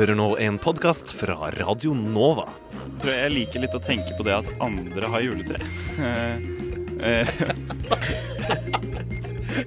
[0.00, 2.46] Du hører nå en podkast fra Radio Nova.
[2.72, 5.58] Jeg tror jeg liker litt å tenke på det at andre har juletre.
[6.00, 6.40] Eh,
[7.04, 7.28] eh,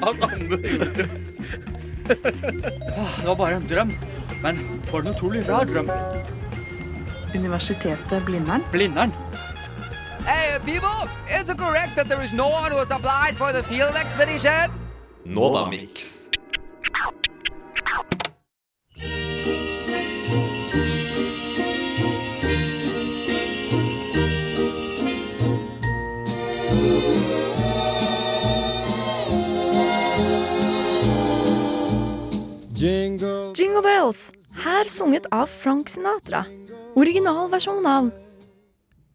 [0.10, 0.58] At andre
[2.08, 3.94] Det var bare en drøm.
[4.42, 5.94] Men for en utrolig rar drøm.
[7.38, 8.66] Universitetet Blindern.
[8.74, 9.14] Blindern.
[10.26, 11.06] Hey, people!
[11.30, 14.74] Is it correct that there is no one who has applied for the field expedition?
[15.30, 16.13] Nova Mix.
[34.94, 36.46] Sunget av Frank Sinatra.
[36.96, 38.12] Originalversjon av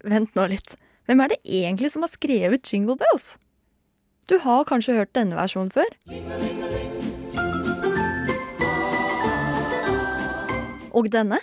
[0.05, 0.75] Vent nå litt.
[1.07, 3.37] Hvem er det egentlig som har skrevet Jingle Bells?
[4.29, 5.91] Du har kanskje hørt denne versjonen før?
[10.95, 11.39] Og denne?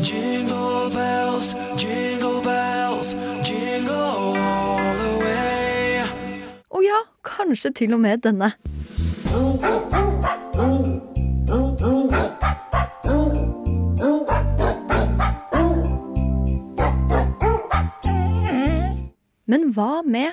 [0.00, 3.14] Jingle bells, jingle bells,
[3.44, 6.04] jingle all the way.
[6.70, 8.52] Og ja, kanskje til og med denne.
[19.50, 20.32] Ride hva med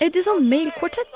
[0.00, 1.06] Edison Mail Quartet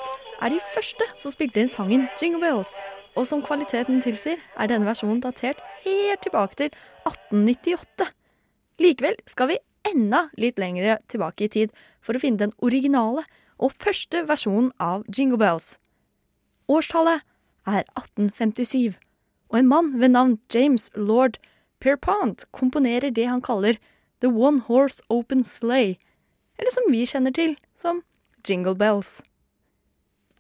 [0.43, 2.77] er de første som spilte inn sangen Jingle Bells.
[3.17, 6.71] Og som kvaliteten tilsier, er denne versjonen datert helt tilbake til
[7.09, 8.07] 1898.
[8.79, 9.59] Likevel skal vi
[9.89, 11.73] enda litt lenger tilbake i tid
[12.09, 13.27] for å finne den originale
[13.61, 15.75] og første versjonen av Jingle Bells.
[16.73, 17.21] Årstallet
[17.69, 18.97] er 1857,
[19.53, 21.37] og en mann ved navn James Lord
[21.85, 23.77] Pierpont komponerer det han kaller
[24.25, 26.01] The One Horse Open Sleigh,
[26.59, 28.01] eller som vi kjenner til som
[28.49, 29.21] Jingle Bells.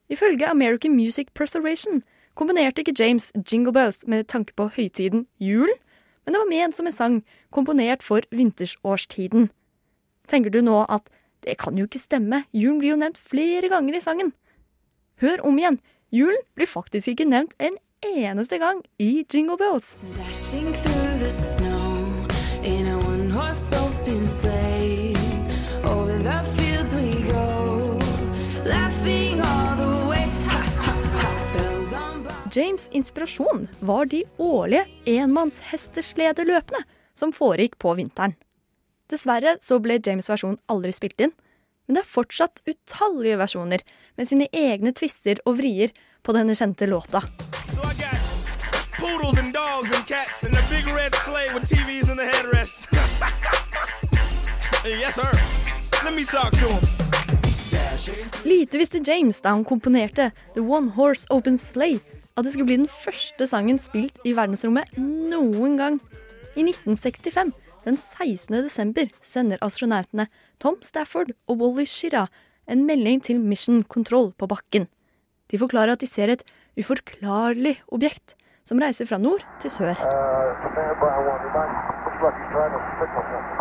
[0.08, 2.02] Ifølge American Music Preservation
[2.34, 5.76] komponerte ikke James Jingle Bells med tanke på høytiden julen,
[6.24, 7.20] men det var ment som en sang
[7.52, 9.50] komponert for vintersårstiden.
[10.28, 11.08] Tenker du nå at
[11.48, 14.34] det kan jo ikke stemme, julen blir jo nevnt flere ganger i sangen.
[15.22, 15.78] Hør om igjen,
[16.12, 19.94] julen blir faktisk ikke nevnt en eneste gang i Jingle Bells.
[20.18, 22.04] Dashing through the snow
[22.62, 25.16] in a one-horse open sleigh.
[25.88, 27.98] Over the fields we go,
[28.68, 30.26] laughing all the way.
[30.50, 31.30] Ha, ha, ha.
[31.54, 32.52] Bells on bob.
[32.52, 36.84] James' inspirasjon var de årlige enmannshesteslederløpene
[37.16, 38.36] som foregikk på vinteren.
[39.08, 41.32] Dessverre så ble James' versjon aldri spilt inn,
[41.86, 43.84] men det er fortsatt utallige versjoner
[44.20, 47.22] med sine egne twister og vrier på denne kjente låta.
[47.72, 48.20] So I got
[48.98, 52.84] poodles and dogs and cats and a big red sleigh with TVs in the headrest.
[54.84, 55.32] yes, sir.
[56.04, 57.08] Let me talk to him.
[58.44, 62.00] Lite visste James da han komponerte The One Horse Open Sleigh
[62.36, 65.96] at det skulle bli den første sangen spilt i verdensrommet noen gang.
[66.58, 67.52] I 1965,
[67.88, 68.52] den 16.
[68.66, 70.28] desember, sender astronautene
[70.60, 72.26] Tom Stafford og Wally Shira
[72.68, 74.88] en melding til Mission Control på bakken.
[75.48, 76.44] De forklarer at de ser et
[76.78, 78.36] uforklarlig objekt
[78.68, 79.96] som reiser fra nord til sør.
[83.16, 83.57] stand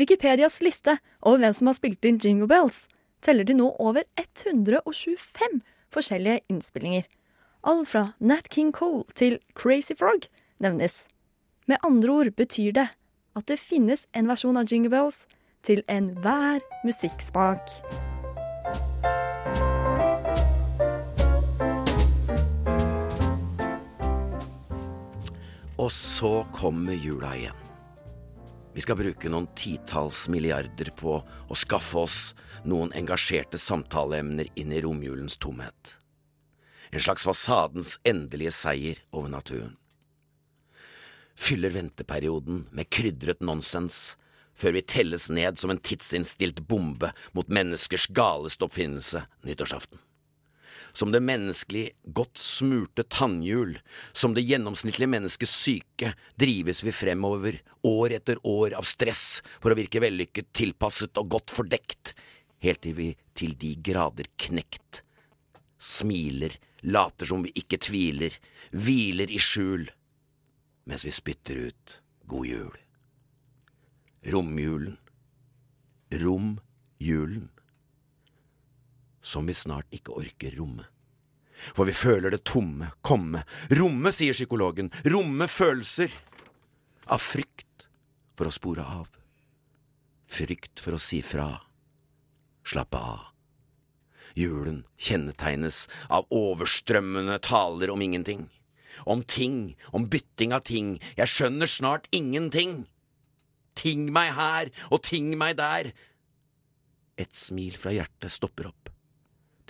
[0.00, 2.86] Wikipedias liste over hvem som har spilt inn Jingle Bells,
[3.20, 5.60] teller til nå over 125
[5.92, 7.04] forskjellige innspillinger.
[7.68, 10.24] All fra Nat King Cole til Crazy Frog
[10.58, 11.04] nevnes.
[11.68, 12.88] Med andre ord betyr det
[13.36, 15.26] at det finnes en versjon av Jingle Bells
[15.68, 17.68] til enhver musikksmak.
[25.76, 27.59] Og så kommer jula igjen.
[28.74, 32.18] Vi skal bruke noen titalls milliarder på å skaffe oss
[32.62, 35.96] noen engasjerte samtaleemner inn i romjulens tomhet.
[36.90, 39.74] En slags fasadens endelige seier over naturen.
[41.34, 44.14] Fyller venteperioden med krydret nonsens
[44.54, 50.02] før vi telles ned som en tidsinnstilt bombe mot menneskers galeste oppfinnelse nyttårsaften
[50.92, 51.84] som det menneskelig
[52.16, 53.76] godt smurte tannhjul,
[54.12, 59.78] som det gjennomsnittlige menneskets syke, drives vi fremover, år etter år av stress for å
[59.78, 62.14] virke vellykket, tilpasset og godt fordekt,
[62.64, 65.02] helt til vi til de grader knekt,
[65.80, 68.34] smiler later som vi ikke tviler,
[68.72, 69.86] hviler i skjul,
[70.88, 71.96] mens vi spytter ut
[72.30, 72.76] god jul.
[74.30, 74.98] Romjulen.
[76.12, 77.48] Romjulen.
[79.22, 80.86] Som vi snart ikke orker romme.
[81.76, 83.44] For vi føler det tomme komme.
[83.76, 84.90] Romme, sier psykologen.
[85.04, 86.12] Romme følelser.
[87.10, 87.88] Av frykt
[88.38, 89.10] for å spore av.
[90.30, 91.52] Frykt for å si fra.
[92.64, 93.26] Slappe av.
[94.38, 98.46] Julen kjennetegnes av overstrømmende taler om ingenting.
[99.04, 100.94] Om ting, om bytting av ting.
[101.18, 102.86] Jeg skjønner snart ingenting.
[103.76, 105.92] Ting meg her og ting meg der.
[107.20, 108.90] Et smil fra hjertet stopper opp.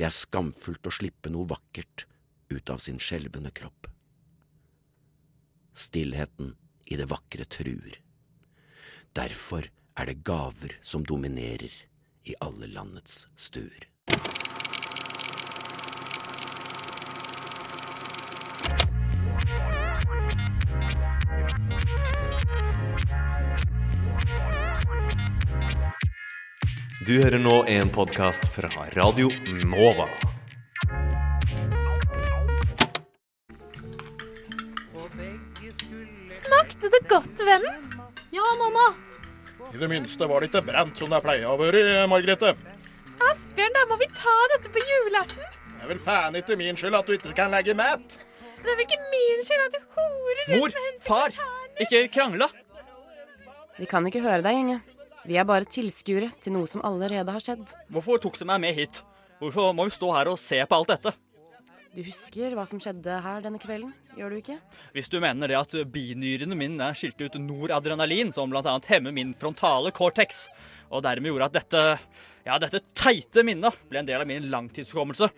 [0.01, 2.07] Det er skamfullt å slippe noe vakkert
[2.49, 3.85] ut av sin skjelvende kropp.
[5.77, 6.55] Stillheten
[6.89, 7.99] i det vakre truer.
[9.13, 11.75] Derfor er det gaver som dominerer
[12.25, 13.90] i alle landets stuer.
[27.11, 29.27] Du hører nå en podkast fra Radio
[29.67, 30.05] Nova.
[36.31, 37.89] Smakte det godt, vennen?
[38.31, 38.85] Ja, mamma.
[39.75, 42.53] I det minste var det ikke brent som det pleier å være, Margrethe.
[43.33, 45.59] Asbjørn, da må vi ta dette på julaften.
[45.67, 48.21] Det er vel faen ikke min skyld at du ikke kan legge mat.
[48.61, 51.37] Det er vel ikke min skyld at du horer rundt Mor, med Mor, far,
[51.89, 52.51] ikke krangle.
[53.81, 54.81] De kan ikke høre deg, Gjenge.
[55.29, 57.67] Vi er bare tilskuere til noe som allerede har skjedd.
[57.93, 59.03] Hvorfor tok du meg med hit?
[59.41, 61.13] Hvorfor må vi stå her og se på alt dette?
[61.91, 64.57] Du husker hva som skjedde her denne kvelden, gjør du ikke?
[64.95, 68.77] Hvis du mener det at binyrene mine skilte ut noradrenalin, som bl.a.
[68.93, 70.45] hemmer min frontale cortex,
[70.87, 71.83] og dermed gjorde at dette
[72.47, 75.29] ja, dette teite minnet ble en del av min langtidshukommelse,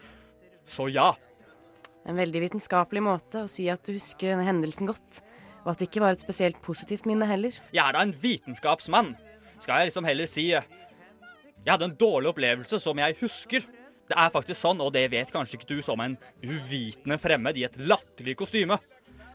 [0.69, 1.09] så ja.
[2.05, 5.23] En veldig vitenskapelig måte å si at du husker denne hendelsen godt,
[5.65, 7.57] og at det ikke var et spesielt positivt minne heller.
[7.73, 9.15] Jeg er da en vitenskapsmann.
[9.63, 10.67] Skal jeg liksom heller si eh,
[11.63, 13.67] Jeg hadde en dårlig opplevelse som jeg husker.
[14.11, 17.67] Det er faktisk sånn, og det vet kanskje ikke du som en uvitende fremmed i
[17.69, 18.81] et latterlig kostyme.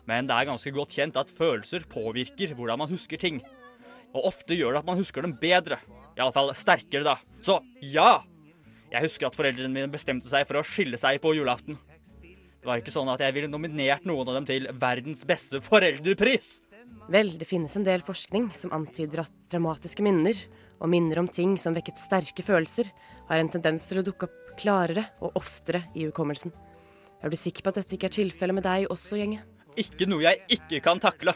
[0.08, 3.40] Men det er ganske godt kjent at følelser påvirker hvordan man husker ting.
[4.12, 5.80] Og ofte gjør det at man husker dem bedre.
[6.20, 7.16] Iallfall sterkere, da.
[7.46, 8.22] Så ja!
[8.92, 11.80] Jeg husker at foreldrene mine bestemte seg for å skille seg på julaften.
[12.24, 16.58] Det var ikke sånn at jeg ville nominert noen av dem til verdens beste foreldrepris.
[17.08, 20.36] Vel, det finnes en del forskning som antyder at dramatiske minner,
[20.78, 22.90] og minner om ting som vekket sterke følelser,
[23.30, 26.52] har en tendens til å dukke opp klarere og oftere i hukommelsen.
[27.24, 29.40] Er du sikker på at dette ikke er tilfellet med deg også, Gjenge?
[29.80, 31.34] Ikke noe jeg ikke kan takle.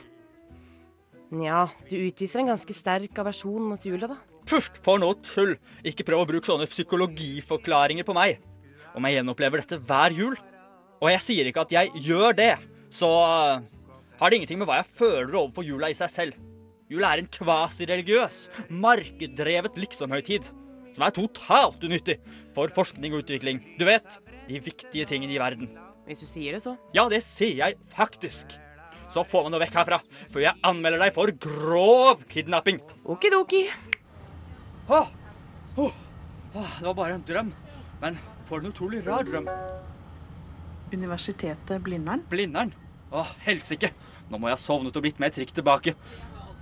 [1.32, 4.18] Nja, du utviser en ganske sterk aversjon mot jula, da.
[4.50, 5.56] Puff, for noe tull!
[5.88, 8.42] Ikke prøv å bruke sånne psykologiforklaringer på meg.
[8.98, 10.36] Om jeg gjenopplever dette hver jul.
[11.00, 12.52] Og jeg sier ikke at jeg gjør det,
[12.94, 13.10] så
[14.22, 16.40] har det ingenting med hva jeg føler overfor jula i seg selv.
[16.92, 20.52] Jula er en kvasireligiøs, markeddrevet liksomhøytid
[20.96, 22.18] som er totalt unyttig
[22.56, 23.62] for forskning og utvikling.
[23.80, 25.72] Du vet, de viktige tingene i verden.
[26.08, 26.76] Hvis du sier det, så.
[26.96, 28.58] Ja, det sier jeg faktisk.
[29.12, 30.00] Så få meg nå vekk herfra,
[30.32, 32.80] før jeg anmelder deg for grov kidnapping.
[33.12, 33.66] Okidoki.
[34.92, 35.10] Åh,
[35.80, 35.96] oh,
[36.56, 37.52] åh, det var bare en drøm.
[38.02, 39.50] Men for en utrolig rar drøm.
[40.92, 42.24] Universitetet Blindern?
[42.32, 42.74] Blindern?
[43.16, 43.92] Åh, helsike.
[44.32, 45.92] Nå må jeg ha sovnet og blitt med et trikk tilbake.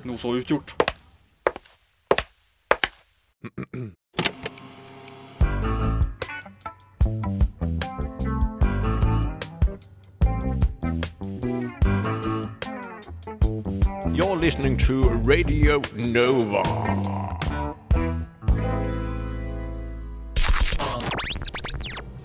[0.01, 0.73] Noe så utgjort.
[14.17, 16.65] You're listening to Radio Nova.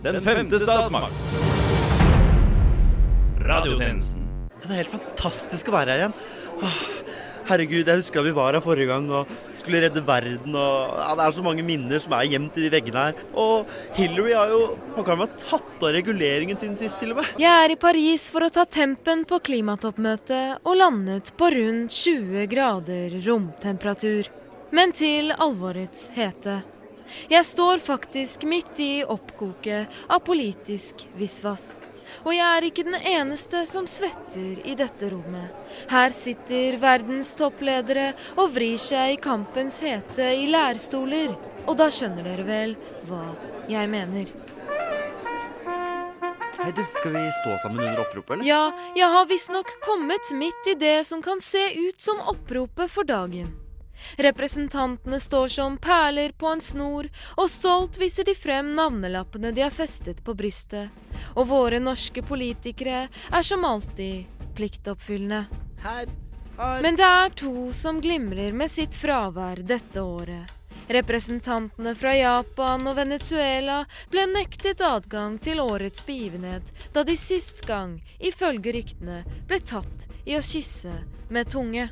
[0.03, 1.13] Den femte statsmakt.
[3.45, 4.24] Radiotjenesten.
[4.64, 6.14] Det er helt fantastisk å være her igjen.
[6.64, 6.76] Åh,
[7.50, 10.56] herregud, jeg husker da vi var her forrige gang og skulle redde verden.
[10.56, 13.21] og ja, Det er så mange minner som er gjemt i de veggene her.
[13.37, 13.68] Og
[13.99, 14.62] Hillary har jo
[14.97, 17.33] han kan tatt av reguleringen sin sist, til og med.
[17.40, 22.49] Jeg er i Paris for å ta tempen på klimatoppmøtet og landet på rundt 20
[22.49, 24.33] grader romtemperatur.
[24.75, 26.62] Men til alvorets hete.
[27.30, 31.75] Jeg står faktisk midt i oppkoket av politisk visvas.
[32.23, 35.50] Og jeg er ikke den eneste som svetter i dette rommet.
[35.90, 41.35] Her sitter verdens toppledere og vrir seg i kampens hete i lærstoler.
[41.66, 42.76] Og da skjønner dere vel
[43.09, 43.25] hva
[43.71, 44.33] jeg mener.
[46.64, 48.47] Hei, du, Skal vi stå sammen under oppropet, eller?
[48.49, 48.62] Ja,
[48.97, 53.50] jeg har visstnok kommet midt i det som kan se ut som oppropet for dagen.
[54.16, 59.75] Representantene står som perler på en snor, og stolt viser de frem navnelappene de har
[59.75, 60.90] festet på brystet.
[61.34, 65.44] Og våre norske politikere er som alltid pliktoppfyllende.
[65.84, 66.08] Her,
[66.82, 70.52] Men det er to som glimrer med sitt fravær dette året.
[70.88, 73.80] Representantene fra Japan og Venezuela
[74.12, 80.37] ble nektet adgang til årets begivenhet da de sist gang, ifølge ryktene, ble tatt i
[80.37, 80.92] å kysse
[81.32, 81.88] med tunge.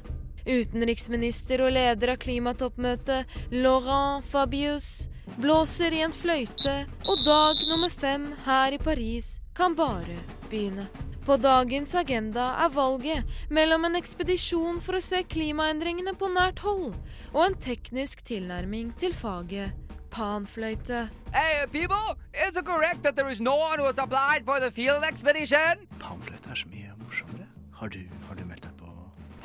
[0.47, 5.09] Utenriksminister og leder av klimatoppmøtet, Laurent Fabius,
[5.39, 10.19] blåser i en fløyte, og dag nummer fem her i Paris kan bare
[10.49, 10.89] begynne.
[11.23, 16.97] På dagens agenda er valget mellom en ekspedisjon for å se klimaendringene på nært hold,
[17.31, 19.77] og en teknisk tilnærming til faget
[20.13, 21.09] panfløyte.
[21.33, 24.71] Hey, people, is it correct that there is no one who has applied for the
[24.71, 25.87] field expedition?
[26.01, 27.47] Panfløyte er så mye morsommere.
[27.73, 28.91] Har du, har du meldt deg på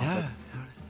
[0.01, 0.25] panfløyte?
[0.25, 0.46] Ja,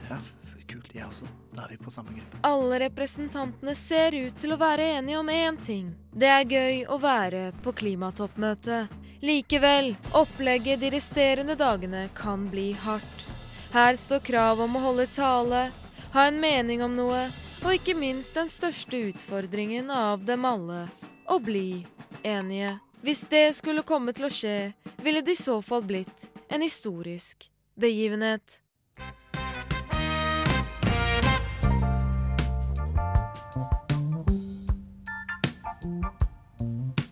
[0.09, 0.19] ja,
[0.67, 0.91] kult.
[0.95, 1.27] Jeg også.
[1.55, 2.39] Da er vi på samme gruppe.
[2.47, 5.91] Alle representantene ser ut til å være enige om én ting.
[6.11, 8.85] Det er gøy å være på klimatoppmøte.
[9.25, 13.25] Likevel, opplegget de resterende dagene kan bli hardt.
[13.73, 15.67] Her står krav om å holde tale,
[16.13, 17.25] ha en mening om noe,
[17.65, 20.85] og ikke minst den største utfordringen av dem alle
[21.27, 21.83] å bli
[22.23, 22.77] enige.
[23.01, 24.71] Hvis det skulle komme til å skje,
[25.03, 28.61] ville det i så fall blitt en historisk begivenhet.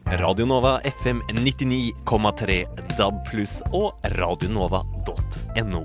[0.06, 2.66] Radio Nova FM 99,3
[2.98, 5.82] DAB pluss og radionova.no.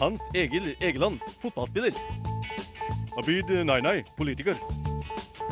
[0.00, 1.94] Hans Egil Egeland, fotballspiller.
[3.18, 4.58] Abid Nainai, politiker.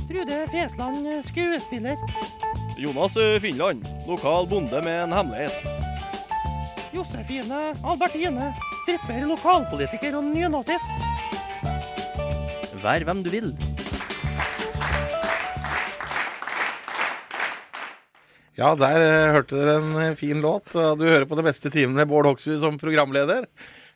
[0.09, 1.97] Trude Fesland, skuespiller.
[2.77, 5.55] Jonas Finland, lokal bonde med en hemmelighet.
[6.93, 8.51] Josefine Albertine,
[8.83, 10.91] stripper, lokalpolitiker og nynazist.
[12.83, 13.55] Vær hvem du vil.
[18.63, 20.71] Ja, der uh, hørte dere en eh, fin låt.
[20.71, 23.49] Du hører på det beste timen med Bård Hoksrud som programleder.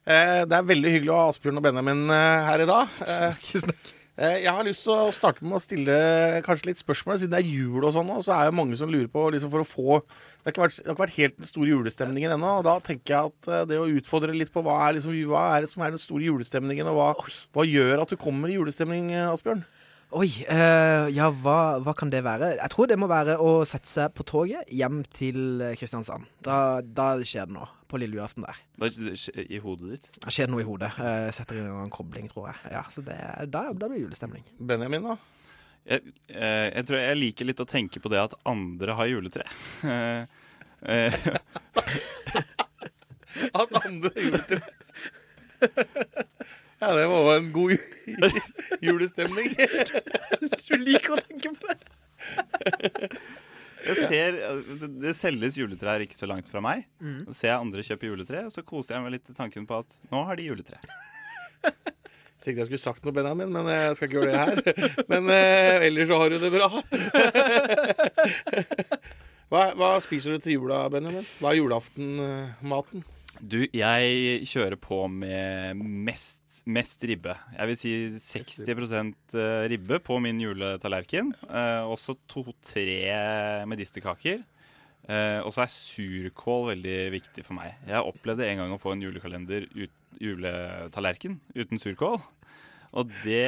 [0.03, 2.97] Uh, det er veldig hyggelig å ha Asbjørn og Benjamin uh, her i dag.
[3.07, 3.93] Takk.
[4.17, 5.97] Eh, jeg har lyst til å starte med å stille
[6.47, 8.11] kanskje litt spørsmål, siden det er jul og sånn.
[8.25, 10.79] Så er jo mange som lurer på liksom for å få Det har ikke vært,
[10.81, 12.57] det har ikke vært helt den store julestemningen ennå.
[12.63, 15.67] Og da tenker jeg at det å utfordre litt på hva er, liksom, hva er
[15.67, 17.11] det som er den store julestemningen, og hva,
[17.55, 19.67] hva gjør at du kommer i julestemning, Asbjørn?
[20.15, 22.53] Oi, eh, ja, hva, hva kan det være?
[22.61, 26.29] Jeg tror det må være å sette seg på toget hjem til Kristiansand.
[26.47, 28.61] Da, da skjer det noe på lille julaften der.
[28.79, 30.07] Hva skjer i hodet ditt?
[30.23, 30.93] Det skjer noe i hodet.
[31.03, 32.59] Eh, setter inn en kobling, tror jeg.
[32.77, 33.19] Ja, så det,
[33.51, 34.45] da, da blir det julestemning.
[34.71, 35.17] Benjamin, da?
[35.87, 39.47] Jeg, eh, jeg tror jeg liker litt å tenke på det at andre har juletre.
[40.87, 41.09] Eh,
[43.57, 44.61] At andre har juletre
[46.83, 47.73] Ja, det var jo en god
[48.87, 49.55] julestemning.
[50.67, 51.79] Du liker å tenke på det.
[53.87, 54.37] jeg ser,
[54.83, 56.85] det, det selges juletrær ikke så langt fra meg.
[57.01, 57.23] Mm.
[57.31, 59.81] Så ser jeg andre kjøpe juletre, og så koser jeg meg litt i tanken på
[59.85, 60.81] at nå har de juletre.
[62.45, 64.57] Tenkte jeg skulle sagt noe, Benjamin, men jeg skal ikke gjøre det her.
[65.11, 66.69] Men eh, ellers så har du det bra.
[69.47, 71.23] Hva, hva spiser du til jula, Benjamin?
[71.39, 73.05] Hva er julaftenmaten?
[73.41, 77.35] Du, jeg kjører på med mest, mest ribbe.
[77.53, 79.37] Jeg vil si 60%
[79.73, 81.35] ribbe på min juletallerken.
[81.45, 84.45] Eh, også to-tre medisterkaker.
[85.07, 87.77] Eh, og så er surkål veldig viktig for meg.
[87.87, 92.19] Jeg opplevde en gang å få en julekalender ut, juletallerken uten surkål.
[92.95, 93.47] Og det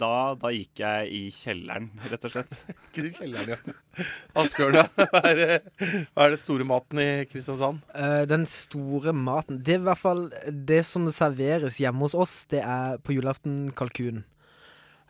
[0.00, 2.56] da, da gikk jeg i kjelleren, rett og slett.
[2.90, 4.04] Ikke i kjelleren, ja.
[4.42, 4.84] Asbjørn, ja.
[4.98, 7.80] Hva er, det- hva er det store maten i Kristiansand?
[7.94, 12.34] Uh, den store maten Det er i hvert fall det som serveres hjemme hos oss,
[12.50, 14.24] det er på julaften kalkun.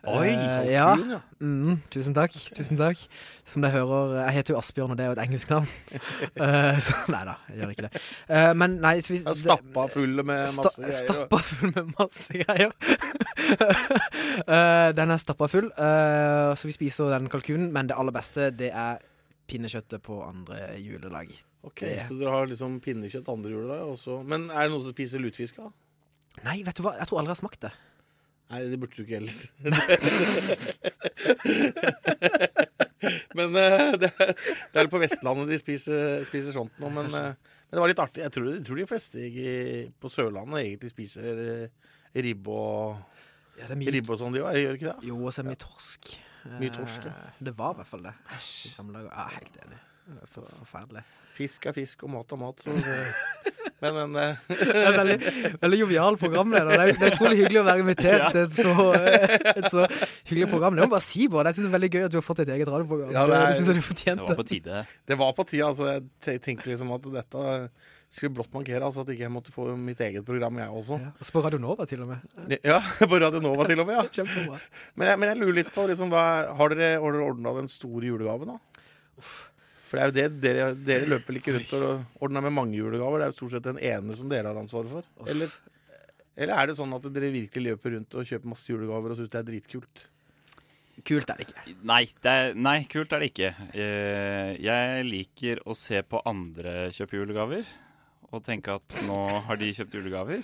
[0.07, 0.87] Oi, Eh, kalkun, ja.
[1.15, 1.19] ja.
[1.41, 2.31] Mm, tusen takk.
[2.55, 2.99] Tusen takk.
[3.45, 5.67] Som dere hører Jeg heter jo Asbjørn, og det er jo et engelsk navn.
[6.39, 8.01] uh, så nei da, jeg gjør ikke det.
[8.29, 10.99] Uh, men nei så vi, det, stappa full med Sta- masse greier.
[11.01, 12.71] Stappa full med masse greier.
[14.45, 17.71] uh, den er stappa full, eh, så vi spiser den kalkunen.
[17.75, 19.01] Men det aller beste, det er
[19.49, 21.33] pinnekjøttet på andre juledag.
[21.65, 24.21] Ok, Det- Så dere har liksom pinnekjøtt andre juledag også.
[24.25, 25.59] Men er det noen som spiser lutfisk?
[26.43, 27.71] Nei, vet du hva, jeg tror aldri jeg har smakt det.
[28.51, 29.33] Nei, det burde du ikke heller.
[33.37, 34.31] men uh, det, er,
[34.73, 36.87] det er på Vestlandet de spiser, spiser sånt nå.
[36.93, 38.21] Men, uh, men det var litt artig.
[38.25, 41.65] Jeg tror, jeg tror de fleste i- på Sørlandet egentlig spiser uh,
[42.15, 42.95] ribbe og
[43.59, 44.39] Ja, mye- Ribbe og sånn, de.
[44.43, 44.99] Gjør ikke det?
[45.09, 46.01] Jo, og så er det mye torsk.
[46.59, 47.13] Mye torsk, ja.
[47.49, 48.13] Det var i hvert fall det.
[48.35, 48.53] Æsj.
[48.77, 49.79] Helt enig.
[50.31, 51.03] For, forferdelig.
[51.35, 52.61] Fisk er fisk, og mat er mat.
[52.63, 52.75] Så
[53.83, 55.31] men, men eh, Det er en veldig,
[55.63, 56.71] veldig jovial programleder.
[56.71, 58.75] Det er, det er utrolig hyggelig å være invitert til et så,
[59.51, 59.87] et så
[60.29, 60.77] hyggelig program.
[60.77, 61.49] Det må bare si, Bård.
[61.49, 63.11] Jeg synes det er veldig gøy at du har fått et eget radioprogram.
[63.11, 64.37] Ja, det er- det jeg du fortjente.
[64.53, 64.85] tide.
[65.11, 65.67] Det var på tide.
[65.67, 65.91] Altså,
[66.29, 67.43] jeg tenkte liksom at dette
[68.15, 70.99] skulle blått markere, altså at ikke jeg måtte få mitt eget program, jeg også.
[71.19, 72.53] Og på Radio Nova til og med.
[72.63, 72.77] Ja,
[73.11, 74.05] på Radio Nova til og med, ja.
[74.21, 74.61] Kjempebra.
[74.95, 76.23] Men jeg, men jeg lurer litt på, liksom, hva,
[76.55, 79.25] har dere, har dere ordna den store julegaven, da?
[79.85, 82.77] For det er jo det dere, dere løper vel ikke rundt og ordner med mange
[82.79, 83.21] julegaver.
[83.21, 85.29] Det er jo stort sett den ene som dere har ansvaret for.
[85.29, 85.53] Eller,
[86.35, 89.29] eller er det sånn at dere virkelig løper rundt og kjøper masse julegaver og syns
[89.35, 90.05] det er dritkult?
[91.05, 91.75] Kult er det ikke.
[91.85, 93.49] Nei, det er, nei, kult er det ikke.
[93.75, 97.65] Eh, Jeg liker å se på andre kjøpe julegaver.
[98.33, 100.41] Og tenke at nå har de kjøpt julegaver.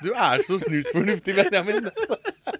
[0.00, 1.90] Du er så snusfornuftig, Benjamin.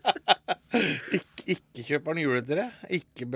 [0.70, 2.66] ikke, ikke kjøper han juletre.
[2.94, 3.26] Ikke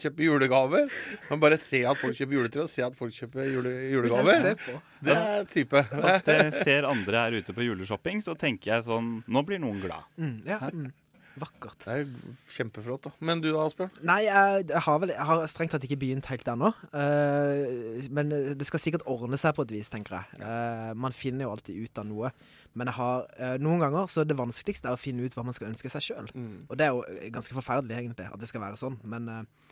[0.00, 0.92] kjøpe julegaver.
[1.30, 4.54] Men bare se at folk kjøper juletre, og se at folk kjøper jule, julegaver.
[5.00, 5.82] Det er type.
[5.90, 9.80] Hvis jeg ser andre her ute på juleshopping, så tenker jeg sånn Nå blir noen
[9.82, 10.06] glad.
[10.20, 10.90] Mm, ja, mm.
[11.38, 11.78] Vakkert.
[11.84, 12.08] Det er
[12.50, 13.12] kjempeflott, da.
[13.22, 13.92] Men du da, Asbjørn?
[14.06, 16.72] Nei, jeg, jeg har vel jeg har strengt tatt ikke begynt helt ennå.
[16.90, 20.40] Uh, men det skal sikkert ordne seg på et vis, tenker jeg.
[20.42, 22.32] Uh, man finner jo alltid ut av noe.
[22.78, 25.46] Men jeg har, uh, noen ganger så er det vanskeligste er å finne ut hva
[25.46, 26.30] man skal ønske seg sjøl.
[26.34, 26.66] Mm.
[26.68, 28.98] Og det er jo ganske forferdelig, egentlig, at det skal være sånn.
[29.10, 29.69] Men eh,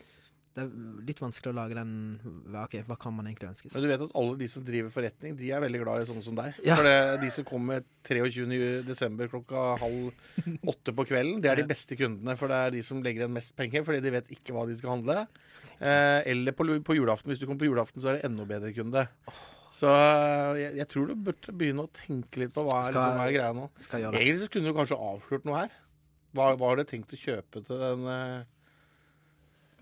[0.59, 1.91] det er litt vanskelig å lage den
[2.59, 3.77] ok, hva kan man egentlig ønske seg?
[3.77, 6.23] Men du vet at alle de som driver forretning, de er veldig glad i sånne
[6.25, 6.57] som deg.
[6.65, 6.75] Ja.
[6.79, 8.59] For det, de som kommer 23.
[8.87, 12.35] desember klokka halv åtte på kvelden, det er de beste kundene.
[12.39, 14.75] For det er de som legger igjen mest penger, fordi de vet ikke hva de
[14.79, 15.23] skal handle.
[15.79, 17.31] Eh, eller på, på julaften.
[17.31, 19.05] Hvis du kommer på julaften, så er det enda bedre kunde.
[19.75, 23.19] Så eh, jeg, jeg tror du burde begynne å tenke litt på hva er, liksom,
[23.19, 23.67] hva er greia nå.
[23.87, 25.75] Egentlig så kunne du kanskje avslørt noe her.
[26.35, 28.47] Hva, hva har du tenkt å kjøpe til den eh,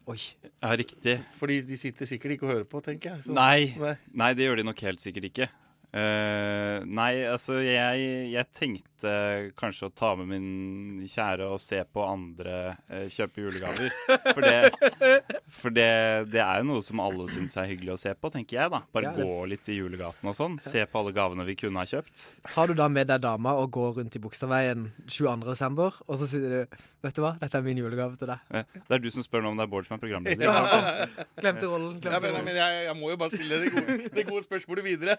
[0.07, 0.17] Oi.
[0.63, 1.17] Ja, riktig.
[1.35, 3.23] Fordi de sitter sikkert ikke og hører på, tenker jeg.
[3.25, 3.73] Så- Nei.
[3.77, 3.95] Nei.
[4.13, 5.49] Nei, det gjør de nok helt sikkert ikke.
[5.95, 9.11] Eh, nei, altså jeg, jeg tenkte
[9.57, 12.55] kanskje å ta med min kjære og se på andre
[12.89, 13.93] uh, kjøpe julegaver.
[14.33, 15.21] For, det,
[15.53, 15.85] for det,
[16.33, 18.73] det er jo noe som alle syns er hyggelig å se på, tenker jeg.
[18.73, 20.57] da Bare Ja, gå litt i julegaten og sånn.
[20.61, 22.25] Se på alle gavene vi kunne ha kjøpt.
[22.49, 25.45] Tar du da med deg dama og går rundt i Bogstadveien 22.
[25.47, 28.41] desember, og så sier du Vet du hva, dette er min julegave til deg.
[28.49, 30.49] Uh, Det er du som spør nå om det er Bård som er programleder.
[30.49, 31.05] Ja.
[31.37, 31.99] Glemte rollen.
[32.01, 32.57] Glemte Ja, men, rollen.
[32.57, 35.15] jeg, jeg må jo bare stille det gode, det gode spørsmålet videre.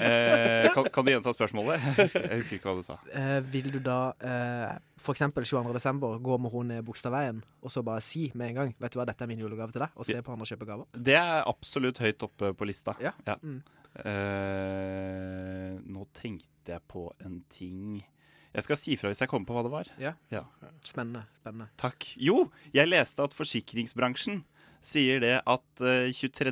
[0.00, 1.80] Eh, kan, kan du gjenta spørsmålet?
[1.82, 2.96] Jeg husker, jeg husker ikke hva du sa.
[3.16, 5.74] Eh, vil du da eh, for eksempel 22.
[5.76, 9.00] desember gå med henne ned Bogstadveien og så bare si med en gang Vet du
[9.00, 10.88] hva, dette er min julegave til deg, og se på andre kjøpe gaver?
[10.94, 12.94] Det er absolutt høyt oppe på lista.
[13.02, 13.12] Ja.
[13.42, 13.60] Mm.
[14.06, 17.98] Eh, nå tenkte jeg på en ting
[18.54, 19.90] Jeg skal si fra hvis jeg kommer på hva det var.
[20.00, 20.14] Ja.
[20.86, 21.26] Spennende.
[21.42, 21.68] spennende.
[21.80, 22.12] Takk.
[22.16, 24.44] Jo, jeg leste at forsikringsbransjen
[24.80, 26.50] sier det at eh, 23.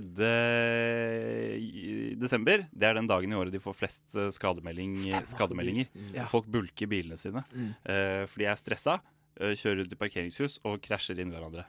[2.20, 4.96] desember Det er den dagen i året de får flest eh, skademelding,
[5.32, 5.88] skademeldinger.
[5.94, 6.10] Mm.
[6.18, 6.26] Ja.
[6.30, 7.44] Folk bulker bilene sine.
[7.52, 7.70] Mm.
[7.88, 8.98] uh, for de er stressa,
[9.40, 11.64] uh, kjører ut i parkeringshus og krasjer inn hverandre.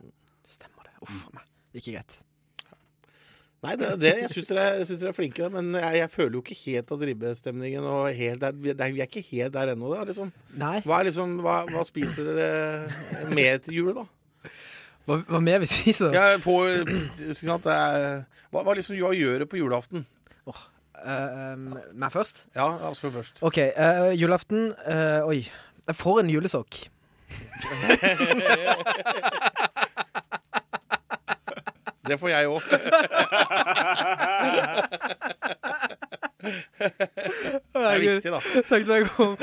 [0.49, 0.95] Stemmer det.
[1.05, 1.45] Uff a meg.
[1.79, 2.19] Ikke greit.
[3.59, 6.41] Nei, det, det, jeg syns dere, synes dere er flinke, men jeg, jeg føler jo
[6.45, 9.89] ikke helt at ribbestemningen og helt der, vi, er- vi er ikke helt der ennå.
[9.91, 10.29] da, Liksom.
[10.61, 10.77] Nei.
[10.87, 14.05] Hva, er liksom, hva, hva spiser dere med til jul, da?
[15.09, 16.13] Hva, hva mer vi spiser?
[16.13, 16.59] Ja, på,
[17.33, 18.19] sant, det er,
[18.53, 20.05] hva, hva liksom gjør dere på julaften?
[21.05, 21.55] Eh,
[21.95, 22.45] meg først?
[22.55, 23.37] Ja, Asbjørn først.
[23.41, 23.57] OK.
[23.57, 25.51] Uh, julaften uh, Oi.
[25.87, 26.75] Jeg får en julesokk.
[32.09, 32.61] Det får jeg òg.
[36.39, 38.39] Det er viktig, da.
[38.69, 39.07] Takk til deg.
[39.15, 39.33] kom.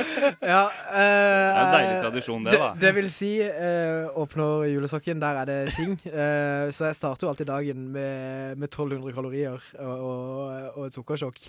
[0.40, 2.70] Ja, eh, Det er en deilig tradisjon, det, da.
[2.80, 5.96] Det, vil si, eh, åpner julesokken, der er det sing.
[6.06, 10.96] Eh, så jeg starter jo alltid dagen med, med 1200 kalorier og, og, og et
[10.96, 11.42] sukkersjokk.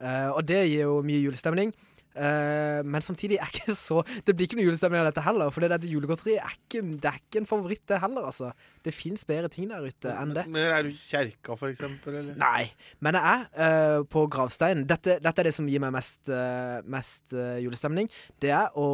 [0.00, 1.72] Eh, og det gir jo mye julestemning.
[2.10, 5.52] Eh, men samtidig er ikke så Det blir ikke noe julestemning av dette heller.
[5.54, 8.26] For dette julegodteriet er ikke, det er ikke en favoritt, det heller.
[8.30, 8.50] altså
[8.84, 10.46] Det fins bedre ting der ute enn det.
[10.50, 12.18] Men er du kjerka, for eksempel?
[12.20, 12.38] Eller?
[12.40, 12.70] Nei,
[13.00, 14.86] men jeg er uh, på gravsteinen.
[14.90, 18.10] Dette, dette er det som gir meg mest, uh, mest julestemning.
[18.42, 18.88] Det er å,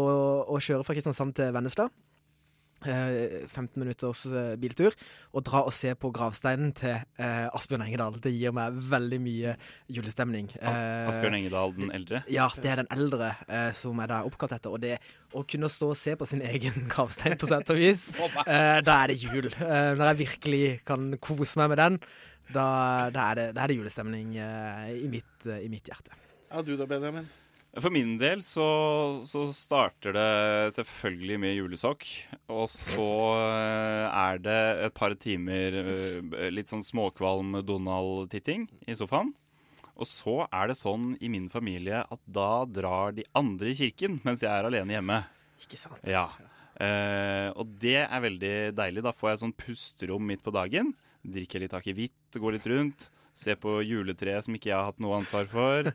[0.52, 1.88] å kjøre fra Kristiansand til Vennesla.
[2.84, 4.94] Eh, 15 minutters eh, biltur.
[5.32, 8.18] Og dra og se på gravsteinen til eh, Asbjørn Engedal.
[8.22, 9.54] Det gir meg veldig mye
[9.96, 10.50] julestemning.
[10.60, 12.22] Eh, Asbjørn Engedal den eldre?
[12.30, 14.76] Ja, det er den eldre eh, som er da oppkalt etter.
[14.76, 14.98] Og det
[15.36, 18.10] å kunne stå og se på sin egen gravstein, på sett og vis,
[18.44, 19.48] eh, da er det jul.
[19.50, 21.98] Eh, når jeg virkelig kan kose meg med den,
[22.52, 22.68] da,
[23.10, 26.14] da, er, det, da er det julestemning eh, i, mitt, eh, i mitt hjerte.
[26.46, 27.26] Ja, du da, Benjamin?
[27.76, 28.66] For min del så,
[29.28, 30.28] så starter det
[30.78, 32.06] selvfølgelig med julesokk.
[32.52, 39.34] Og så eh, er det et par timer eh, litt sånn småkvalm Donald-titting i sofaen.
[39.96, 44.20] Og så er det sånn i min familie at da drar de andre i kirken
[44.24, 45.20] mens jeg er alene hjemme.
[45.60, 46.00] Ikke sant?
[46.08, 46.28] Ja.
[46.80, 49.04] Eh, og det er veldig deilig.
[49.04, 50.94] Da får jeg sånn pusterom midt på dagen.
[51.26, 53.08] Drikker litt akevitt, går litt rundt.
[53.36, 55.90] Ser på juletreet som ikke jeg har hatt noe ansvar for.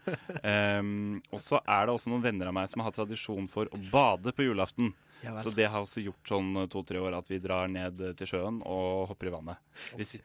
[0.46, 3.80] Um, og så er det også noen venner av meg som har tradisjon for å
[3.90, 4.92] bade på julaften.
[5.24, 8.60] Ja så det har også gjort sånn to-tre år at vi drar ned til sjøen
[8.66, 9.60] og hopper i vannet.
[9.98, 10.16] Hvis,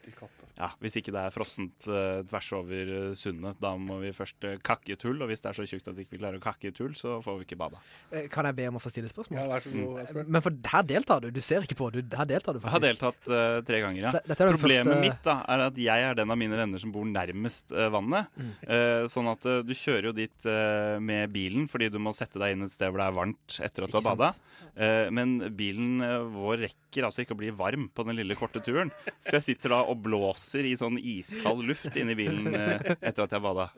[0.57, 4.45] ja, hvis ikke det er frossent uh, tvers over eh, sundet, da må vi først
[4.49, 5.21] eh, kakke tull.
[5.23, 7.39] Og hvis det er så tjukt at vi ikke klarer å kakke tull, så får
[7.43, 7.81] vi ikke bada.
[8.11, 9.39] Eh, Kan jeg be om å få stille spørsmål?
[9.39, 10.29] Ja, vær så god, Mm.
[10.37, 11.31] Men for her deltar du.
[11.35, 11.91] Du ser ikke på.
[11.93, 12.73] Du, her deltar du faktisk.
[12.73, 14.13] Jeg har deltatt uh, tre ganger, ja.
[14.17, 16.93] Dette er Problemet første- mitt da, er at jeg er den av mine venner som
[16.95, 18.29] bor nærmest uh, vannet.
[18.37, 18.51] Mm.
[18.67, 22.41] Eh, sånn at eh, du kjører jo dit eh, med bilen fordi du må sette
[22.41, 24.33] deg inn et sted hvor det er varmt etter at du har bada.
[24.77, 28.63] Eh, men bilen eh, vår rekker altså ikke å bli varm på den lille korte
[28.65, 28.91] turen.
[29.21, 33.37] Så jeg sitter da og blåser i sånn iskald luft inni bilen eh, etter at
[33.37, 33.69] jeg bada.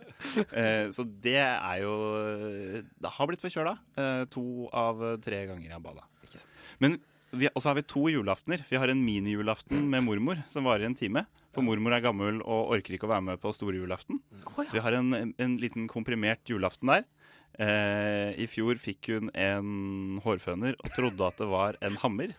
[0.53, 1.93] Eh, så det er jo
[2.99, 6.07] Det har blitt forkjøla eh, to av eh, tre ganger jeg har bada.
[6.83, 8.63] Men og så har vi to julaftener.
[8.71, 11.27] Vi har en minijulaften med mormor som varer en time.
[11.53, 14.23] For mormor er gammel og orker ikke å være med på store julaften.
[14.57, 17.05] Så vi har en, en liten komprimert julaften der.
[17.59, 22.35] Eh, I fjor fikk hun en hårføner og trodde at det var en hammer.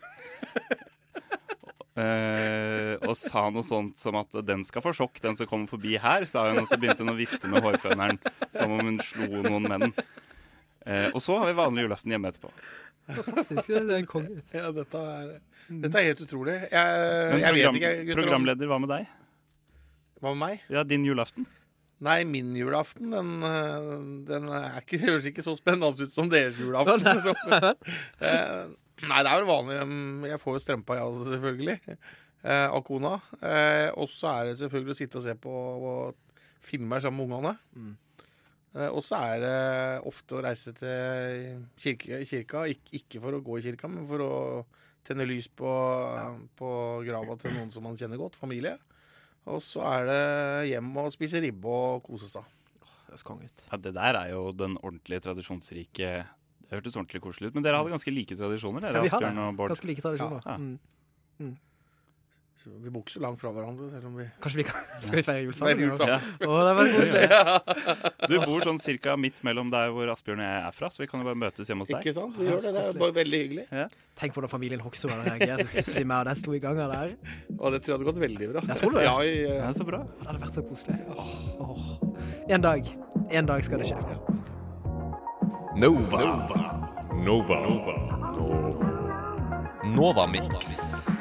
[2.00, 5.98] Eh, og sa noe sånt som at 'den skal få sjokk, den som kommer forbi
[5.98, 6.62] her', sa hun.
[6.62, 8.16] Og så begynte hun å vifte med hårføneren
[8.54, 9.92] som om hun slo noen menn.
[10.86, 12.48] Eh, og så har vi vanlig julaften hjemme etterpå.
[13.10, 13.66] Fantastisk.
[13.68, 14.40] Det er en konge.
[14.54, 16.56] Ja, dette er, dette er helt utrolig.
[16.70, 18.22] Jeg, Men jeg program, vet ikke, gutter.
[18.22, 19.06] programleder, hva med deg?
[20.22, 20.60] Hva med meg?
[20.70, 21.46] Ja, din julaften.
[22.00, 23.90] Nei, min julaften, den, øh,
[24.28, 27.04] den er ikke, høres ikke så spennende ut som deres julaften.
[27.26, 27.34] Så,
[28.24, 28.70] eh,
[29.04, 29.78] nei, det er vel vanlig.
[30.30, 31.96] Jeg får jo strømpa, jeg også, selvfølgelig.
[32.40, 33.18] Eh, av kona.
[33.44, 37.36] Eh, og så er det selvfølgelig å sitte og se på og filmer sammen med
[37.36, 37.56] ungene.
[37.76, 37.96] Mm.
[38.78, 39.56] Eh, og så er det
[40.08, 44.24] ofte å reise til kirke, kirka, Ik ikke for å gå i kirka, men for
[44.24, 44.32] å
[45.04, 45.68] tenne lys på,
[46.56, 46.70] på
[47.04, 48.78] grava til noen som man kjenner godt, familie.
[49.48, 50.20] Og så er det
[50.74, 52.44] hjem og spise ribbe og kose seg.
[53.08, 53.64] Høres konge ut.
[53.70, 56.10] Ja, det der er jo den ordentlige, tradisjonsrike
[56.70, 57.54] Det hørtes ordentlig koselig ut.
[57.56, 59.72] Men dere hadde ganske like tradisjoner, dere, Ja, vi har Asbjørn og Bård.
[59.72, 60.44] Ganske like tradisjoner.
[60.46, 60.56] Ja.
[60.56, 60.78] Mm.
[61.40, 61.56] Mm.
[62.60, 65.16] Så Vi bor ikke så langt fra hverandre, selv om vi Kanskje vi kan Skal
[65.16, 65.78] vi feire jul sammen?
[65.78, 66.26] Feire jul sammen.
[66.40, 66.48] Ja.
[66.48, 67.28] Å, det var koselig.
[68.30, 71.08] Du bor sånn cirka midt mellom der hvor Asbjørn og jeg er fra, så vi
[71.10, 72.04] kan jo bare møtes hjemme hos deg.
[72.04, 72.36] Ikke sant?
[72.36, 72.72] Vi gjør det.
[72.76, 73.64] Det er bare veldig hyggelig.
[74.20, 77.14] Tenk hvordan familien Hoksrud hadde reagert hvis plutselig meg og deg sto i ganga der.
[77.56, 78.64] Og det tror jeg hadde gått veldig bra.
[78.68, 79.06] Jeg tror det.
[79.08, 79.70] Ja, ja, ja.
[79.80, 80.02] så bra.
[80.20, 80.98] Det hadde vært så koselig.
[81.16, 81.86] Åh.
[82.52, 82.92] En dag.
[83.40, 83.98] En dag skal det skje.
[85.80, 86.20] Nova.
[87.24, 87.58] Nova.
[87.64, 87.96] Nova.
[89.96, 91.18] Nova Mix.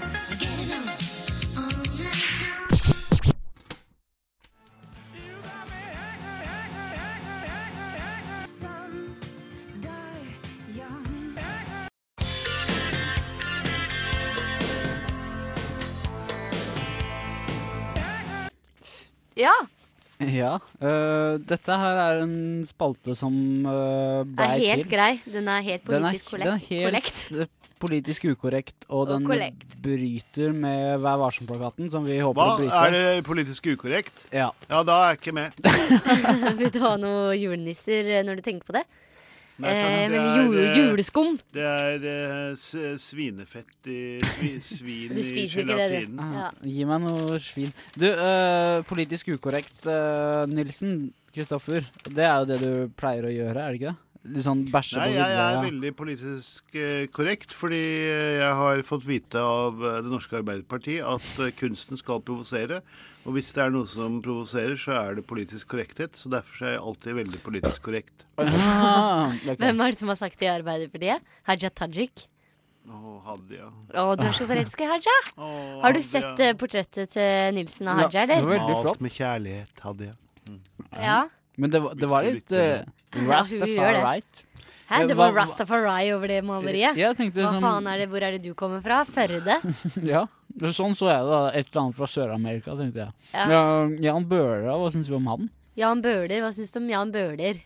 [19.39, 19.53] Ja.
[20.19, 20.57] Ja.
[20.83, 22.33] Uh, dette her er en
[22.67, 23.31] spalte som
[23.63, 24.91] uh, Det ble er helt til.
[24.91, 25.13] grei.
[25.31, 27.19] Den er helt Den er, politisk den er helt korrekt.
[27.31, 29.63] eh, politisk ukorrekt, og, Og den korrekt.
[29.79, 32.49] bryter med Vær varsom-plakaten, som vi håper Hva?
[32.51, 32.81] å bryte.
[32.83, 34.11] Er det politisk ukorrekt?
[34.35, 34.49] Ja.
[34.67, 35.55] Ja, da er jeg ikke med.
[36.59, 38.83] Vil du ha noen julenisser eh, når du tenker på det?
[39.59, 44.51] Nei, eh, det men er, jul, eh, juleskum Det er det er svinefett i svi,
[44.73, 46.35] svin Du i spiser ikke det, gelatinen.
[46.39, 46.49] Ja.
[46.63, 47.73] Gi meg noe svin.
[47.99, 51.09] Du, uh, politisk ukorrekt, uh, Nilsen.
[51.29, 51.85] Kristoffer.
[52.09, 54.08] Det er jo det du pleier å gjøre, er det ikke det?
[54.27, 55.61] Litt sånn bæsje Nei, på jeg er vidda.
[55.63, 60.97] veldig politisk eh, korrekt, fordi eh, jeg har fått vite av eh, Det norske Arbeiderparti
[60.99, 62.81] at eh, kunsten skal provosere.
[63.23, 66.19] Og hvis det er noe som provoserer, så er det politisk korrekthet.
[66.19, 68.25] Så derfor er jeg alltid veldig politisk korrekt.
[68.43, 71.23] Ah, Hvem er det som har sagt det i Arbeiderpartiet?
[71.47, 72.27] Haja Tajik?
[72.89, 73.67] Å, Hadia.
[73.93, 75.17] Å, du er så forelska i Haja.
[75.37, 76.05] Har du Hadia.
[76.11, 78.55] sett eh, portrettet til Nilsen og Haja, eller?
[78.83, 80.15] Alt med kjærlighet, Hadia.
[80.49, 80.59] Mm.
[80.97, 81.19] Ja.
[81.59, 83.27] Men det, var- det var litt uh, det.
[83.27, 84.21] Rastafari.
[84.89, 86.97] Hæ, det var Rastafari over det maleriet?
[86.97, 89.03] Jeg tenkte Hva som- faen er det, Hvor er det du kommer fra?
[89.05, 89.59] Førde?
[90.13, 90.23] Ja,
[90.73, 91.41] sånn så jeg det.
[91.59, 93.13] Et eller annet fra Sør-Amerika, tenkte jeg.
[93.35, 93.45] Ja.
[93.53, 93.63] Ja,
[94.09, 95.49] Jan Bøhler, hva syns du om han?
[95.77, 97.61] Jan Bøhler, hva syns du om Jan Bøhler?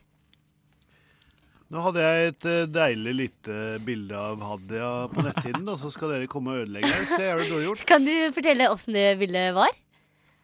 [1.74, 6.12] Nå hadde jeg et eh, deilig lite bilde av Hadia på netthinnen, og så skal
[6.14, 6.92] dere komme og ødelegge.
[7.10, 7.86] Så det dårlig gjort.
[7.90, 9.72] Kan du fortelle åssen det bildet var?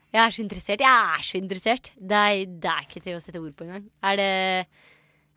[0.10, 0.82] Jeg er så interessert.
[0.82, 1.92] Jeg er så interessert.
[1.96, 3.84] Det er, det er ikke til å sette ord på engang.
[4.02, 4.32] Er det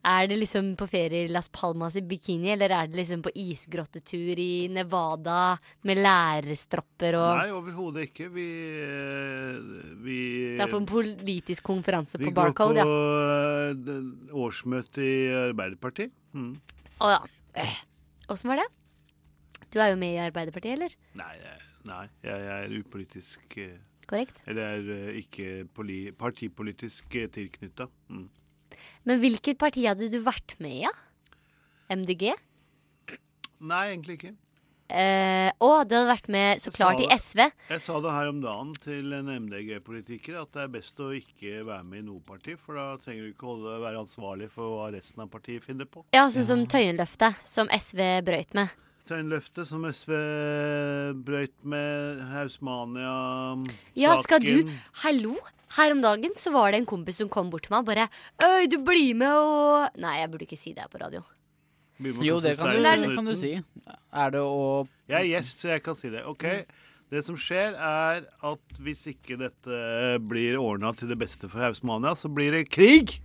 [0.03, 3.31] Er det liksom på ferie i Las Palmas i bikini, eller er det liksom på
[3.39, 5.53] isgrottetur i Nevada
[5.87, 8.27] med lærerstropper og Nei, overhodet ikke.
[8.35, 8.47] Vi,
[8.83, 9.61] eh,
[10.03, 10.17] vi
[10.59, 13.71] Det er på en politisk konferanse Vi på går på Barcode, ja.
[13.71, 16.11] eh, årsmøte i Arbeiderpartiet.
[16.35, 16.57] Mm.
[16.99, 17.23] Å ja.
[18.33, 18.67] Åssen var det?
[19.71, 20.99] Du er jo med i Arbeiderpartiet, eller?
[21.15, 21.37] Nei,
[21.87, 23.79] nei, jeg er upolitisk eh,
[24.11, 24.43] Korrekt.
[24.51, 27.89] Eller er eh, ikke poli partipolitisk uh, tilknytta.
[28.13, 28.29] Mm.
[29.09, 30.93] Men hvilket parti hadde du vært med i, ja?
[31.93, 32.33] MDG?
[33.63, 34.33] Nei, egentlig ikke.
[34.93, 37.47] Eh, du hadde vært med så klart i SV.
[37.71, 41.63] Jeg sa det her om dagen til en MDG-politiker at det er best å ikke
[41.65, 44.91] være med i noe parti, for da trenger du ikke holde, være ansvarlig for hva
[44.93, 46.05] resten av partiet finner på.
[46.17, 48.75] Ja, sånn som Tøyenløftet, som SV brøyt med.
[49.09, 50.13] Tøyenløftet som SV
[51.27, 53.67] brøyt med, Hausmania-saken
[53.99, 54.71] Ja, skal du
[55.03, 55.35] Hallo?
[55.77, 58.07] Her om dagen så var det en kompis som kom bort til meg og bare
[58.45, 61.25] Øy, du blir med og Nei, jeg burde ikke si det her på radio.
[62.03, 63.53] Jo, det kan du, det kan du si.
[64.13, 66.25] Er det å Jeg er gjest, så jeg kan si det.
[66.27, 66.47] Ok,
[67.13, 69.83] Det som skjer, er at hvis ikke dette
[70.25, 73.19] blir ordna til det beste for Hausmania, så blir det krig!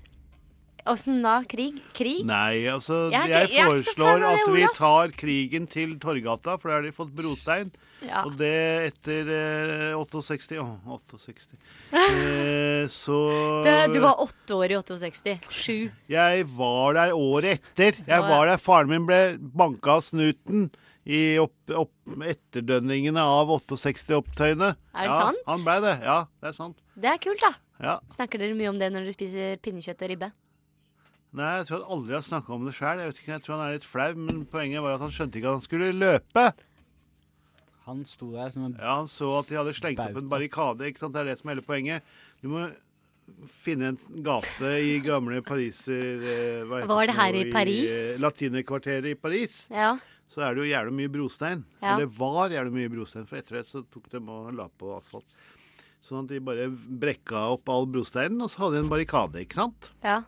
[0.92, 1.40] Åssen da?
[1.50, 1.82] Krig?
[1.98, 2.24] Krig?
[2.28, 6.80] Nei, altså Jeg Jeg jeg foreslår av at vi tar krigen til Torgata, for der
[6.80, 7.72] har de fått brostein.
[8.06, 8.24] Ja.
[8.28, 8.54] Og det
[8.92, 11.58] etter eh, 68 Å, 68.
[11.98, 13.20] Eh, så
[13.68, 15.38] Det, du var åtte år i 68.
[15.50, 15.78] Sju.
[16.12, 17.98] Jeg var der året etter.
[18.06, 20.70] Jeg var der Faren min ble banka av snuten
[21.08, 24.74] i opp, opp, etterdønningene av 68-opptøyene.
[24.92, 25.46] Er det ja, sant?
[25.48, 25.94] Han ble det.
[26.04, 26.84] Ja, det er sant.
[27.00, 27.54] Det er kult, da.
[27.80, 27.96] Ja.
[28.12, 30.30] Snakker dere mye om det når dere spiser pinnekjøtt og ribbe?
[31.36, 33.02] Nei, jeg tror han aldri har snakka om det sjøl.
[33.04, 35.60] Jeg jeg tror han er litt flau, men poenget var at han skjønte ikke at
[35.60, 36.46] han skulle løpe.
[37.88, 40.88] Han sto der som en Ja, Han så at de hadde slengt opp en barrikade.
[40.88, 41.14] ikke sant?
[41.16, 42.04] Det er det som er hele poenget.
[42.44, 42.66] Du må
[43.52, 47.92] finne en gate i gamle Pariser eh, hva heter Var det her i Paris?
[47.92, 49.68] I Latinekvarteret i Paris.
[49.72, 49.98] Ja.
[50.32, 51.64] Så er det jo jævlig mye brostein.
[51.82, 51.96] Ja.
[51.96, 55.38] Eller var jævlig mye brostein, for etter det så tok de og la på asfalt.
[56.04, 59.60] Sånn at de bare brekka opp all brosteinen, og så hadde de en barrikade, ikke
[59.64, 59.92] sant?
[60.04, 60.22] ja.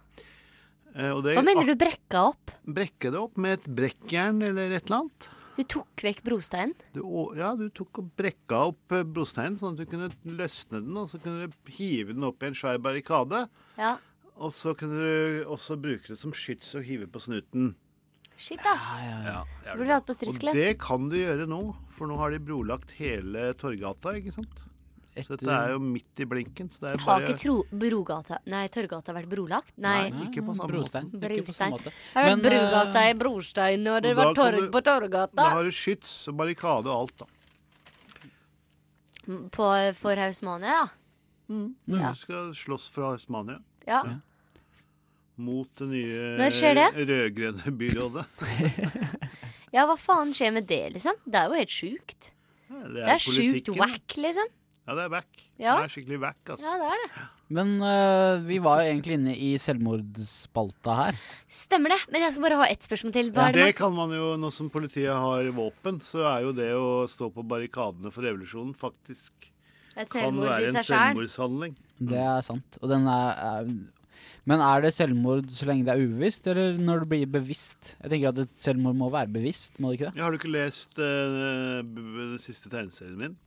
[0.95, 2.52] Eh, og det- Hva mener du brekka opp?
[2.65, 5.28] Brekke det opp med et brekkjern eller et eller annet.
[5.60, 6.73] Du tok vekk brosteinen?
[6.95, 7.02] Du,
[7.36, 11.10] ja, du tok og brekka opp eh, brosteinen sånn at du kunne løsne den, og
[11.12, 13.49] så kunne du hive den opp i en svær barrikade.
[13.78, 13.97] Ja.
[14.39, 17.73] Og så kunne du også bruke det som skyts og hive på snuten.
[18.39, 19.02] Shit, ass.
[19.04, 19.73] Ja, ja, ja.
[19.75, 19.95] Burde det.
[19.97, 24.15] hatt på Og det kan du gjøre nå, for nå har de brolagt hele Torgata,
[24.15, 24.62] ikke sant?
[25.25, 26.69] Så dette er jo midt i blinken.
[26.71, 29.71] Så det er Har ikke tro Brogata Nei, Tørrgata vært brolagt?
[29.77, 30.10] Nei.
[30.10, 31.10] Nei, ikke på samme Brostein.
[31.12, 31.32] måte.
[31.34, 31.93] Ikke på samme måte.
[32.13, 35.36] Har vært Men, Brogata eh, i brostein, og det Og var torg du- på Torgata.
[35.36, 37.25] Da har du skyts og barrikade og alt, da.
[39.53, 39.67] På,
[39.99, 40.88] for Hausmania, ja.
[41.86, 42.12] Ja.
[42.12, 44.03] Vi skal slåss fra Hausmania ja.
[45.41, 46.88] mot det nye Når skjer det?
[47.10, 48.25] rød-grønne byrådet.
[49.69, 51.13] Ja, hva faen skjer med det, liksom?
[51.29, 52.32] Det er jo helt sjukt.
[52.71, 54.47] det Det er sjukt whack, liksom.
[54.89, 55.28] Ja, det er back.
[55.62, 55.73] Ja.
[55.78, 56.65] Det er skikkelig back, altså.
[56.65, 57.25] Ja, det er det.
[57.54, 61.19] Men uh, vi var jo egentlig inne i selvmordsspalta her.
[61.49, 61.99] Stemmer det.
[62.13, 63.30] Men jeg skal bare ha ett spørsmål til.
[63.36, 66.47] Hva Ja, er det det kan man jo, Nå som politiet har våpen, så er
[66.47, 69.49] jo det å stå på barrikadene for revolusjonen faktisk
[69.97, 71.78] Et kan være en selvmordshandling.
[71.99, 72.78] Det er sant.
[72.82, 73.73] Og den er, er
[74.49, 77.95] Men er det selvmord så lenge det er ubevisst, eller når det blir bevisst?
[78.02, 80.17] Jeg tenker at et selvmord må være bevisst, må det ikke det?
[80.17, 83.38] Ja, har du ikke lest b- den siste tegneserien min?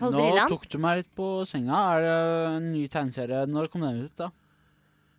[0.00, 1.78] Nå tok du meg litt på senga.
[1.96, 2.16] Er det
[2.56, 3.46] en ny tegneserie?
[3.48, 4.30] Når kom den ut, da?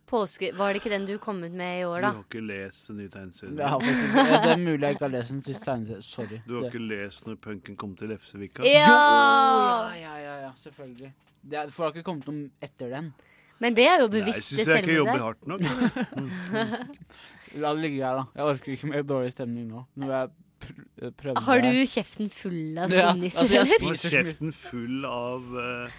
[0.08, 0.52] Påske...
[0.56, 2.10] Var det ikke den du kom ut med i år, da?
[2.14, 3.58] Du har ikke lest den nye tegneserien?
[3.60, 4.14] Ja, faktisk,
[4.44, 6.04] det er mulig jeg ikke har lest den siste tegneserien.
[6.06, 6.38] Sorry.
[6.46, 8.64] Du har Det- ikke lest når punken kom til Lefsevika?
[8.64, 9.92] Ja!
[9.98, 11.12] Ja, ja, ja, selvfølgelig.
[11.42, 13.12] Det er, for det har ikke kommet noe etter den.
[13.60, 15.60] Men det er jo Nei, bevisst synes jeg ikke jobber hardt nok.
[17.58, 18.24] La det ligge her, da.
[18.36, 19.84] Jeg orker ikke mer dårlig stemning nå.
[19.96, 24.52] Nå vil jeg pr prøve Har du kjeften full av Ja, altså, jeg spiser kjeften
[24.52, 25.98] full av uh,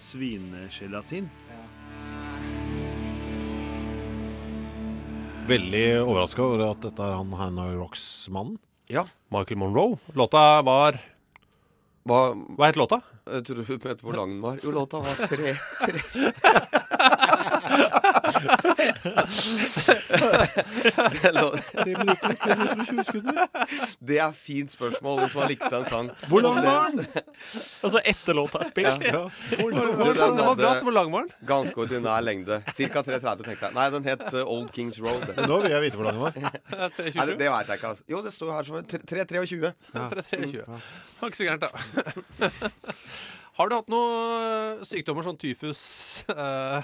[0.00, 1.30] svinegelatin.
[5.46, 8.58] Veldig overraska over at dette er han Hannah Rocks-mannen.
[8.92, 9.06] Ja.
[9.34, 9.98] Michael Monroe.
[10.18, 10.98] Låta var
[12.06, 13.00] Hva, Hva het låta?
[13.30, 14.58] Jeg tror du mente hvor lang den var.
[14.62, 15.54] Jo, låta var tre,
[15.86, 16.00] tre.
[21.12, 21.56] det, er lå-
[24.00, 26.10] det er fint spørsmål hvis man likte en sang.
[26.30, 27.06] Hvor lang var den?
[27.82, 29.06] Altså etter låta er spilt.
[29.08, 29.22] Ja.
[29.28, 31.32] Hvor- Du, hvor- den Den var bra, lang var den?
[31.46, 32.62] Ganske ordinær lengde.
[32.74, 33.74] Cirka 3,30, tenkte jeg.
[33.74, 35.26] Nei, den het uh, Old Kings Road.
[35.48, 36.32] Nå vil jeg vite hvor lang den var.
[36.42, 36.90] Nei,
[37.26, 37.88] det, det veit jeg ikke.
[37.92, 38.04] Altså.
[38.08, 39.72] Jo, det står her som 3,23.
[39.94, 40.08] Ja.
[40.08, 40.52] 323.
[40.52, 40.66] Det
[41.20, 41.68] var ikke så gærent, da.
[43.58, 45.82] Har du hatt noen sykdommer, sånn tyfus,
[46.32, 46.80] eh,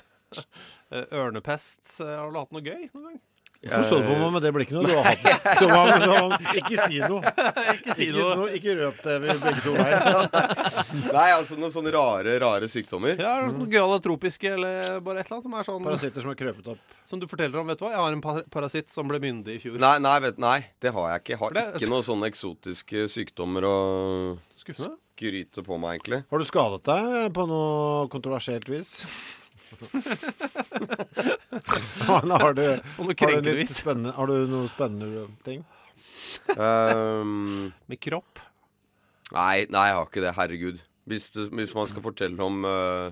[0.92, 1.80] ørnepest?
[2.00, 3.18] Eh, Har du hatt noe gøy noen gang?
[3.58, 4.82] Hvorfor så du på meg med det blikket nå?
[4.86, 5.54] Du har hatt det.
[5.58, 7.32] Så hva med sånn, ikke si noe.
[7.74, 8.34] Ikke si Ikke, noe.
[8.38, 10.28] noe, ikke røp det ved begge to veier.
[11.16, 13.18] Nei, altså noen sånne rare, rare sykdommer.
[13.18, 16.38] Ja, Noen gøyale tropiske eller bare et eller annet som er sånn Parasitter som er
[16.38, 16.94] krøpet opp.
[17.10, 17.90] Som du forteller om, vet du hva?
[17.96, 19.80] Jeg har en pa- parasitt som ble myndig i fjor.
[19.82, 21.34] Nei, nei, vet, nei, det har jeg ikke.
[21.34, 23.76] Jeg har det- ikke noen sånne eksotiske sykdommer å
[24.54, 24.94] Skuffende.
[25.18, 26.22] skryte på meg, egentlig.
[26.30, 29.00] Har du skadet deg på noe kontroversielt vis?
[32.08, 32.62] har du, har du,
[33.52, 35.60] litt spennende, har du noe spennende ting?
[36.56, 38.38] Um, Med kropp?
[39.34, 40.32] nei, nei, jeg har ikke det.
[40.38, 40.78] Herregud.
[41.08, 43.10] Hvis, det, hvis man skal fortelle om uh,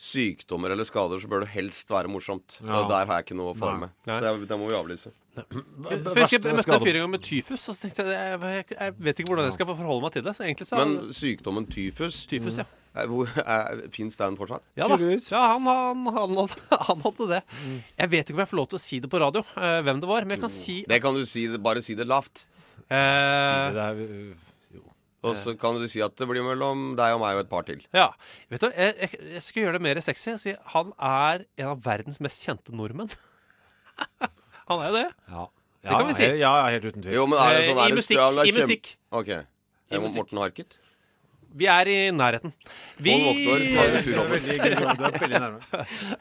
[0.00, 2.58] sykdommer eller skader, så bør det helst være morsomt.
[2.60, 2.82] Ja.
[2.82, 3.94] Og der har jeg ikke noe å fare med.
[4.08, 5.10] Så jeg, det må vi avlyse.
[5.34, 8.38] For jeg jeg møtte en fyr en gang med tyfus, og så tenkte jeg jeg,
[8.44, 10.34] jeg, jeg vet ikke hvordan jeg skal forholde meg til det.
[10.36, 12.66] Så så Men sykdommen tyfus Tyfus, ja.
[12.94, 13.10] Eh,
[13.42, 14.62] eh, Fins den fortsatt?
[14.78, 14.96] Ja da.
[15.02, 17.40] Ja, han, han, han, hadde, han hadde det.
[17.98, 20.00] Jeg vet ikke om jeg får lov til å si det på radio, eh, hvem
[20.02, 20.26] det var.
[20.28, 22.44] Men jeg kan si Det kan du si, bare si det lavt.
[22.86, 24.34] eh,
[25.24, 27.64] Og så kan du si at det blir mellom deg og meg og et par
[27.66, 27.80] til.
[27.96, 28.10] Ja.
[28.52, 30.34] Vet du, jeg, jeg, jeg skal gjøre det mer sexy.
[30.42, 33.08] Si, han er en av verdens mest kjente nordmenn.
[34.68, 35.06] han er jo det.
[35.32, 35.46] Ja.
[35.84, 36.28] Det kan vi si.
[36.40, 37.16] Ja, ja, helt uten tvil.
[37.18, 38.92] Jo, men er det Eh, sånn er I musikk, i musikk.
[39.12, 39.30] OK.
[39.34, 40.16] I musikk.
[40.22, 40.78] Morten Harket?
[41.54, 42.52] Vi er i nærheten.
[42.98, 43.94] Vi er.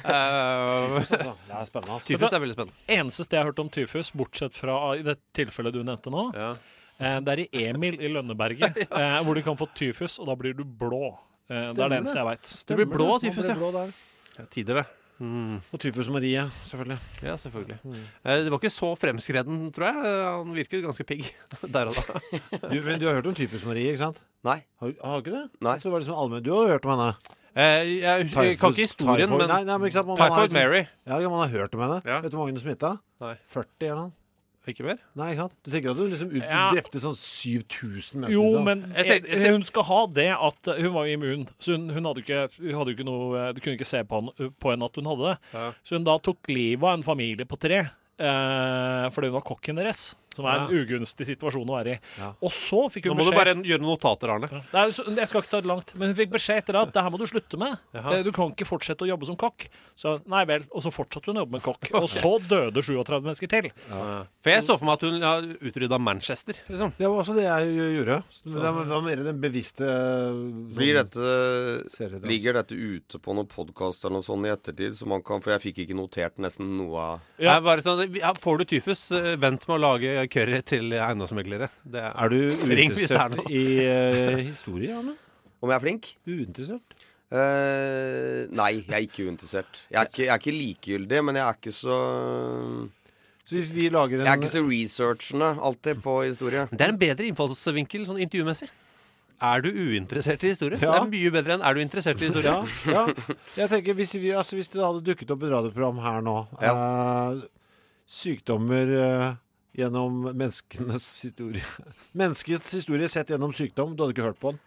[0.04, 1.00] Eh,
[2.06, 2.34] Tyfus.
[2.34, 2.78] Er veldig spennende.
[2.88, 6.28] Eneste sted jeg har hørt om tyfus, bortsett fra i det tilfellet du nevnte nå,
[6.38, 6.54] ja.
[7.26, 9.22] det er i Emil i Lønneberget, ja.
[9.26, 11.16] hvor du kan få tyfus, og da blir du blå.
[11.48, 12.52] Stemmer det er det eneste jeg veit.
[12.70, 13.62] Du blir blå av tyfus, blir ja.
[13.62, 13.88] blå
[14.38, 14.46] ja.
[14.54, 15.03] Tider, det.
[15.20, 15.60] Mm.
[15.72, 16.98] Og Tyfus Marie, selvfølgelig.
[17.24, 17.78] Ja, selvfølgelig.
[18.26, 20.06] Eh, Det var ikke så fremskreden, tror jeg.
[20.10, 21.24] Eh, Han virket ganske pigg
[21.76, 22.20] der og da.
[22.74, 24.20] Du, men du har hørt om Tyfus Marie, ikke sant?
[24.44, 24.58] Nei.
[24.82, 25.46] Har, har du ikke det?
[25.62, 25.78] Nei.
[25.80, 26.44] Så det var liksom allmenn.
[26.44, 27.14] Du har hørt om henne.
[27.54, 30.18] Eh, jeg, husker, jeg kan ikke historien, Typhoid- men nei, nei, men ikke sant, man-
[30.18, 30.84] man har liksom- Mary.
[31.06, 32.02] Ja, man har hørt om henne.
[32.06, 32.20] Ja.
[32.20, 32.98] Vet du hvor mange du smitta?
[33.22, 33.36] Nei.
[33.54, 34.12] 40 eller noe.
[34.68, 35.00] Ikke mer?
[35.20, 35.56] Nei, ikke sant?
[35.66, 36.70] Du tenker at hun liksom ut, Ja.
[36.72, 38.32] drepte sånn 7000 mennesker?
[38.32, 38.64] Jo, liksom.
[38.64, 41.44] men Jeg jeg hun skal ha det at uh, hun var immun.
[41.60, 44.52] Så hun, hun hadde ikke, hun hadde ikke noe Du kunne ikke se på, han,
[44.64, 45.38] på henne at hun hadde det.
[45.54, 45.66] Ja.
[45.84, 47.82] Så hun da tok livet av en familie på tre.
[48.24, 50.14] eh, fordi hun var kokken deres.
[50.34, 50.82] Som er en Ja.
[50.84, 52.00] ugunstig situasjon å være i.
[52.18, 52.34] Ja.
[52.42, 54.50] Og så fikk hun beskjed Nå må må du bare gjøre notater, Arne.
[54.74, 56.94] Nei, så- Jeg skal ikke ta det langt, men hun fikk beskjed etter det at
[56.94, 57.78] det her må du slutte med.
[57.94, 59.68] Eh, Du kan ikke fortsette å jobbe som kokk.
[59.96, 60.64] Så nei vel.
[60.72, 61.92] Og så fortsatte hun å jobbe med kokk.
[62.04, 63.72] Og så døde 37 mennesker til.
[63.88, 66.94] For jeg så for meg at hun har utrydda Manchester, liksom.
[66.98, 68.24] Det var også det jeg gjorde.
[68.44, 69.84] Det var- det var mer den bevisste
[70.74, 74.94] Blir sånn- dette, ligger dette ute på noen podkast eller noe sånt i ettertid?
[74.98, 77.60] Så man kan, for jeg fikk ikke notert nesten noe av Ja.
[77.60, 81.70] Sånn, får du tyfus, eh, vent med å lage curry til eiendomsmeglere.
[81.84, 85.16] Det Er du er uinteressert i uh, historie, Arne?
[85.64, 86.12] Om jeg er flink?
[86.28, 87.04] Uinteressert?
[87.34, 89.80] Uh, nei, jeg er ikke uinteressert.
[89.90, 91.98] Jeg er ikke, jeg er ikke likegyldig, men jeg er ikke så
[93.44, 96.68] Så hvis vi lager en Jeg er ikke så researchende alltid på historie.
[96.72, 98.70] Det er en bedre innfallsvinkel sånn intervjumessig.
[99.44, 100.78] Er du uinteressert i historie?
[100.80, 100.94] Ja.
[100.94, 102.54] Det er mye bedre enn er du interessert i historie.
[102.54, 103.34] Ja, ja.
[103.58, 107.42] Jeg tenker hvis, vi, altså, hvis det hadde dukket opp et radioprogram her nå eh,
[108.14, 109.26] Sykdommer eh,
[109.78, 111.64] gjennom menneskenes historie
[112.20, 113.96] Menneskets historie sett gjennom sykdom.
[113.96, 114.62] Du hadde ikke hørt på den?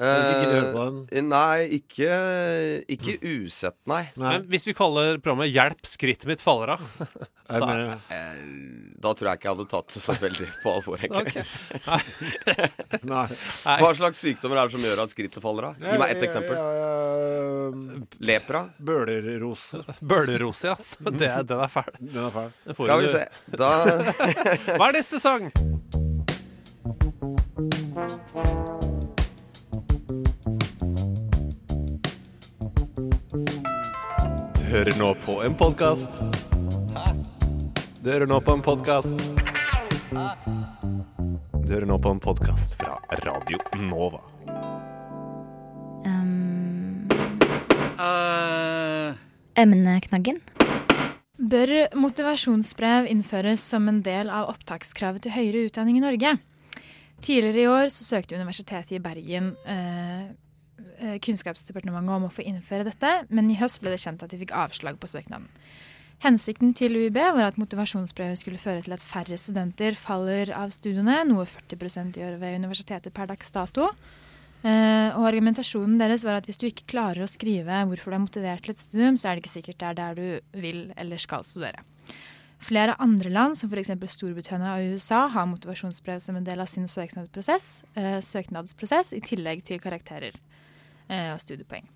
[0.00, 0.84] Hadde ikke?
[1.12, 2.12] Eh, nei, ikke,
[2.96, 4.06] ikke usett, nei.
[4.16, 6.86] Men hvis vi kaller programmet 'Hjelp, skrittet mitt faller av'
[7.50, 8.40] da, Eh,
[9.00, 11.42] da tror jeg ikke jeg hadde tatt det så veldig på alvor, egentlig.
[11.42, 11.44] Okay.
[13.10, 13.24] Nei.
[13.82, 15.80] Hva slags sykdommer er det som gjør at skrittet faller av?
[15.82, 16.56] Gi meg ett eksempel.
[18.22, 18.62] Lepra?
[18.78, 19.82] Bølerose.
[20.00, 20.76] Bølerose, ja.
[21.20, 21.90] Det, den er fæl.
[22.00, 22.50] Den er fæl.
[22.72, 23.24] Skal vi du- se.
[23.56, 23.72] Da
[24.78, 25.50] Hva er neste sang?
[34.70, 36.14] Hører nå på en podkast.
[38.04, 39.18] Du hører nå på en podkast.
[41.58, 44.20] Du hører nå på en podkast fra Radio Nova.
[49.58, 50.38] Emneknaggen.
[51.50, 56.36] Bør motivasjonsbrev innføres som en del av opptakskravet til høyere utdanning i Norge?
[57.18, 60.30] Tidligere i år så søkte Universitetet i Bergen eh,
[61.24, 64.52] Kunnskapsdepartementet om å få innføre dette, men i høst ble det kjent at de fikk
[64.56, 65.48] avslag på søknaden.
[66.20, 71.22] Hensikten til UiB var at motivasjonsbrevet skulle føre til at færre studenter faller av studiene,
[71.24, 73.86] noe 40% gjør ved universitetet per dags dato.
[74.60, 78.24] Eh, og argumentasjonen deres var at hvis du ikke klarer å skrive hvorfor du er
[78.26, 81.24] motivert til et studium, så er det ikke sikkert det er der du vil eller
[81.24, 81.80] skal studere.
[82.60, 83.94] Flere andre land, som f.eks.
[84.12, 89.64] Storbritannia og USA, har motivasjonsbrev som en del av sin søknadsprosess, eh, søknadsprosess i tillegg
[89.64, 90.59] til karakterer eh,
[91.34, 91.88] og studiepoeng.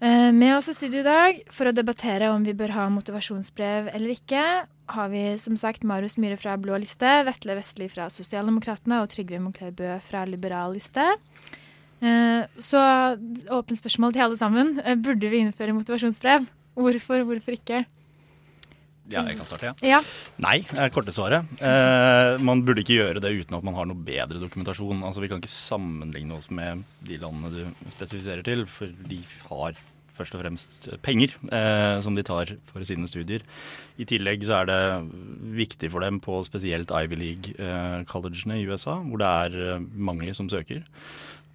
[0.00, 3.88] Eh, med oss i studio i dag for å debattere om vi bør ha motivasjonsbrev
[3.94, 4.42] eller ikke,
[4.92, 9.40] har vi som sagt Marius Myhre fra Blå liste, Vetle Vestli fra Sosialdemokratene og Trygve
[9.40, 11.06] Moncler Bø fra Liberal liste.
[12.04, 12.82] Eh, så
[13.48, 14.76] åpent spørsmål til alle sammen.
[14.84, 16.44] Eh, Burde vi innføre motivasjonsbrev?
[16.76, 17.86] Hvorfor, hvorfor ikke?
[19.12, 19.74] Ja, jeg kan starte, ja.
[19.86, 19.98] Ja.
[20.42, 21.46] Nei, er korte svaret.
[21.62, 25.04] Eh, man burde ikke gjøre det uten at man har noe bedre dokumentasjon.
[25.06, 29.78] Altså, Vi kan ikke sammenligne oss med de landene du spesifiserer til, for de har
[30.16, 33.44] først og fremst penger eh, som de tar for sine studier.
[34.00, 34.80] I tillegg så er det
[35.58, 40.48] viktig for dem på spesielt Ivy League-collegene i USA, hvor det er eh, mange som
[40.50, 40.82] søker.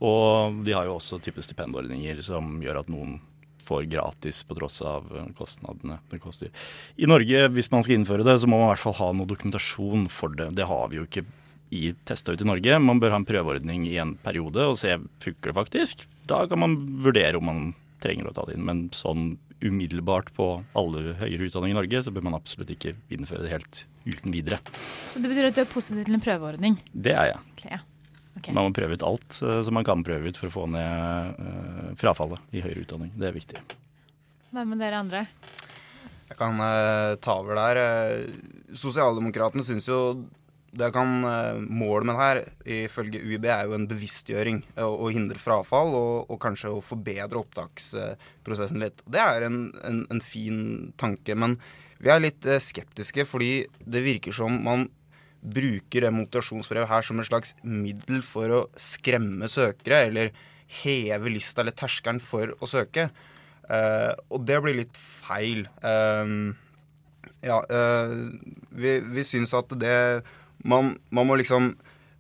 [0.02, 3.20] Og de har jo også type stipendordninger som gjør at noen
[3.66, 5.07] får gratis på tross av
[5.38, 6.51] kostnadene det koster.
[6.97, 9.30] I Norge, hvis man skal innføre det, så må man i hvert fall ha noe
[9.30, 10.51] dokumentasjon for det.
[10.57, 11.26] Det har vi jo ikke
[11.72, 12.80] i testa ut i Norge.
[12.84, 16.03] Man bør ha en prøveordning i en periode og se funker det faktisk.
[16.28, 17.64] Da kan man vurdere om man
[18.03, 18.68] trenger å ta det inn.
[18.68, 20.47] Men sånn umiddelbart på
[20.78, 24.57] alle høyere utdanning i Norge, så bør man absolutt ikke innføre det helt uten videre.
[25.07, 26.80] Så det betyr at du er positiv til en prøveordning?
[26.91, 27.43] Det er jeg.
[27.53, 27.82] Ok, ja.
[28.41, 28.49] Ok.
[28.57, 31.41] Man må prøve ut alt eh, som man kan prøve ut for å få ned
[31.45, 33.13] eh, frafallet i høyere utdanning.
[33.13, 33.61] Det er viktig.
[34.51, 35.25] Hva med dere andre?
[36.31, 37.77] Jeg kan uh, ta over der.
[38.75, 39.99] Sosialdemokratene syns jo
[40.71, 41.25] det kan,
[41.67, 42.39] Målet med det her,
[42.85, 44.61] ifølge UiB, er jo en bevisstgjøring.
[44.79, 49.03] Å, å hindre frafall og, og kanskje å forbedre opptaksprosessen litt.
[49.03, 50.61] Det er en, en, en fin
[50.99, 51.35] tanke.
[51.35, 51.57] Men
[51.99, 53.51] vi er litt skeptiske, fordi
[53.83, 54.87] det virker som man
[55.41, 60.33] bruker det motivasjonsbrevet her som en slags middel for å skremme søkere, eller
[60.81, 63.09] heve lista eller terskelen for å søke.
[63.71, 65.65] Uh, og det blir litt feil.
[65.83, 66.51] Uh,
[67.45, 68.13] ja, uh,
[68.69, 69.95] vi, vi syns at det
[70.61, 71.71] man, man må liksom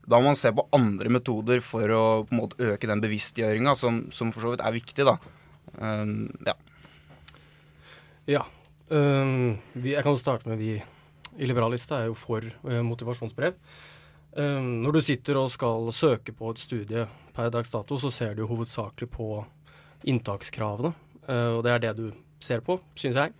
[0.09, 3.75] Da må man se på andre metoder for å på en måte øke den bevisstgjøringa,
[3.77, 5.13] som, som for så vidt er viktig, da.
[6.47, 6.55] Ja.
[8.27, 8.41] Ja.
[8.91, 10.73] Um, vi, jeg kan jo starte med vi
[11.39, 13.57] i Liberalista er jo for øh, motivasjonsbrev.
[14.31, 17.01] Når du sitter og skal søke på et studie
[17.35, 19.41] per dags dato, så ser du hovedsakelig på
[20.07, 20.93] inntakskravene.
[21.27, 23.33] øh, og det er det du ser på, syns jeg.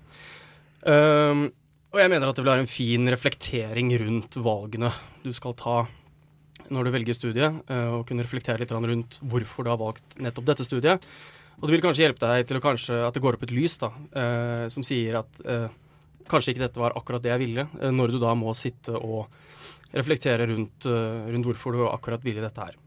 [0.83, 4.91] Og jeg mener at det vil være en fin reflektering rundt valgene
[5.23, 5.87] du skal ta
[6.71, 10.63] når du velger studie, og kunne reflektere litt rundt hvorfor du har valgt nettopp dette
[10.67, 11.07] studiet.
[11.61, 13.77] Og det vil kanskje hjelpe deg til å kanskje, at det går opp et lys
[13.81, 15.67] da, eh, som sier at eh,
[16.31, 19.27] kanskje ikke dette var akkurat det jeg ville, eh, når du da må sitte og
[19.93, 22.79] reflektere rundt, eh, rundt hvorfor du akkurat ville dette her.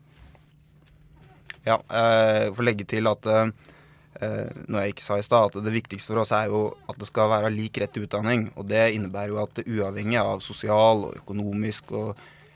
[1.65, 3.49] Ja, jeg får legge til at eh,
[4.69, 7.09] noe jeg ikke sa i stad, at det viktigste for oss er jo at det
[7.09, 8.51] skal være lik rett til utdanning.
[8.57, 12.13] Og det innebærer jo at uavhengig av sosial og økonomisk og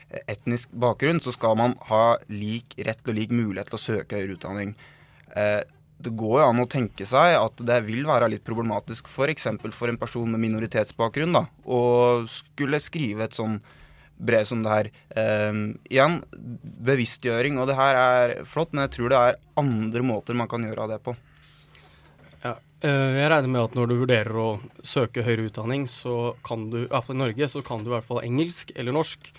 [0.09, 4.21] eh, etnisk bakgrunn, så skal man ha lik rett og lik mulighet til å søke
[4.21, 4.77] høyere utdanning.
[5.99, 9.49] Det går jo an å tenke seg at det vil være litt problematisk f.eks.
[9.59, 11.81] For, for en person med minoritetsbakgrunn da, å
[12.31, 13.57] skulle skrive et sånn
[14.19, 14.91] brev som det her.
[15.15, 15.59] Eh,
[15.91, 16.19] igjen,
[16.87, 20.63] bevisstgjøring, og det her er flott, men jeg tror det er andre måter man kan
[20.63, 21.15] gjøre det på.
[22.43, 26.69] Ja, eh, jeg regner med at når du vurderer å søke høyere utdanning, så kan
[26.71, 29.31] du, i hvert fall i Norge, så kan du i hvert fall engelsk eller norsk.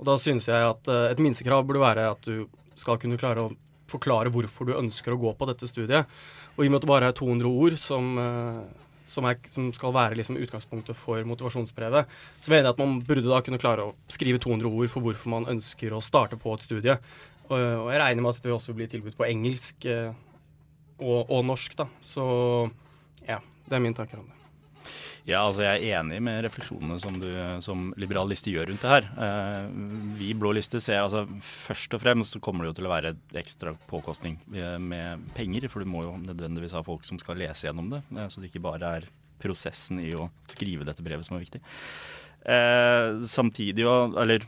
[0.00, 2.46] Og da synes jeg at eh, et minstekrav burde være at du
[2.78, 3.54] skal kunne klare å
[3.90, 6.08] forklare hvorfor du ønsker å gå på dette studiet.
[6.56, 9.68] Og i og med at det bare er 200 ord som, eh, som, er, som
[9.76, 13.90] skal være liksom utgangspunktet for motivasjonsbrevet, så mener jeg at man burde da kunne klare
[13.90, 16.98] å skrive 200 ord for hvorfor man ønsker å starte på et studie.
[17.50, 20.12] Og, og jeg regner med at det vil også bli tilbudt på engelsk eh,
[21.00, 21.88] og, og norsk, da.
[22.04, 22.24] Så
[23.26, 24.39] ja, det er min tanker om det.
[25.28, 27.28] Ja, altså Jeg er enig med refleksjonene som, du,
[27.64, 29.08] som Liberal liste gjør rundt det her.
[29.26, 29.66] Eh,
[30.18, 32.94] vi i Blå liste ser altså først og fremst så kommer det jo til å
[32.94, 35.68] være ekstra påkostning eh, med penger.
[35.70, 38.50] For du må jo nødvendigvis ha folk som skal lese gjennom det, eh, så det
[38.50, 39.10] ikke bare er
[39.40, 41.62] prosessen i å skrive dette brevet som er viktig.
[42.40, 44.44] Eh, samtidig, og, eller,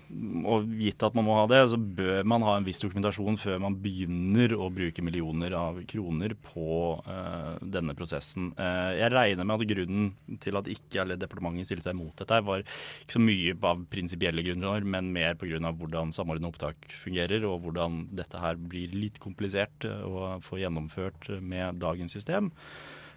[0.48, 3.58] og gitt at man må ha det, så bør man ha en viss dokumentasjon før
[3.60, 6.68] man begynner å bruke millioner av kroner på
[7.04, 8.48] eh, denne prosessen.
[8.56, 12.40] Eh, jeg regner med at grunnen til at ikke alle departementet stilte seg imot dette,
[12.48, 15.60] var ikke så mye av prinsipielle grunner, men mer pga.
[15.60, 21.28] hvordan samordna opptak fungerer, og hvordan dette her blir litt komplisert eh, å få gjennomført
[21.44, 22.54] med dagens system.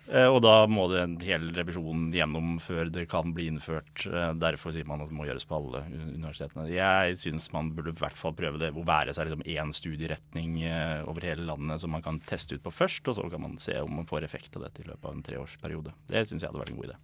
[0.06, 4.06] Eh, Og da må det en hel revisjon gjennom før det kan bli innført.
[4.06, 6.68] Eh, Derfor sier man at det må gjøres på alle universitetene.
[6.70, 10.60] Jeg syns man burde i hvert fall prøve det å være seg liksom én studieretning
[10.68, 13.58] eh, over hele landet som man kan teste ut på først, og så kan man
[13.62, 15.96] se om man får effekt av dette i løpet av en treårsperiode.
[16.12, 17.00] Det syns jeg hadde vært en god idé.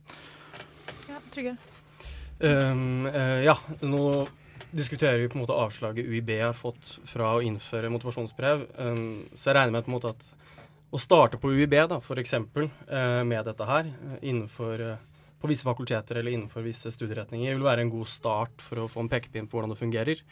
[1.10, 1.56] Ja, Trygge.
[2.42, 3.54] Um, uh, ja,
[3.86, 4.04] nå
[4.74, 8.64] diskuterer vi på en måte avslaget UiB har fått fra å innføre motivasjonsbrev.
[8.78, 9.04] Um,
[9.36, 10.26] så jeg regner med på en måte at
[10.92, 14.98] å starte på UiB, da, eksempel, eh, med dette her, eh, innenfor eh,
[15.40, 19.02] på visse fakulteter eller innenfor visse studieretninger vil være en god start for å få
[19.02, 20.26] en pekepinn på hvordan det fungerer.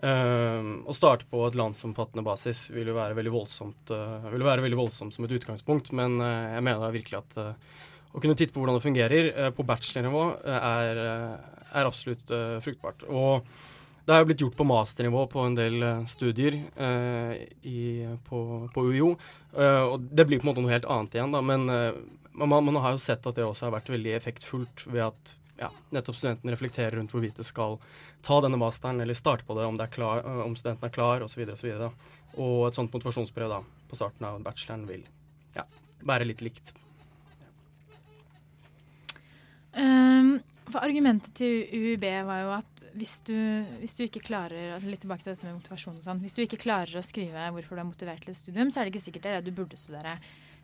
[0.00, 3.90] Uh, å starte på et landsomfattende basis vil jo være veldig voldsomt,
[4.32, 8.54] vil være veldig voldsomt som et utgangspunkt, men jeg mener virkelig at å kunne titte
[8.54, 10.22] på hvordan det fungerer på bachelornivå
[10.56, 11.02] er,
[11.68, 12.32] er absolutt
[12.64, 13.04] fruktbart.
[13.12, 13.44] Og
[14.10, 17.82] det har jo blitt gjort på masternivå på en del uh, studier eh, i,
[18.26, 18.40] på,
[18.74, 19.12] på UiO.
[19.54, 22.00] Eh, og det blir på en måte noe helt annet igjen, da, men eh,
[22.32, 25.70] man, man har jo sett at det også har vært veldig effektfullt ved at ja,
[25.94, 27.78] nettopp studenten reflekterer rundt hvorvidt det skal
[28.26, 30.94] ta denne masteren eller starte på det, om, det er klar, øh, om studenten er
[30.98, 31.44] klar osv.
[31.46, 32.20] Og, så videre, da.
[32.34, 35.06] og et sånt motivasjonsbrev da, på starten av bacheloren vil
[35.54, 35.68] ja,
[36.02, 36.74] være litt likt.
[39.70, 40.40] Um,
[40.70, 43.36] for argumentet til UiB var jo at hvis du,
[43.80, 46.42] hvis du ikke klarer altså litt tilbake til dette med motivasjon og sånn, hvis du
[46.44, 49.06] ikke klarer å skrive hvorfor du er motivert til et studium, så er det ikke
[49.06, 50.16] sikkert det er det du burde studere.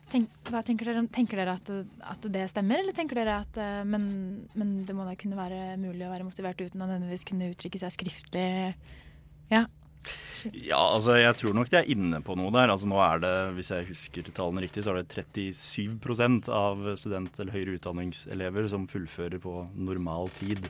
[0.07, 1.71] Tenk, hva tenker dere, tenker dere at,
[2.13, 4.05] at, det stemmer, eller tenker dere at eh, men,
[4.55, 7.81] men, det må da kunne være mulig å være motivert uten å nødvendigvis kunne uttrykke
[7.81, 8.47] seg skriftlig?
[9.51, 9.65] Ja.
[10.53, 12.71] Ja, altså jeg tror nok de er inne på noe der.
[12.71, 17.41] Altså Nå er det, hvis jeg husker tallene riktig, så er det 37% av student-
[17.41, 20.69] eller høyere utdanningselever som fullfører på normal tid.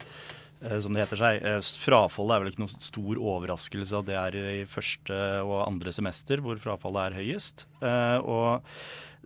[0.61, 1.41] Eh, som det heter seg.
[1.45, 5.93] Eh, frafallet er vel ikke noen stor overraskelse at det er i første og andre
[5.93, 7.67] semester hvor frafallet er høyest.
[7.85, 8.65] Eh, og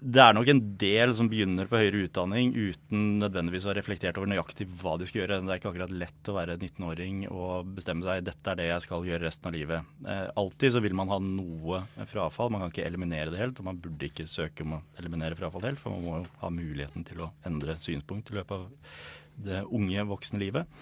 [0.02, 4.18] det er nok en del som begynner på høyere utdanning uten nødvendigvis å ha reflektert
[4.18, 5.38] over nøyaktig hva de skal gjøre.
[5.46, 8.86] Det er ikke akkurat lett å være 19-åring og bestemme seg dette er det jeg
[8.88, 9.94] skal gjøre resten av livet.
[10.42, 12.50] Alltid så vil man ha noe frafall.
[12.50, 15.70] Man kan ikke eliminere det helt, og man burde ikke søke om å eliminere frafall
[15.70, 18.98] helt, for man må jo ha muligheten til å endre synspunkt i løpet av
[19.46, 20.82] det unge, voksne livet.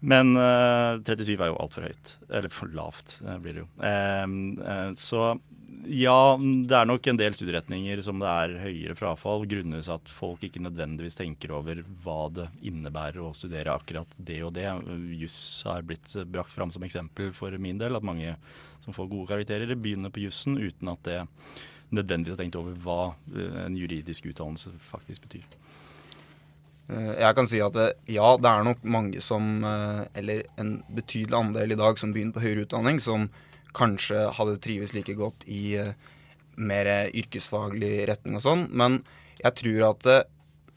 [0.00, 2.16] Men uh, 37 er jo altfor høyt.
[2.30, 3.70] Eller for lavt, uh, blir det jo.
[3.82, 5.32] Uh, så
[5.88, 10.42] ja, det er nok en del studieretninger som det er høyere frafall, grunnet at folk
[10.44, 14.66] ikke nødvendigvis tenker over hva det innebærer å studere akkurat det og det.
[15.18, 18.34] Juss har blitt brakt fram som eksempel for min del, at mange
[18.84, 21.20] som får gode karakterer, begynner på jussen uten at det
[21.94, 23.00] nødvendigvis har tenkt over hva
[23.64, 25.46] en juridisk utdannelse faktisk betyr.
[26.88, 27.76] Jeg kan si at
[28.08, 29.60] ja, det er nok mange som,
[30.16, 33.26] eller en betydelig andel i dag som begynner på høyere utdanning, som
[33.76, 35.76] kanskje hadde trives like godt i
[36.56, 38.64] mer yrkesfaglig retning og sånn.
[38.72, 39.02] Men
[39.42, 40.08] jeg tror at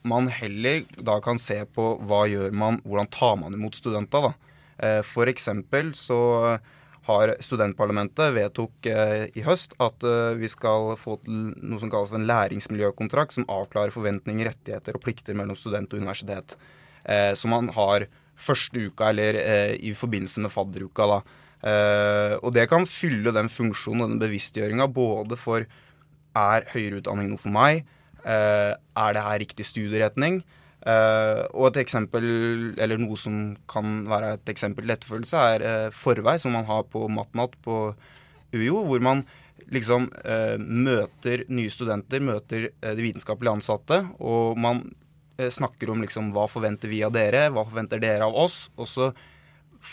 [0.03, 4.27] man heller da kan se på hva gjør man, hvordan tar man imot studenter.
[4.27, 4.99] da.
[5.07, 6.21] For eksempel så
[7.11, 10.05] har studentparlamentet vedtok i høst at
[10.39, 15.37] vi skal få til noe som kalles en læringsmiljøkontrakt, som avklarer forventninger, rettigheter og plikter
[15.37, 16.55] mellom student og universitet.
[17.35, 18.07] som man har
[18.37, 19.37] første uka eller
[19.75, 21.07] i forbindelse med fadderuka.
[21.07, 22.37] da.
[22.41, 25.65] Og det kan fylle den funksjonen og den bevisstgjøringa både for
[26.35, 27.85] er høyere utdanning noe for meg?
[28.25, 30.43] Er det her riktig studieretning?
[30.81, 32.25] Uh, og et eksempel,
[32.81, 37.05] eller noe som kan være et eksempel til etterfølgelse, er forvei, som man har på
[37.11, 37.83] MatNat på
[38.55, 39.25] UiO, hvor man
[39.71, 40.09] liksom
[40.59, 44.81] møter nye studenter, møter de vitenskapelige ansatte, og man
[45.37, 49.11] snakker om liksom hva forventer vi av dere, hva forventer dere av oss, og så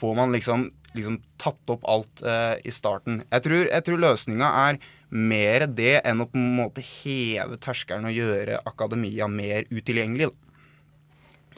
[0.01, 0.67] får man liksom
[0.97, 2.25] liksom tatt opp alt
[2.65, 3.21] i starten.
[3.29, 8.09] Jeg tror, jeg tror løsninga er mer det enn å på en måte heve terskelen
[8.09, 10.33] og gjøre akademia mer utilgjengelig.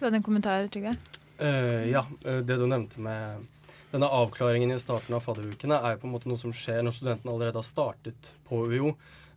[0.00, 0.94] Du hadde en kommentar, Trygve?
[1.42, 3.42] Uh, ja, det du nevnte med
[3.90, 7.34] denne avklaringen i starten av fadderukene, er på en måte noe som skjer når studentene
[7.34, 8.94] allerede har startet på UiO.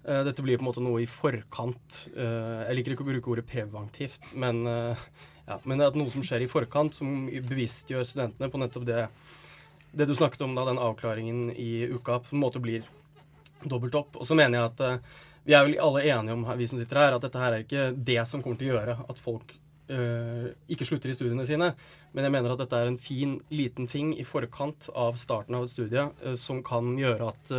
[0.07, 1.97] Uh, dette blir på en måte noe i forkant.
[2.15, 6.23] Uh, jeg liker ikke å bruke ordet preventivt, men, ja, men det er noe som
[6.23, 9.01] skjer i forkant, som bevisstgjør studentene på nettopp det
[9.93, 12.87] det du snakket om da, den avklaringen i uka, på en måte blir
[13.67, 14.15] dobbelt opp.
[14.15, 15.11] Og så mener jeg at
[15.43, 17.91] vi er vel alle enige om, vi som sitter her, at dette her er ikke
[17.93, 19.53] det som kommer til å gjøre at folk
[19.91, 21.71] uh, ikke slutter i studiene sine.
[22.13, 25.65] Men jeg mener at dette er en fin, liten ting i forkant av starten av
[25.65, 27.53] et studie øh, som kan gjøre at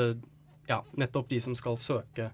[0.69, 2.31] ja, nettopp de som skal søke,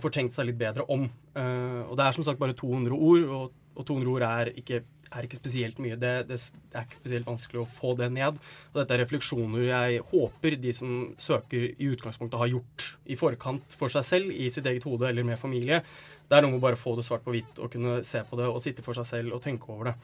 [0.00, 1.06] får tenkt seg litt bedre om.
[1.36, 4.82] og det er som sagt bare 200 ord, og, og 200 ord er ikke
[5.14, 5.98] er ikke spesielt mye.
[6.00, 6.38] Det, det,
[6.74, 8.40] er ikke spesielt vanskelig å få det ned.
[8.72, 13.78] Og dette er refleksjoner jeg håper de som søker, i utgangspunktet har gjort i forkant
[13.78, 15.82] for seg selv, i sitt eget hode eller med familie.
[16.28, 18.38] Det er noe med å bare få det svart på hvitt og kunne se på
[18.40, 19.98] det og sitte for seg selv og tenke over det.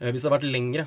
[0.00, 0.86] Eh, hvis det hadde vært lengre,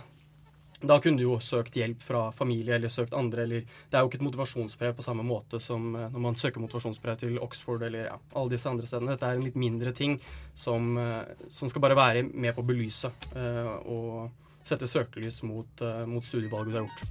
[0.82, 3.44] da kunne du jo søkt hjelp fra familie eller søkt andre.
[3.44, 6.64] eller Det er jo ikke et motivasjonsbrev på samme måte som eh, når man søker
[6.64, 9.12] motivasjonsbrev til Oxford eller ja, alle disse andre stedene.
[9.12, 10.20] Dette er en litt mindre ting
[10.56, 14.30] som, eh, som skal bare være med på å belyse uh, og
[14.64, 17.04] sette søkelys mot, uh, mot studievalget du har gjort.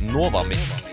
[0.00, 0.89] Du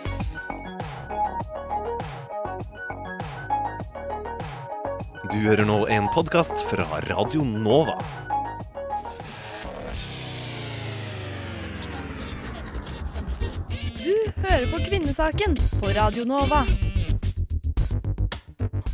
[5.38, 7.94] Du hører nå en podkast fra Radio Nova.
[14.02, 16.64] Du hører på Kvinnesaken på Radio Nova.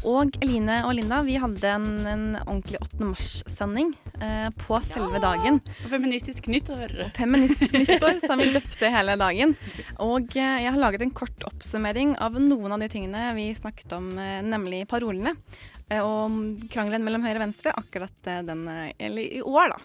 [0.04, 3.00] Og Eline og Linda, vi hadde en, en ordentlig 8.
[3.08, 5.62] mars-sending eh, på selve dagen.
[5.86, 6.92] Og feministisk nyttår.
[7.16, 9.56] Feministisk nyttår, som vi døpte hele dagen.
[10.04, 13.96] Og eh, jeg har laget en kort oppsummering av noen av de tingene vi snakket
[13.96, 15.38] om, eh, nemlig parolene.
[15.94, 19.82] Eh, og krangelen mellom høyre og venstre akkurat eh, den, eh, eller i år, da.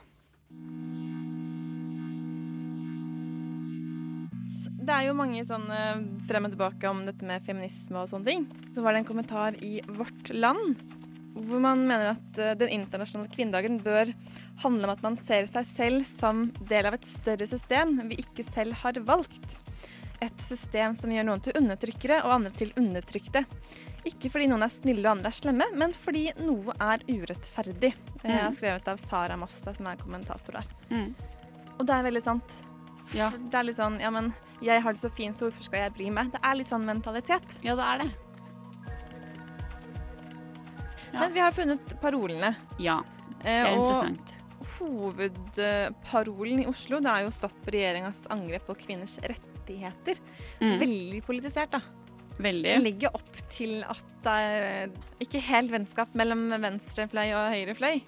[4.88, 5.78] Det er jo mange sånne
[6.24, 8.46] frem og tilbake om dette med feminisme og sånne ting.
[8.72, 10.78] Så var det en kommentar i Vårt Land
[11.38, 14.08] hvor man mener at den internasjonale kvinnedagen bør
[14.64, 18.42] handle om at man ser seg selv som del av et større system vi ikke
[18.48, 19.58] selv har valgt.
[20.24, 23.44] Et system som gjør noen til undertrykkere og andre til undertrykte.
[24.08, 27.92] Ikke fordi noen er snille og andre er slemme, men fordi noe er urettferdig.
[28.22, 28.56] Det er Mm.
[28.56, 30.64] skrevet av Sara Mosta, som er kommentator der.
[30.90, 31.14] Mm.
[31.78, 32.54] Og det er veldig sant.
[33.14, 33.30] Ja.
[33.30, 35.94] Det er litt sånn Ja, men jeg har det så fint, så hvorfor skal jeg
[35.94, 36.32] bry meg?
[36.32, 37.58] Det er litt sånn mentalitet.
[37.62, 38.10] Ja, det er det.
[41.12, 42.54] Men vi har funnet parolene.
[42.78, 43.00] Ja.
[43.42, 44.34] Det er interessant.
[44.78, 50.18] Hovedparolen i Oslo det er jo 'stopp regjeringas angrep på kvinners rettigheter'.
[50.60, 50.78] Mm.
[50.80, 51.80] Veldig politisert, da.
[52.38, 52.70] Veldig.
[52.70, 54.92] Det legger opp til at det er
[55.24, 58.00] ikke helt vennskap mellom venstrefløy og høyrefløy.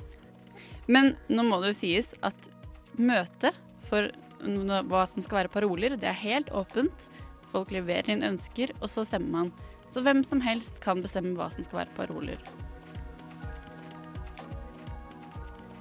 [0.90, 2.50] Men nå må det jo sies at
[2.98, 3.56] møtet
[3.90, 4.10] for
[4.40, 7.06] hva som skal være paroler, det er helt åpent.
[7.50, 9.52] Folk leverer inn ønsker, og så stemmer man.
[9.90, 12.42] Så hvem som helst kan bestemme hva som skal være paroler.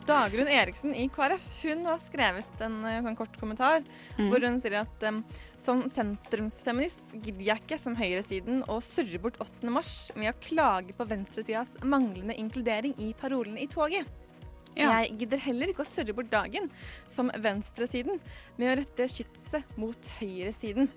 [0.10, 3.84] Dagrun Eriksen i KrF hun har skrevet en eh, sånn kort kommentar
[4.18, 4.30] Mm.
[4.32, 5.22] hvor hun sier at um,
[5.64, 9.70] som sentrumsfeminist gidder jeg ikke som høyresiden å surre bort 8.
[9.72, 14.08] mars med å klage på venstretidas manglende inkludering i parolene i toget.
[14.78, 14.92] Ja.
[15.02, 16.68] Jeg gidder heller ikke å surre bort dagen
[17.12, 18.20] som venstresiden
[18.60, 20.90] med å rette skytset mot høyresiden.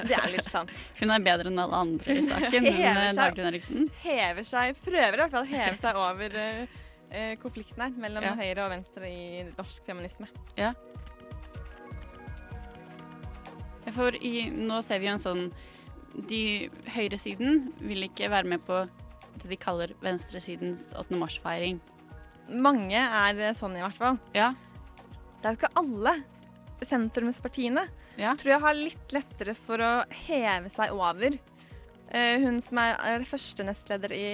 [0.00, 0.70] Det er litt sant.
[1.00, 2.64] Hun er bedre enn alle andre i saken.
[2.64, 3.88] Hun, hever, seg- Dagrun Eriksen.
[4.04, 6.78] Hever seg, prøver i hvert fall å heve seg over eh,
[7.10, 8.34] eh, konflikten her mellom Ja.
[8.38, 10.28] høyre og venstre i norsk feminisme.
[10.56, 10.72] Ja.
[13.94, 15.44] For i, nå ser vi jo en sånn
[16.28, 16.42] De
[16.94, 18.82] høyresiden vil ikke være med på
[19.40, 21.16] det de kaller venstresidens 8.
[21.16, 21.78] mars-feiring.
[22.50, 24.18] Mange er eh, sånn i hvert fall.
[24.36, 24.50] Ja.
[25.40, 26.12] Det er jo ikke alle
[26.84, 27.86] sentrumspartiene.
[28.20, 28.34] Ja.
[28.36, 29.92] Tror jeg har litt lettere for å
[30.26, 31.38] heve seg over.
[32.10, 34.28] Eh, hun som er, er første nestleder i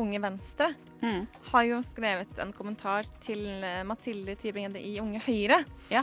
[0.00, 0.72] Unge Venstre,
[1.04, 1.26] Mm.
[1.52, 5.58] har jo skrevet en kommentar til eh, Mathilde Tybring-Gjedde i Unge Høyre.
[5.92, 6.00] Ja.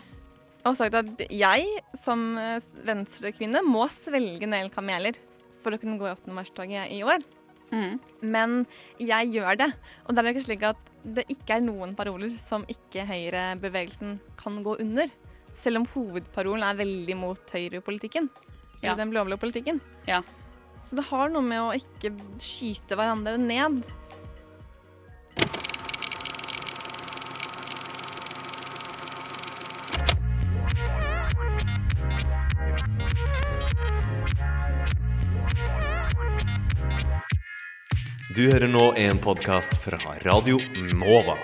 [0.63, 1.65] Og sagt at jeg
[2.03, 5.17] som eh, venstrekvinne må svelge en del kameler
[5.63, 6.29] for å kunne gå i 8.
[6.37, 7.25] mars-toget i år.
[7.71, 7.97] Mm.
[8.21, 8.53] Men
[8.99, 9.71] jeg gjør det.
[10.05, 14.61] Og det er ikke slik at det ikke er noen paroler som ikke høyrebevegelsen kan
[14.65, 15.09] gå under.
[15.57, 18.29] Selv om hovedparolen er veldig mot høyrepolitikken.
[18.81, 18.91] Ja.
[18.93, 19.81] Eller den blå-blå politikken.
[20.05, 20.21] Ja.
[20.91, 23.77] Så det har noe med å ikke skyte hverandre ned.
[38.35, 40.59] Du hører nå en podkast fra Radio
[40.91, 41.39] Nova.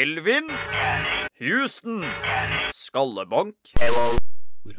[0.00, 0.46] Kelvin.
[1.44, 2.06] Houston.
[2.72, 3.54] Skallebank.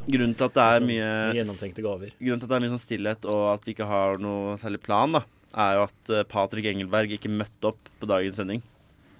[0.09, 2.13] Grunnen til at det er mye Gjennomtenkte gaver.
[2.17, 4.80] Grunnen til at det er mye sånn stillhet og at vi ikke har noe særlig
[4.82, 5.22] plan, da,
[5.53, 8.63] er jo at eh, Patrick Engelberg ikke møtte opp på dagens sending.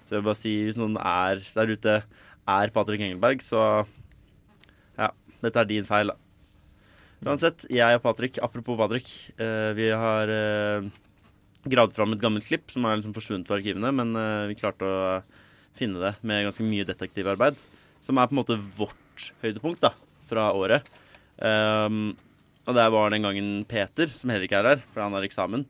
[0.08, 1.94] Så jeg vil bare si, hvis noen er der ute
[2.56, 3.62] er Patrick Engelberg, så
[4.98, 5.12] ja,
[5.46, 6.18] dette er din feil, da.
[7.22, 10.90] Uansett, jeg og Patrick, apropos Patrick, eh, vi har eh,
[11.70, 14.90] gravd fram et gammelt klipp som er liksom forsvunnet fra arkivene, men eh, vi klarte
[14.90, 15.06] å
[15.78, 17.60] finne det med ganske mye detektivarbeid.
[18.02, 19.92] Som er på en måte vårt høydepunkt da,
[20.30, 20.88] fra året.
[21.38, 22.12] Um,
[22.66, 25.64] og der var den gangen Peter, som heller ikke er her, for han har eksamen.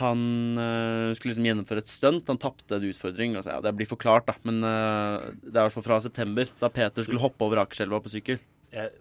[0.00, 0.20] Han
[0.60, 2.28] eh, skulle liksom gjennomføre et stunt.
[2.28, 3.36] Han tapte en utfordring.
[3.38, 4.34] Altså, ja, det blir forklart, da.
[4.48, 8.00] Men eh, det er i hvert fall fra september, da Peter skulle hoppe over Akerselva
[8.04, 8.40] på sykkel.
[8.74, 8.92] Jeg,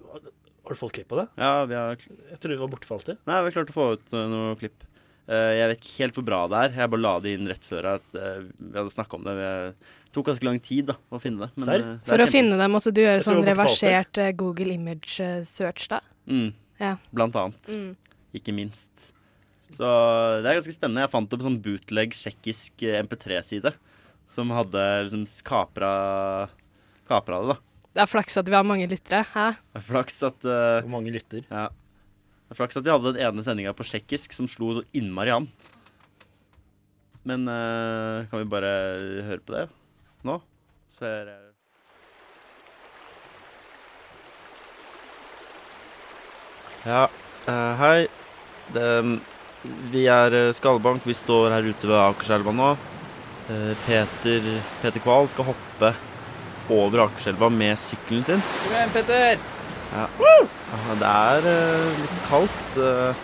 [0.66, 1.26] har du fått klipp av det?
[1.41, 3.20] Ja, vi har Jeg tror det var borte for alltid.
[3.28, 4.86] Nei, vi har klart å få ut uh, noe klipp.
[5.26, 6.76] Eh, jeg vet ikke helt hvor bra det er.
[6.82, 9.34] Jeg bare la det inn rett før at eh, vi hadde snakka om det.
[9.39, 11.51] Det tok ganske lang tid da, å finne det.
[11.57, 14.78] men, eh, det For For å finne det måtte du gjøre sånn reversert eh, Google
[14.78, 16.01] image eh, search, da?
[16.30, 16.53] Mm.
[16.82, 16.95] Ja.
[17.15, 17.71] Blant annet.
[17.71, 18.21] Mm.
[18.38, 19.11] Ikke minst.
[19.73, 19.86] Så
[20.43, 21.03] det er ganske spennende.
[21.07, 23.73] Jeg fant det på sånn bootleg tsjekkisk eh, MP3-side.
[24.30, 26.49] Som hadde liksom kapra
[27.05, 27.57] kapra det, da.
[27.95, 29.21] Det er flaks at vi har mange lyttere.
[29.32, 29.45] Hæ?
[29.71, 31.45] Det er flaks at uh, Hvor mange lytter?
[31.47, 31.69] Ja.
[32.46, 35.34] Det er flaks at vi hadde den ene sendinga på tsjekkisk som slo så innmari
[35.34, 35.48] an.
[37.26, 38.74] Men uh, kan vi bare
[39.26, 39.64] høre på det
[40.26, 40.38] nå?
[40.93, 41.39] Så er det
[46.86, 47.08] Ja,
[47.50, 48.06] uh, hei.
[48.76, 48.86] Det,
[49.89, 51.02] vi er eh, Skallebank.
[51.06, 52.70] Vi står her ute ved Akerselva nå.
[53.50, 54.52] Uh, Peter,
[54.84, 55.96] Peter Kval skal hoppe
[56.70, 58.50] over Akerselva med sykkelen sin.
[58.62, 59.55] Kom igjen, Petter!
[59.96, 60.08] Ja.
[61.00, 62.78] Det er eh, litt kaldt.
[62.84, 63.24] eh.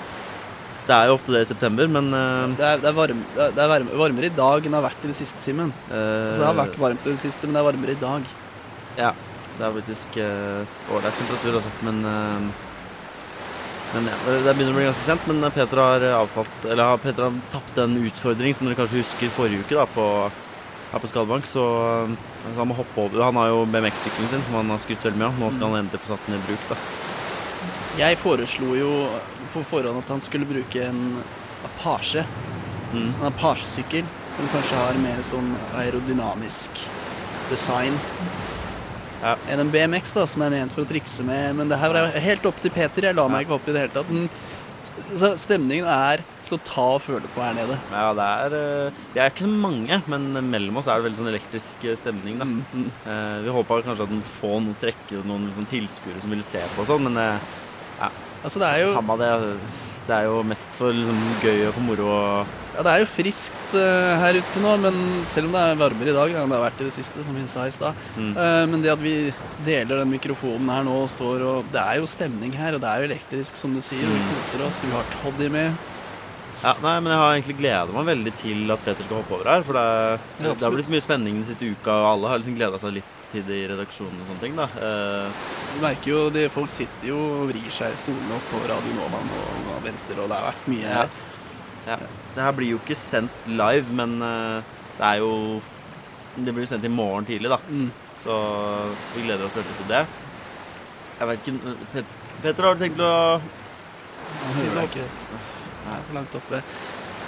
[0.88, 3.50] det er jo ofte det i september, men eh, Det er, det er, varm, det
[3.52, 5.74] er, er varmere i dag enn det har vært i det siste, Simen.
[5.92, 8.28] Uh, Altså, det har vært varmt i det siste, men det er varmere i dag.
[8.98, 9.12] Ja,
[9.58, 11.74] det er faktisk ålreit uh, temperatur, altså.
[11.88, 12.68] Men, uh,
[13.92, 15.26] men ja, det det begynner å bli ganske sent.
[15.28, 19.34] Men Peter har avtalt Eller har- Peter har tatt en utfordring som dere kanskje husker
[19.36, 20.06] forrige uke, da, på,
[20.92, 21.64] her på skadebank, Så,
[22.44, 23.24] så han må hoppe over.
[23.24, 25.40] Han har jo BMX-sykkelen sin, som han har skrytt veldig mye av.
[25.40, 26.80] Nå skal han endelig få satt den i bruk, da.
[28.00, 28.92] Jeg foreslo jo
[29.52, 31.22] på forhånd at han skulle bruke en
[31.68, 32.24] Apache.
[32.94, 33.10] Mm.
[33.10, 36.86] En Apache-sykkel som kanskje har mer sånn aerodynamisk
[37.52, 37.98] design
[39.22, 41.54] enn en BMX, da, som er ment for å trikse med.
[41.60, 43.06] Men det her er helt opp til Peter.
[43.06, 44.10] Jeg la meg ikke opp i det hele tatt.
[44.10, 44.30] Men,
[45.14, 47.78] så stemningen er til å ta og føle på her nede.
[47.92, 51.22] Ja, det er eh, Vi er ikke så mange, men mellom oss er det veldig
[51.24, 52.50] sånn elektrisk eh, stemning, da.
[53.10, 56.64] Eh, vi håpa kanskje at den få noen trekke noen liksom, tilskuere som ville se
[56.76, 57.54] på og sånn, men eh,
[58.02, 58.12] ja.
[58.42, 59.32] Altså, det er jo- Samme det.
[60.02, 62.06] Det er jo mest for liksom, gøy og for moro.
[62.10, 64.96] og Ja, det er jo friskt uh, her ute nå, men
[65.30, 67.36] selv om det er varmere i dag enn det har vært i det siste, som
[67.38, 67.94] vi sa i stad.
[68.18, 68.32] Mm.
[68.34, 69.14] Uh, men det at vi
[69.68, 72.90] deler den mikrofonen her nå og står og Det er jo stemning her, og det
[72.90, 74.02] er jo elektrisk, som du sier.
[74.02, 74.16] Mm.
[74.18, 74.34] Vi Mm.
[74.34, 74.82] koser oss.
[74.82, 75.78] Vi har Toddy med.
[76.62, 79.48] Ja, nei, men jeg har egentlig gleda meg veldig til at Peter skal hoppe over
[79.50, 79.64] her.
[79.66, 79.86] For det,
[80.44, 82.94] Ja, det har blitt mye spenning den siste uka, og alle har liksom gleda seg
[83.00, 84.56] litt til det i redaksjonen og sånne ting.
[84.60, 84.68] da.
[84.78, 85.32] Eh,
[85.74, 88.94] Du merker jo at Folk sitter jo og vrir seg i stolene opp på Radio
[89.00, 91.06] Nova og, venter, og det har vært mye Ja.
[91.88, 91.98] ja.
[92.36, 94.62] Det her blir jo ikke sendt live, men eh,
[94.98, 95.62] det er jo
[96.36, 97.58] Det blir sendt i morgen tidlig, da.
[97.70, 97.90] Mm.
[98.22, 98.36] Så
[99.16, 100.06] vi gleder oss veldig til det.
[101.20, 102.06] Jeg vet ikke Pet
[102.44, 105.61] Peter, har du tenkt å Han hører deg ikke, du.
[105.82, 106.62] Det er for langt oppe.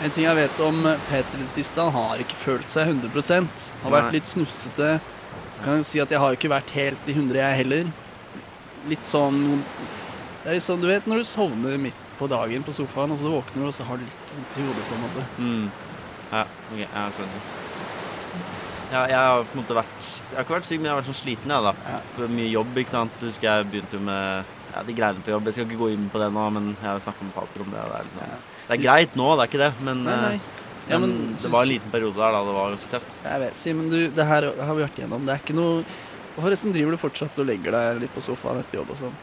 [0.04, 0.80] En ting jeg vet om
[1.10, 4.96] Peter i det siste, han har ikke følt seg 100% Har vært litt snufsete.
[5.64, 7.92] Kan si at jeg har ikke vært helt i 100, jeg heller.
[8.92, 9.40] Litt sånn
[10.44, 13.20] Det er litt sånn, du vet når du sovner midt på dagen på sofaen, og
[13.22, 15.24] så våkner du, og så har du litt vondt i hodet, på en måte.
[15.40, 15.70] Mm.
[16.34, 17.46] Ja, ok, jeg skjønner.
[18.94, 21.00] Ja, jeg har på en måte vært Jeg har ikke vært syk, men jeg har
[21.00, 22.02] vært sånn sliten, jeg, da.
[22.28, 23.24] Er Mye jobb, ikke sant.
[23.24, 25.46] Husker jeg begynte jo med ja, de greiene på jobb.
[25.50, 27.72] Jeg skal ikke gå inn på det nå, men jeg har snakka med Pater om
[27.74, 27.84] det.
[27.88, 30.34] Det er, liksom, det er greit nå, det er ikke det, men, Nei, nei.
[30.36, 33.14] eh, Ja, men, men det var en liten periode der da det var ganske tøft.
[33.24, 35.24] Jeg vet, Simen, du, det her har vi vært igjennom.
[35.30, 35.84] Det er ikke noe
[36.34, 39.14] Og forresten driver du fortsatt og legger deg litt på sofaen etter jobb og sånn?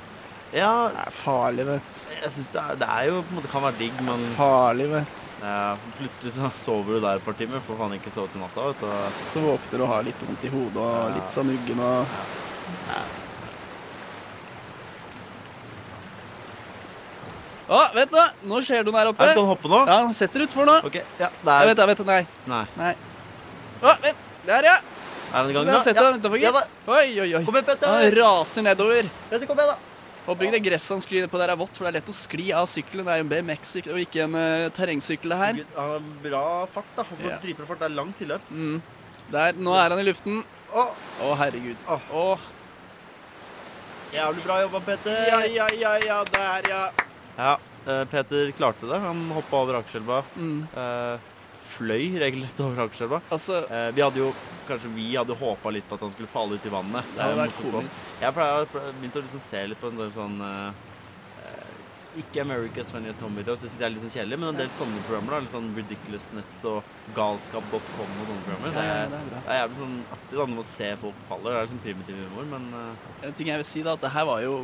[0.54, 0.70] Ja.
[0.94, 3.78] Det er farlig, vet Jeg syns det, det er jo på en måte kan være
[3.78, 7.94] digg, men Farlig, vet ja, Plutselig så sover du der et par timer, får faen
[7.98, 9.20] ikke sove til natta, vet du.
[9.30, 11.08] Så våkner du og har litt vondt i hodet og Ja.
[11.18, 12.06] litt sånn uggen og
[17.70, 18.22] Å, vent nå!
[18.50, 19.22] Nå skjer det noe der oppe.
[19.22, 19.80] Her skal han hoppe nå?
[19.86, 20.78] Ja, han setter utfor nå.
[20.88, 21.68] Ok, ja, der.
[21.70, 22.06] vet vent, vet det.
[22.10, 22.22] Nei.
[22.50, 22.64] Nei.
[22.80, 22.94] Nei.
[23.80, 24.24] Å, vent.
[24.48, 24.74] Der, ja.
[25.30, 25.78] Er han i gang da?
[25.84, 26.08] setter Ja.
[26.10, 26.72] han utenfor, Ja gitt.
[26.90, 27.44] Oi, oi, oi.
[27.46, 27.92] Kom igjen, Petter.
[27.94, 29.10] Han raser nedover.
[29.30, 29.78] Petter, kom igjen, da.
[30.26, 32.14] Håper ikke det gresset han sklir på der er vått, for det er lett å
[32.14, 33.06] skli av sykkelen.
[33.06, 35.60] Det er jo en BMX-sykkel og ikke en uh, terrengsykkel, her.
[35.78, 37.06] Han har bra fart, da.
[37.08, 37.38] Han får Ja.
[37.44, 37.78] dritbra fart.
[37.80, 38.50] Det er langt tilløp.
[38.50, 38.82] Mm.
[39.30, 40.42] Der, nå er han i luften.
[40.74, 40.88] Å,
[41.40, 41.86] herregud.
[41.86, 42.26] Å.
[44.10, 45.22] Jævlig bra jobba, Petter.
[45.30, 46.82] Ja, ja, ja, ja, der, ja.
[47.40, 48.98] Ja, eh, Peter klarte det.
[48.98, 50.22] Han hoppa over Akerselva.
[50.36, 50.66] Mm.
[50.76, 51.20] Eh,
[51.70, 53.20] fløy regelrett over Akerselva.
[53.32, 54.32] Altså, eh, vi hadde jo
[54.68, 57.14] kanskje vi hadde håpa litt på at han skulle falle ut i vannet.
[57.16, 58.12] Det hadde vært komisk.
[58.20, 58.68] Jeg pleier,
[59.00, 60.38] begynte å liksom se litt på en del sånn
[62.20, 64.70] Ikke America's Funniest Home Videos, det syns jeg er litt sånn kjedelig, men en del
[64.74, 65.30] sånne programmer.
[65.30, 68.74] da, Litt sånn Ridiculousness og galskap.com og sånne programmer.
[68.74, 69.42] Ja, ja, det er bra.
[69.44, 71.54] det er jævlig sånn artig da, å se folk faller.
[71.54, 72.66] Det er sånn primitiv humor, men
[73.30, 74.56] En ting jeg vil si, da, at det her var jo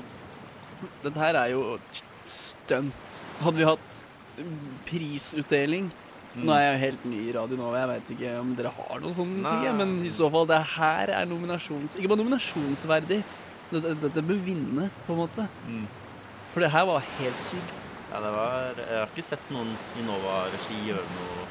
[1.07, 1.62] Dette her er jo
[2.31, 3.22] stunt.
[3.43, 4.03] Hadde vi hatt
[4.87, 5.91] prisutdeling
[6.37, 6.43] Mm.
[6.45, 9.14] Nå er jeg helt ny i Radio Nova, jeg vet ikke om dere har noen
[9.16, 9.53] sånne Nei.
[9.64, 11.95] ting, men i så fall, det her er nominasjons...
[11.97, 13.22] Ikke bare nominasjonsverdig,
[13.70, 15.47] dette, dette bør vinne, på en måte.
[15.64, 15.87] Mm.
[16.53, 17.87] For det her var helt sykt.
[18.11, 21.49] ja, det var Jeg har ikke sett noen i Nova-regi gjøre noe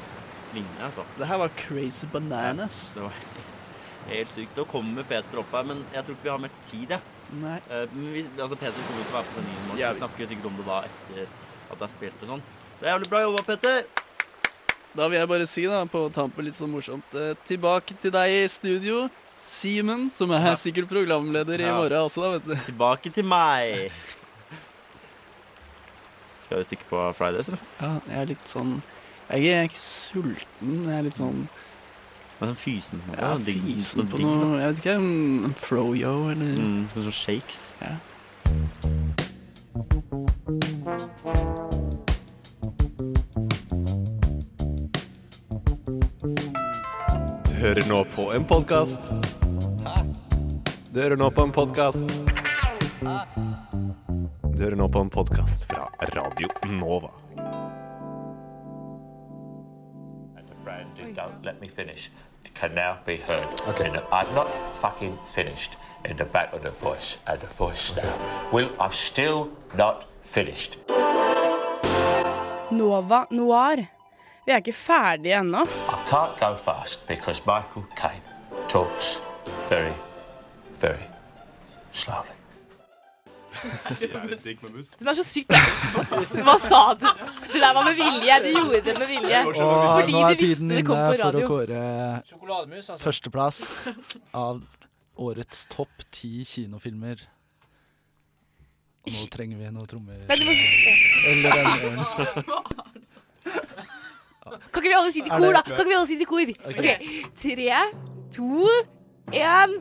[0.54, 0.86] lignende.
[0.92, 1.08] Altså.
[1.18, 2.78] Det her var crazy bananas.
[2.94, 3.18] Det var
[4.12, 4.54] helt sykt.
[4.54, 6.94] Nå kommer Peter opp her, men jeg tror ikke vi har mer tid.
[6.94, 7.15] Jeg.
[7.42, 7.58] Nei.
[7.70, 9.98] Eh, men vi, altså Peter kommer til å være på sendingen i morgen, Ja, så
[9.98, 11.22] vi snakker sikkert om det da etter
[11.66, 12.42] at det er spilt og sånn.
[12.78, 13.86] Det er jævlig bra jobba, Peter!
[14.96, 18.32] Da vil jeg bare si, da, på tampen litt sånn morsomt, eh, tilbake til deg
[18.32, 19.06] i studio.
[19.46, 22.54] Simen, som er sikkert programleder i morgen også, da, vet du.
[22.70, 23.90] Tilbake til meg.
[26.46, 27.62] Skal vi stikke på Fridays, eller?
[27.82, 28.76] Ja, jeg er litt sånn
[29.26, 30.74] Jeg er ikke sulten.
[30.86, 31.40] Jeg er litt sånn
[32.40, 33.20] Men sånn fysen på noe?
[33.20, 34.58] Ja, digg- fysen på noe.
[34.60, 37.74] Jeg vet ikke, en en froyo eller Mm, sånn shakes.
[37.80, 37.96] Ja.
[47.46, 49.00] Du hører nå på en podkast.
[50.92, 52.06] Du hører nå på en podkast.
[54.56, 57.10] Du hører nå på en podkast fra Radio Nova.
[61.16, 62.10] Don't let me finish.
[62.54, 63.48] Can now be heard.
[63.68, 63.90] Okay.
[64.12, 68.50] I'm not fucking finished in the back of the voice and the voice now.
[68.52, 70.78] Well, I've still not finished.
[72.70, 73.76] Nova Noir.
[74.46, 75.64] Vi er ikke ferdige ennå.
[75.64, 78.22] I can't go fast because Michael Caine
[78.68, 79.22] talks
[79.68, 79.94] very,
[80.80, 81.02] very
[81.92, 82.35] slowly.
[84.98, 87.06] Den er så sykt Hva sa du?
[87.52, 88.36] Det der var med vilje.
[88.44, 89.40] De gjorde det med vilje.
[89.46, 91.46] Og Fordi nå du er visste tiden det kom inne på for å radio.
[91.50, 91.80] kåre
[92.30, 93.04] Sjokolademus, altså.
[93.06, 93.60] førsteplass
[94.46, 94.60] av
[95.26, 97.24] årets topp ti kinofilmer.
[99.06, 100.18] Og nå trenger vi noen trommer.
[100.26, 100.58] Nei, du må-
[101.30, 102.00] Eller en ørn.
[104.46, 105.62] Kan ikke vi alle si det i Er kor, da?
[105.66, 106.50] Kan ikke vi alle si det i kor?
[106.70, 106.86] OK.
[107.42, 107.78] Tre,
[108.36, 108.68] to,
[109.32, 109.80] én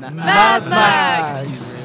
[0.00, 1.80] Mad Max!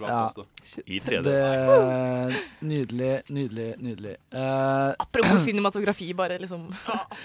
[0.00, 0.44] Første.
[0.86, 1.22] I 3D.
[1.26, 4.14] Det, nydelig, nydelig, nydelig.
[4.32, 6.68] Uh, Apropos cinematografi, bare liksom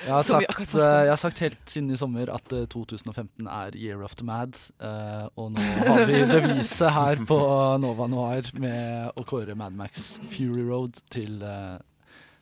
[0.05, 3.77] Jeg har, sagt, eh, jeg har sagt helt siden i sommer at eh, 2015 er
[3.77, 4.57] year of the mad.
[4.81, 7.39] Uh, og nå har vi beviset her på
[7.81, 11.77] Nova Noir med å kåre Mad Max Fury Road til uh,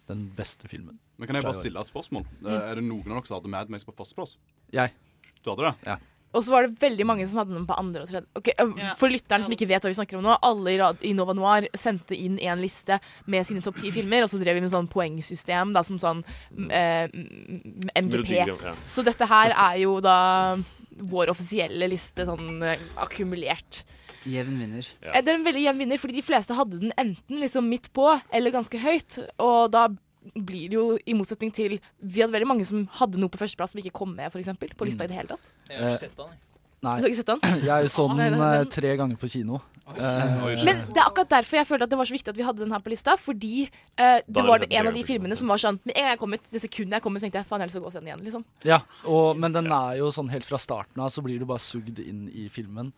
[0.08, 1.03] den beste filmen.
[1.24, 2.26] Men kan jeg bare stille et spørsmål?
[2.44, 4.36] Eh, Er det noen av dere som hadde Mad Max på førsteplass?
[4.76, 4.92] Jeg.
[5.40, 5.76] Du hadde det?
[5.88, 5.96] Ja.
[6.34, 8.26] Og så var det veldig mange som hadde den på andre og tredje.
[8.40, 8.56] Okay,
[8.98, 11.36] For lytterne som ikke vet hva vi snakker om nå, alle i, rad i Nova
[11.38, 12.98] Noir sendte inn en liste
[13.30, 16.24] med sine topp ti filmer, og så drev vi med sånn poengsystem, da, som sånn
[16.26, 18.34] mm, eh, mm, MGP.
[18.50, 18.74] Ja.
[18.90, 20.18] Så dette her er jo da
[21.14, 23.84] vår offisielle liste, sånn eh, akkumulert.
[24.26, 24.88] Jevn vinner.
[25.04, 25.20] Ja.
[25.22, 28.08] Det er en veldig jevn vinner, fordi de fleste hadde den enten liksom midt på
[28.34, 29.20] eller ganske høyt.
[29.44, 29.90] Og da
[30.34, 33.76] blir det jo, i motsetning til Vi hadde veldig mange som hadde noe på førsteplass
[33.76, 35.54] som ikke kom med, eksempel, på lista i det hele tatt.
[35.70, 36.34] Jeg har ikke sett den.
[36.84, 36.98] Nei.
[37.00, 37.62] Du har ikke sett den?
[37.70, 39.62] Jeg så Nei, den nei, eh, tre ganger på kino.
[39.94, 42.46] Eh, Men det er akkurat derfor jeg følte at det var så viktig at vi
[42.48, 43.16] hadde den her på lista.
[43.20, 46.04] Fordi eh, det var det det en av de filmene som var sånn Med en
[46.06, 47.72] gang jeg kom ut, det sekundet jeg kom ut, så tenkte jeg faen, jeg har
[47.72, 48.24] lyst til å gå og se den igjen.
[48.28, 51.48] liksom Ja, og, men den er jo sånn helt fra starten av så blir du
[51.48, 52.92] bare sugd inn i filmen.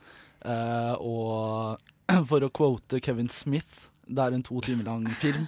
[0.46, 1.78] Eh, og
[2.30, 5.46] for å quote Kevin Smith, det er en to timer lang film.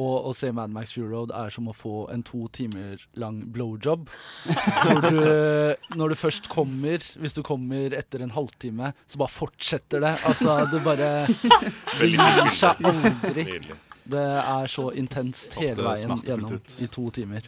[0.00, 3.42] Og å se Mad Max Fury Road er som å få en to timer lang
[3.52, 4.08] blowjob.
[4.88, 5.20] Når du,
[5.98, 10.14] når du først kommer, hvis du kommer etter en halvtime, så bare fortsetter det.
[10.28, 11.10] Altså, det bare
[12.00, 13.46] Det gir seg aldri.
[14.02, 17.46] Det er så intenst hele veien gjennom i to timer.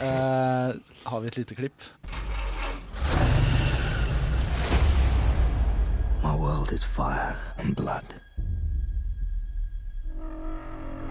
[0.00, 0.72] Uh,
[1.04, 1.88] har vi et lite klipp?
[6.22, 8.23] My world is fire and blood.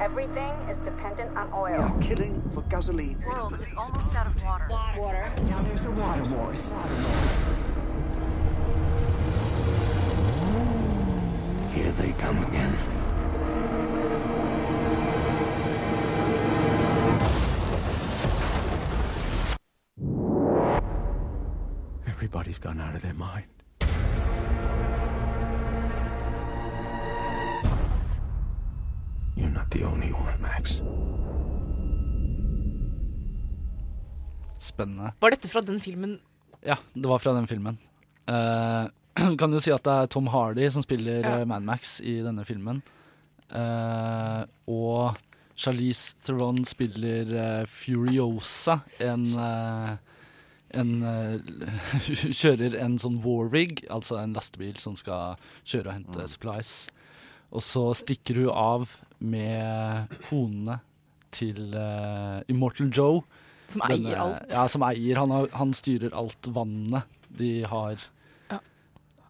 [0.03, 1.71] Everything is dependent on oil.
[1.71, 3.21] We are killing for gasoline.
[3.21, 4.67] The world is almost out of water.
[4.99, 5.31] Water.
[5.49, 6.73] Now there's the water wars.
[11.73, 12.77] Here they come again.
[22.05, 23.52] Everybody's gone out of their mind.
[29.35, 30.79] You're not the only one, Max.
[34.59, 35.11] Spennende.
[35.19, 36.19] Var dette fra den filmen
[36.63, 37.77] Ja, det var fra den filmen.
[38.29, 38.87] Uh,
[39.39, 41.39] kan du si at det er Tom Hardy som spiller Ja.
[41.41, 42.79] eh, Mad Max i denne filmen.
[43.51, 45.17] Uh, og
[45.59, 49.91] Charlize Theron spiller uh, Furiosa, en eh,
[50.73, 51.35] en uh,
[52.39, 56.71] kjører en sånn war rig, altså en lastebil som skal kjøre og hente supplies.
[57.53, 60.79] Og så stikker hun av med konene
[61.33, 63.23] til uh, Immortal Joe.
[63.71, 64.51] Som eier alt.
[64.53, 65.17] Ja, som eier.
[65.23, 68.03] Han, har, han styrer alt vannet de har.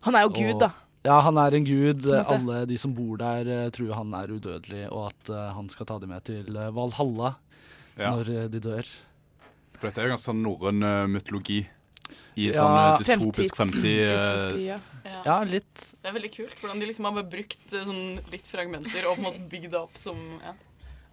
[0.04, 0.74] Han er jo gud, da.
[1.08, 2.08] Ja, han er en gud.
[2.12, 5.88] Alle de som bor der, eh, tror han er udødelig, og at uh, han skal
[5.88, 7.36] ta dem med til eh, Valhalla
[7.98, 8.10] Ja.
[8.16, 8.88] når eh, de dør.
[9.78, 11.60] For dette er jo ganske sånn norrøn eh, mytologi.
[12.36, 14.80] I Ja, sånn eh, dystopisk Fremtids- 50 dystopi, eh, ja.
[15.26, 15.76] Ja, litt.
[16.02, 19.18] Det er veldig kult hvordan de liksom har bare brukt eh, sånn litt fragmenter og
[19.18, 20.54] på en måte bygd det opp som ja.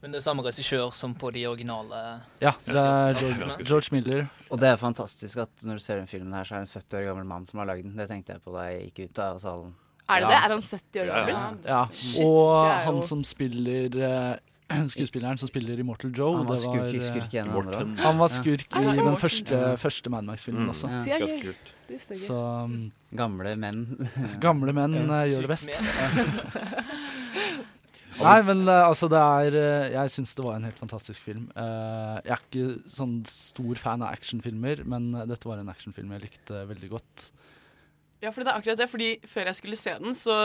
[0.00, 4.30] Men det er samme regissør som på de originale Ja, det er George, George Miller.
[4.50, 6.80] Og det er fantastisk at når du ser den filmen her, så er det en
[6.80, 7.96] 70 år gammel mann som har lagd den.
[8.00, 9.74] Det tenkte jeg på da jeg gikk ut av salen.
[10.08, 10.28] Er det Ja.
[10.30, 10.38] det?
[10.40, 11.58] Er han 70 år gammel?
[11.68, 14.40] Ja, Shit, og han som spiller
[14.94, 16.36] Skuespilleren som spiller i Mortal Joe.
[16.38, 17.84] Han var det skurk- eh, skurk i en av de.
[18.04, 20.70] Han var skurk i ja, den første, første Mad Max-filmen Mm.
[20.70, 20.90] også.
[21.08, 21.18] Ja.
[22.14, 23.84] Så um, Gamle menn.
[24.44, 25.22] Gamle menn Ja.
[25.22, 25.70] eh, gjør det best.
[28.20, 31.46] Nei, men eh, altså det er eh, Jeg syns det var en helt fantastisk film.
[31.56, 36.10] Eh, jeg er ikke sånn stor fan av actionfilmer, men eh, dette var en actionfilm
[36.18, 37.30] jeg likte veldig godt.
[38.20, 40.36] Ja, for det er akkurat det, fordi Før jeg skulle se den, så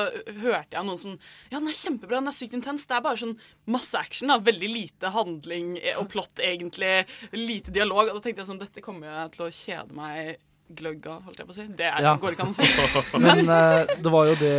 [0.41, 1.17] hørte jeg noen som
[1.51, 2.87] Ja, den er kjempebra, den er sykt intens.
[2.87, 3.37] Det er bare sånn
[3.71, 4.31] masse action.
[4.31, 7.05] da, Veldig lite handling eh, og plott, egentlig.
[7.35, 8.09] Lite dialog.
[8.09, 10.37] Og da tenkte jeg sånn Dette kommer jeg til å kjede meg
[10.73, 11.65] gløgg av, holdt jeg på å si.
[11.77, 12.13] Det er, Ja.
[12.17, 12.67] går ikke an å si.
[13.25, 14.53] Men uh, det var jo det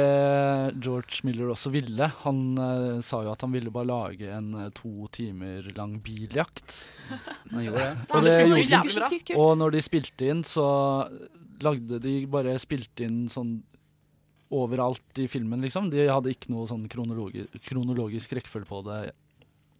[0.78, 2.10] George Miller også ville.
[2.22, 6.84] Han uh, sa jo at han ville bare lage en uh, to timer lang biljakt.
[7.52, 8.06] Han gjorde det.
[8.10, 9.40] Og Det det gjorde bra.
[9.42, 10.66] Og når de spilte inn, så
[11.62, 13.60] lagde de bare spilte inn sånn
[14.54, 15.88] overalt i filmen, liksom.
[15.90, 19.00] De hadde ikke noe sånn kronologi kronologisk rekkefølge på det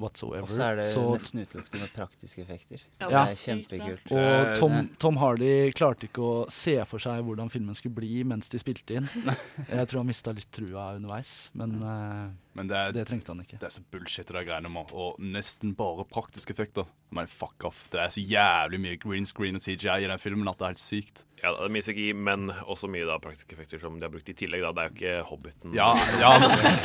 [0.01, 0.42] whatsoever.
[0.42, 2.80] Og så er det Så- nesten utelukkende med praktiske effekter.
[3.01, 3.09] Ja.
[3.09, 4.12] Det er kjempekult.
[4.12, 8.49] Og Tom, Tom Hardy klarte ikke å se for seg hvordan filmen skulle bli mens
[8.49, 9.09] de spilte inn.
[9.68, 13.42] Jeg tror han mista litt trua underveis, men, eh, Men det, er, det trengte han
[13.42, 13.59] ikke.
[13.61, 16.88] Det er så bullshit det greiene med Og nesten bare praktiske effekter.
[17.16, 17.86] Men fuck off.
[17.92, 20.74] Det er så jævlig mye green screen og CGI i den filmen at det er
[20.74, 21.26] helt sykt.
[21.42, 24.32] Ja, det er mye CGI, men også mye da praktiske effekter som de har brukt
[24.32, 24.64] i tillegg.
[24.64, 24.72] Da.
[24.72, 25.76] Det er jo ikke Hobbiten.
[25.76, 25.92] Ja,
[26.22, 26.32] ja,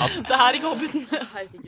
[0.04, 1.08] altså, Det er ikke Hobbiten.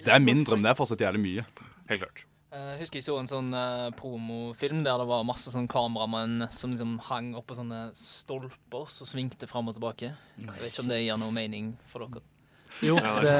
[0.03, 1.47] det er mindre, men det er fortsatt jævlig mye.
[1.89, 2.27] Helt klart.
[2.53, 6.75] Jeg husker jeg så en sånn uh, promofilm der det var masse sånn kameramenn som
[6.75, 10.11] liksom hang oppå sånne stolper som svingte fram og tilbake.
[10.37, 12.21] Jeg vet ikke om det gir noe mening for dere.
[12.81, 13.33] Jo, det,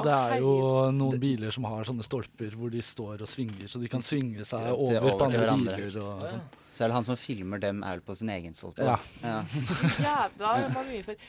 [0.00, 0.54] det er jo
[0.94, 4.46] noen biler som har sånne stolper hvor de står og svinger, så de kan svinge
[4.48, 6.46] seg over på andre biler og sånn.
[6.74, 8.82] Så er det han som filmer dem, er vel på sin egen stolpe.
[8.82, 8.96] Ja.
[9.22, 10.24] ja.
[10.40, 11.20] da det man mye for.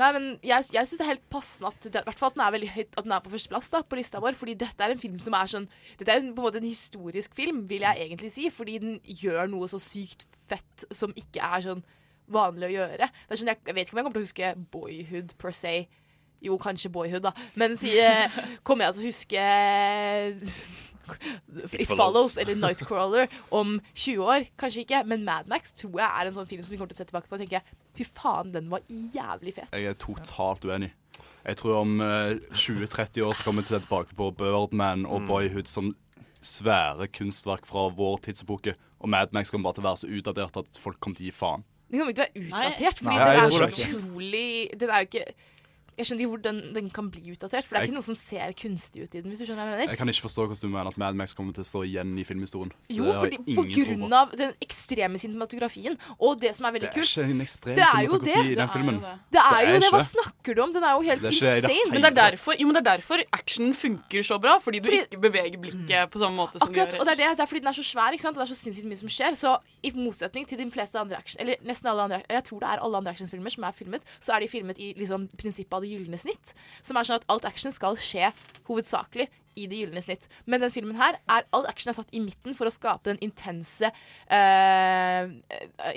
[0.00, 2.42] Nei, men jeg, jeg syns det er helt passende at det, hvert fall at den
[2.44, 4.36] er veldig høyt At den er på førsteplass da, på lista vår.
[4.38, 5.66] Fordi dette er en film som er sånn
[5.98, 8.46] Dette er jo på en måte en historisk film, vil jeg egentlig si.
[8.54, 11.82] Fordi den gjør noe så sykt fett som ikke er sånn
[12.30, 13.08] vanlig å gjøre.
[13.10, 15.56] Det er sånn, jeg, jeg vet ikke om jeg kommer til å huske Boyhood per
[15.56, 15.74] se.
[16.42, 17.32] Jo, kanskje Boyhood, da.
[17.60, 18.30] Men si, eh,
[18.64, 19.46] kommer jeg til å huske
[21.74, 24.46] It Follows eller Nightcrawler om 20 år.
[24.60, 27.00] Kanskje ikke, men Mad Max tror jeg er en sånn film som vi kommer til
[27.00, 27.62] å se tilbake på og tenke
[27.98, 29.72] fy faen, den var jævlig fet.
[29.74, 30.92] Jeg er totalt uenig.
[31.40, 35.06] Jeg tror om eh, 20-30 år så kommer vi til å se tilbake på Birdman
[35.08, 35.94] og Boyhood som
[36.40, 38.76] svære kunstverk fra vår tidsepoke.
[39.00, 41.30] Og Mad Max kommer bare til å være så utdatert at folk kommer til å
[41.30, 41.64] gi faen.
[41.90, 44.92] Den kommer ikke til å være utdatert, fordi Nei, den er så det utrolig Den
[44.94, 45.24] er jo ikke
[46.00, 48.08] Jeg skjønner ikke hvor den, den kan bli utdatert, for det er Jeg- ikke noe
[48.08, 49.92] som ser kunstig ut i den, hvis du skjønner hva jeg mener.
[49.92, 52.16] Jeg kan ikke forstå hvordan du mener at Mad Max kommer til å stå igjen
[52.18, 52.72] i filmhistorien.
[52.88, 53.98] Jo, Det fordi, på ingen på.
[54.00, 55.98] grunn av den ekstreme cinematografien.
[56.18, 58.36] Og det som er veldig Det er kult ikke en ekstrem Det er jo det.
[58.50, 59.00] i den filmen.
[59.30, 59.90] Det er Det jo er det.
[59.92, 60.72] Hva snakker du om?
[60.72, 61.90] Den er jo helt Det er ikke det det insane.
[61.92, 64.58] Men det er derfor, jo, men det er derfor actionen funker så bra.
[64.58, 67.28] Fordi du ikke beveger blikket på samme måte som Akkurat, du og det gjør er,
[67.30, 68.36] det, det er fordi den er så svær, ikke sant?
[68.38, 69.32] og det er så sinnssykt mye som skjer.
[69.36, 72.68] Så i motsetning til de fleste andre action, eller nesten alle andre, jeg tror det
[72.72, 75.82] er alle andre actionfilmer som er filmet, så er de filmet i liksom, prinsippet av
[75.82, 76.54] det gylne snitt.
[76.86, 78.32] Som er sånn at alt action skal skje
[78.68, 79.28] hovedsakelig
[79.58, 80.28] i det gylne snitt.
[80.46, 83.20] Men den filmen her er all action er satt i midten for å skape den
[83.24, 83.90] intense,
[84.30, 85.32] eh,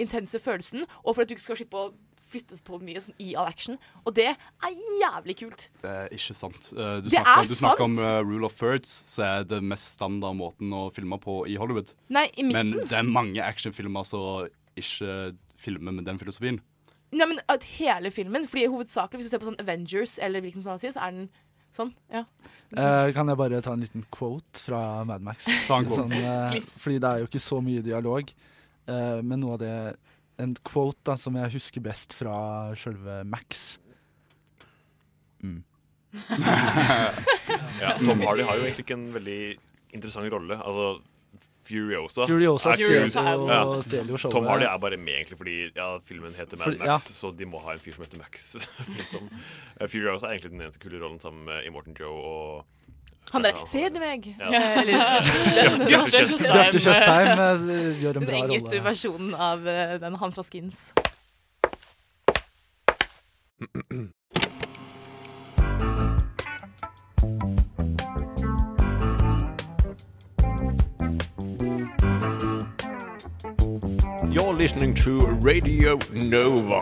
[0.01, 1.93] intense følelsen, og for at du ikke skal slippe å
[2.33, 3.77] flyttes på mye sånn, i all action.
[4.07, 5.67] Og det er jævlig kult.
[5.83, 6.71] Det er ikke sant.
[6.73, 9.61] Uh, Du Det snakker, er du snakker om eh, rule of thirds, så er det
[9.61, 11.93] mest standard måten å filme på i Hollywood.
[12.09, 12.73] Nei, i midten.
[12.73, 16.61] Men det er mange actionfilmer som ikke filmer med den filosofien.
[17.13, 20.63] Nei, men at hele filmen, fordi hovedsakelig hvis du ser på sånn Avengers eller hvilken
[20.63, 21.27] som helst så er den
[21.73, 22.23] sånn, ja.
[22.73, 25.45] Eh, kan jeg bare ta en liten quote fra Mad Max?
[25.67, 25.93] Quote.
[25.93, 28.33] Sånn, eh, fordi det er jo ikke så mye dialog.
[28.89, 29.75] eh, men noe av det
[30.41, 32.33] En quote da, som jeg husker best fra
[32.73, 33.77] sjølve Max.
[35.45, 35.59] Mm.
[37.83, 39.37] ja, Tom Hardy har jo egentlig ikke en veldig
[39.93, 40.57] interessant rolle.
[40.57, 40.87] Altså,
[41.63, 43.81] Furiosa, Furiosa er stjeler jo- Ja.
[43.81, 44.33] stjeler jo showet.
[44.35, 46.97] Tom Hardy er bare med egentlig fordi ja, filmen heter Mad Max, ja.
[47.15, 48.55] så de må ha en fyr som heter Max.
[48.97, 49.29] liksom.
[49.79, 52.65] Eh, Furiosa er egentlig den eneste kule rollen sammen med Immortan Joe og
[53.31, 54.25] Han der, ser du meg?
[54.43, 57.39] Bjarte den Tjøstheim.
[57.39, 58.83] Eh, gjør en Den bra engelske rolle.
[58.89, 60.91] versjonen av eh, den han fra Skins.
[74.63, 76.79] listening to Radio Nova.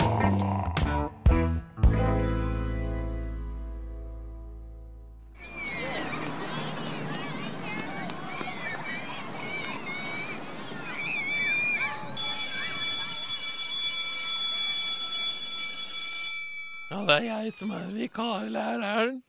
[16.92, 19.24] Det er jeg som er vikarlæreren.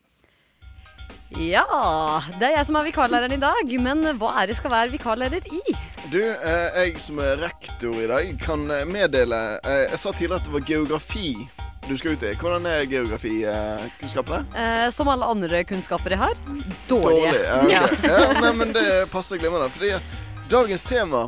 [1.40, 1.62] Ja,
[2.36, 3.80] det er jeg som er vikarlæreren i dag.
[3.80, 5.76] Men hva er det skal være vikarlærer i?
[6.12, 10.42] Du, eh, jeg som er rektor i dag, kan eh, meddele eh, Jeg sa tidligere
[10.42, 11.28] at det var geografi
[11.88, 12.32] du skal ut i.
[12.36, 14.42] Hvordan er geografikunnskapene?
[14.52, 16.42] Eh, som alle andre kunnskaper jeg har,
[16.90, 17.32] dårlige.
[17.40, 17.56] Ja,
[17.88, 18.10] okay.
[18.12, 19.70] ja, nei, men det passer glimrende.
[19.72, 19.94] Fordi
[20.52, 21.22] dagens tema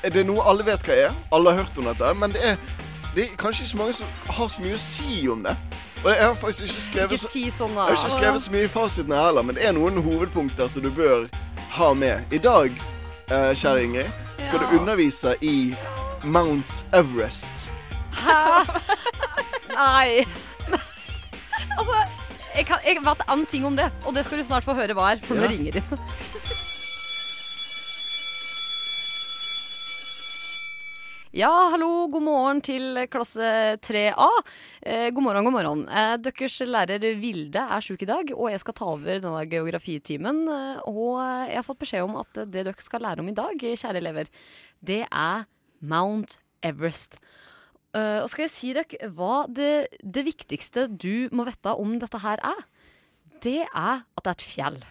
[0.00, 1.20] er det noe alle vet hva er.
[1.36, 2.14] Alle har hørt om dette.
[2.22, 2.56] Men det er,
[3.12, 5.54] det er kanskje ikke så mange som har så mye å si om det.
[6.00, 7.76] Og jeg har faktisk ikke skrevet Ikke si sånn.
[7.76, 10.88] Jeg har ikke skrevet så mye i fasiten heller, men det er noen hovedpunkter som
[10.88, 11.28] du bør
[11.76, 12.24] ha med.
[12.32, 12.82] I dag,
[13.28, 15.74] kjære Ingrid, skal du undervise i
[16.26, 17.70] Mount Everest.
[18.18, 18.64] Hæ?
[19.70, 20.24] Nei.
[21.78, 21.94] altså,
[22.56, 24.96] jeg, kan, jeg vet en ting om det, og det skal du snart få høre
[24.98, 25.52] hva er, for nå Ja.
[25.54, 25.82] ringer de.
[31.30, 34.24] Ja, hallo, god morgen til klasse 3A.
[34.82, 35.84] Eh, god morgen, god morgen.
[35.86, 40.40] Eh, deres lærer Vilde er sjuk i dag, og jeg skal ta over denne geografitimen.
[40.50, 43.62] Eh, og jeg har fått beskjed om at det dere skal lære om i dag,
[43.62, 44.26] kjære elever,
[44.82, 45.46] det er
[45.78, 47.14] Mount Everest.
[47.94, 52.26] Eh, og skal jeg si dere hva det, det viktigste du må vite om dette
[52.26, 52.64] her er?
[53.38, 54.82] Det er at det er et fjell.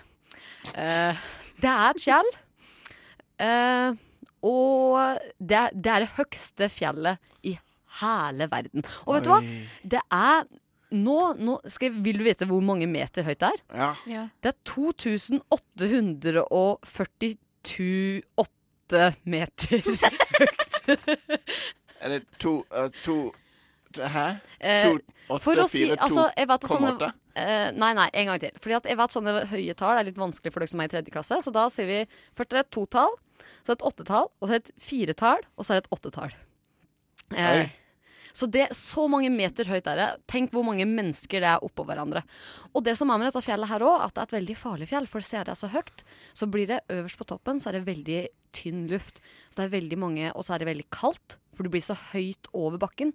[0.72, 2.38] Eh, det er et fjell.
[3.44, 4.06] Eh,
[4.46, 7.58] og det det er det høyeste fjellet i
[8.00, 8.84] hele verden.
[9.08, 9.42] Og vet du hva?
[9.96, 10.44] Det er
[10.90, 13.60] nå, nå skal jeg, Vil du vite hvor mange meter høyt det er?
[13.78, 13.90] Ja.
[14.10, 14.24] Ja.
[14.42, 14.58] Det er
[17.70, 20.74] 2842 meter høyt.
[22.00, 23.16] Er det to, uh, to
[24.00, 24.28] Hæ?
[24.62, 24.92] Eh, To,
[25.34, 26.28] åtte, for å si, fire, altså,
[26.62, 27.10] to, kom åtte?
[27.36, 28.52] eh, Nei, nei, en gang til.
[28.62, 30.92] Fordi at jeg vet sånne høye tall er litt vanskelig for dere som er i
[30.94, 31.40] tredje klasse.
[31.44, 31.98] Så da sier vi
[32.38, 33.18] først er det et totall,
[33.66, 36.36] så et åttetall, og så et firetall, og så er det et åttetall.
[37.38, 37.70] Eh,
[38.34, 40.08] så det er så mange meter høyt er det.
[40.30, 42.22] Tenk hvor mange mennesker det er oppå hverandre.
[42.74, 44.90] Og det som er med dette fjellet her òg, at det er et veldig farlig
[44.92, 45.10] fjell.
[45.10, 46.04] For ser det er så høyt,
[46.38, 48.22] så blir det øverst på toppen, så er det veldig
[48.56, 49.22] tynn luft.
[49.50, 51.98] Så det er veldig mange, Og så er det veldig kaldt, for du blir så
[52.14, 53.14] høyt over bakken.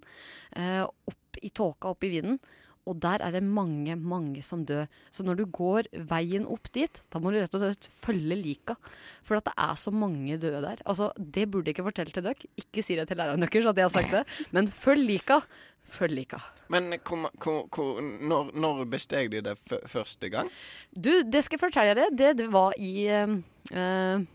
[0.55, 2.39] Eh, opp i tåka, opp i vinden.
[2.85, 4.89] Og der er det mange, mange som dør.
[5.11, 8.77] Så når du går veien opp dit, da må du rett og slett følge lika.
[9.25, 10.83] For at det er så mange døde der.
[10.85, 12.51] Altså, Det burde jeg ikke fortelle til dere.
[12.61, 14.25] Ikke si det til læreren deres at jeg har sagt det.
[14.51, 15.41] Men følg lika.
[15.85, 16.39] Følg lika.
[16.69, 20.49] Men kom, kom, kom, når, når besteg de det første gang?
[20.93, 22.15] Du, det skal jeg fortelle deg.
[22.17, 24.25] Det, det var i eh,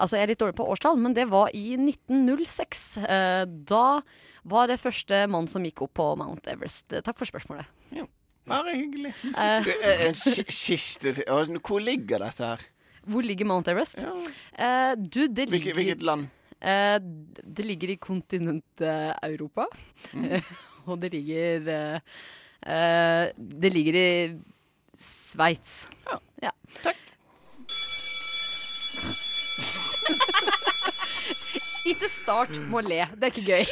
[0.00, 2.84] Altså, jeg er litt dårlig på årstall, men det var i 1906.
[3.04, 4.00] Eh, da
[4.44, 6.88] var det første mann som gikk opp på Mount Everest.
[6.90, 7.68] Takk for spørsmålet.
[8.50, 9.12] Bare hyggelig.
[9.36, 9.70] Uh, Du,
[10.08, 11.12] en siste
[11.60, 12.64] Hvor ligger dette her?
[13.06, 14.02] Hvor ligger Mount Everest?
[14.02, 16.28] Eh, du, det ligger Hvilket, hvilket land?
[16.60, 16.98] Uh,
[17.56, 19.66] det ligger i kontinentet Europa.
[20.12, 20.40] Mm.
[20.88, 22.00] og det ligger
[23.60, 24.10] Det ligger i
[25.00, 25.86] Sveits.
[26.42, 26.52] Ja.
[26.82, 27.09] Takk.
[31.88, 33.06] Ikke start med å le.
[33.16, 33.62] Det er ikke gøy.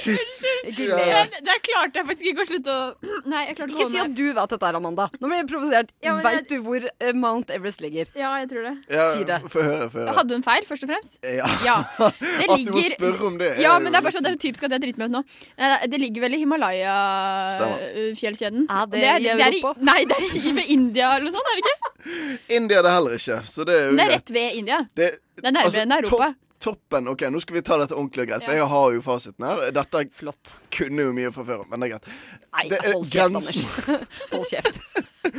[0.70, 0.96] Ikke le.
[1.12, 2.96] Men det klarte jeg faktisk ikke å slutte å
[3.32, 5.04] Nei, jeg klarte Ikke å si holde at du vet dette, her, Amanda.
[5.20, 5.88] Nå blir jeg provosert.
[6.04, 8.08] Ja, men Veit du hvor eh, Mount Everest ligger?
[8.16, 8.72] Ja, jeg tror det.
[8.96, 9.38] Ja, Si det.
[9.52, 9.90] Få høre.
[9.92, 10.14] Få høre.
[10.16, 11.12] Hadde du en feil, først og fremst?
[11.22, 11.44] Ja.
[11.66, 11.76] Ja.
[12.38, 13.50] Det At du må ligger- spørre om det.
[13.60, 15.22] Ja, men det er bare sånn, det er typisk at jeg driter meg ut nå.
[15.58, 18.62] Eh, Det ligger vel i Himalaya-fjellkjeden.
[18.72, 19.70] Er det i Europa?
[19.84, 21.78] nei, det er i ved India eller noe sånt, er det ikke?
[22.58, 24.16] India er det heller ikke, så det er jo Det er greit.
[24.18, 24.78] rett ved India.
[24.96, 25.08] Det,
[25.38, 26.28] Det er nærmere enn Europa.
[26.60, 29.00] Topp- toppen Ok, nå skal vi ta dette ordentlig og greit, for jeg har jo
[29.04, 29.70] fasiten her.
[29.72, 30.54] Dette Flott.
[30.74, 32.08] kunne jo mye fra før, men det er greit.
[32.52, 33.58] Nei, Det er hold kjeft, Anders.
[34.32, 34.80] Hold kjeft.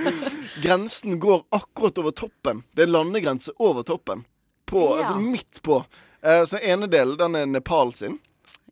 [0.64, 2.64] Grensen går akkurat over toppen.
[2.76, 4.26] Det er landegrense over toppen.
[4.66, 5.04] På, Ja.
[5.04, 5.84] Altså midt på.
[6.24, 8.20] Eh, så den ene delen den er Nepal sin.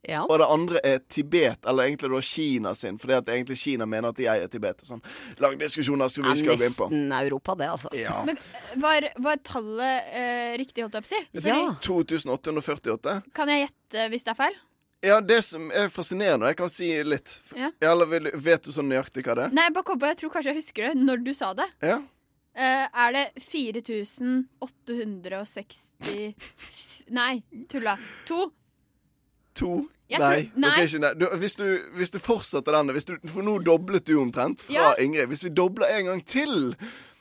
[0.03, 0.25] Ja.
[0.27, 2.99] Og det andre er Tibet, eller egentlig da Kina sin.
[3.01, 4.81] Fordi at egentlig Kina mener at de eier Tibet.
[4.81, 5.01] og sånn
[5.43, 6.89] Lang diskusjoner som vi Det skal gå inn på.
[6.91, 7.89] nesten Europa, det, altså.
[7.97, 8.19] Ja.
[8.25, 8.43] Men eh,
[8.83, 11.21] var, var tallet eh, riktig, holdt jeg på å si?
[11.49, 11.75] Ja.
[11.81, 13.21] 2848.
[13.33, 14.55] Kan jeg gjette hvis det er feil?
[15.05, 17.67] Ja, det som er fascinerende, jeg kan si litt Ja.
[17.85, 19.51] Eller vil, Vet du sånn nøyaktig hva det er?
[19.53, 21.67] Nei, bare kom på, jeg tror kanskje jeg husker det når du sa det.
[21.85, 21.97] Ja.
[22.57, 26.33] Uh, er det 4860
[27.13, 27.93] Nei, tulla.
[28.27, 28.49] To?
[29.57, 29.87] To?
[30.07, 30.17] Nei.
[30.53, 30.85] tror- nei.
[30.85, 31.13] ikke nei.
[31.19, 31.65] Du, hvis, du,
[31.97, 34.93] hvis du fortsetter denne hvis du, For nå doblet du omtrent fra Ja.
[35.03, 35.27] Ingrid.
[35.33, 36.75] Hvis vi dobler en gang til,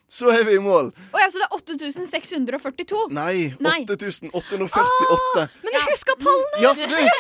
[0.08, 0.92] så er vi i mål.
[1.10, 3.08] Oh, ja, så det er 8642?
[3.10, 3.54] Nei.
[3.58, 3.80] Nei.
[3.90, 5.48] 8848.
[5.64, 6.62] Men jeg husker tallene!
[6.62, 7.10] Ja, for det,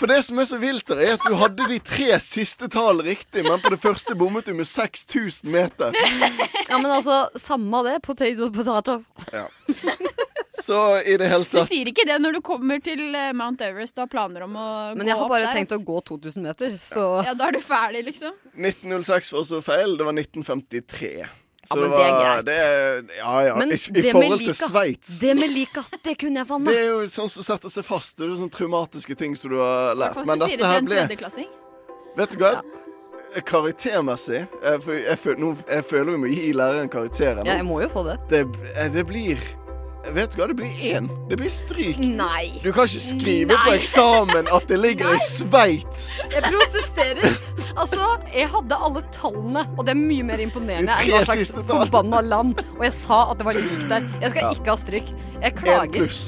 [0.00, 3.06] for det som er så vilt, her er at du hadde de tre siste tallene
[3.12, 5.94] riktig, men på det første bommet du med 6000 meter.
[6.66, 8.00] Ja, men altså, samme det.
[8.02, 8.98] Potato, potato.
[9.30, 9.46] Ja.
[10.60, 13.62] Så i det hele tatt Du sier ikke det når du kommer til eh, Mount
[13.64, 14.98] Everest og har planer om å gå opp der.
[15.00, 18.04] Men jeg har bare tenkt å gå 2000 meter, så Ja, da er du ferdig,
[18.10, 18.34] liksom.
[18.58, 19.96] 1906 var også feil.
[19.96, 21.14] Det var 1953.
[21.64, 22.44] Så men det det er greit.
[22.44, 23.54] det Ja ja.
[23.56, 26.46] Men I, i det med forhold til lika- Sveits Det med lika, det kunne jeg
[26.48, 28.16] faen Det er jo sånn som setter seg fast.
[28.18, 30.18] Det er jo sånne traumatiske ting som du har lært.
[30.18, 31.46] Hva Men dette det her ble?
[32.18, 32.52] Vet du hva?
[33.46, 37.46] Karaktermessig jeg, jeg, jeg, nå, jeg føler vi må gi læreren karakterer nå.
[37.48, 38.18] Ja, jeg må jo få det.
[38.28, 38.42] Det,
[38.76, 39.40] eh, det blir
[40.10, 40.48] Vet du hva?
[40.50, 41.06] Det blir én.
[41.30, 41.98] Det blir stryk.
[42.02, 42.58] Nei.
[42.62, 46.18] Du kan ikke skrive på eksamen at det ligger i Sveits.
[46.32, 47.36] Jeg protesterer.
[47.78, 51.52] Altså, jeg hadde alle tallene, og det er mye mer imponerende De enn hva slags
[51.70, 52.60] forbanna land.
[52.76, 54.02] Og jeg sa at det var lik der.
[54.20, 54.50] Jeg skal Ja.
[54.58, 55.08] ikke ha stryk.
[55.42, 55.98] Jeg klager.
[56.02, 56.24] pluss.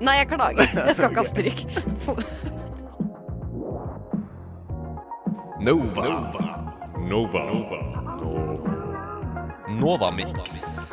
[0.00, 0.64] Nei, jeg klager.
[0.86, 1.58] Jeg skal ikke ha stryk.
[5.64, 6.04] Nova.
[7.08, 7.42] Nova.
[7.50, 7.80] Nova.
[9.68, 10.83] Nova Mix.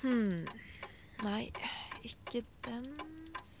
[0.00, 0.44] Hmm.
[1.24, 1.46] Nei,
[2.06, 2.84] ikke den.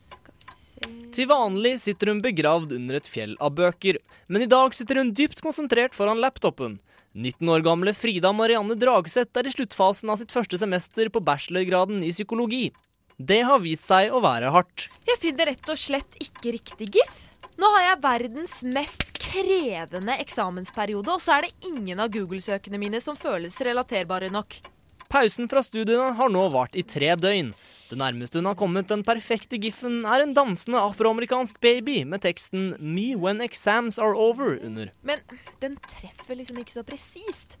[0.00, 3.98] Skal vi se Til vanlig sitter hun begravd under et fjell av bøker,
[4.32, 6.78] men i dag sitter hun dypt konsentrert foran laptopen.
[7.12, 12.04] 19 år gamle Frida Marianne Dragseth er i sluttfasen av sitt første semester på bachelorgraden
[12.06, 12.68] i psykologi.
[13.18, 14.86] Det har vist seg å være hardt.
[15.04, 17.18] Jeg finner rett og slett ikke riktig gif.
[17.60, 23.02] Nå har jeg verdens mest krevende eksamensperiode, og så er det ingen av Google-søkene mine
[23.04, 24.56] som føles relaterbare nok.
[25.10, 27.50] Pausen fra studiene har nå vart i tre døgn.
[27.90, 32.76] Det nærmeste hun har kommet den perfekte giffen, er en dansende afroamerikansk baby med teksten
[32.78, 34.92] 'Me when exams are over' under.
[35.02, 35.18] Men
[35.60, 37.58] den treffer liksom ikke så presist.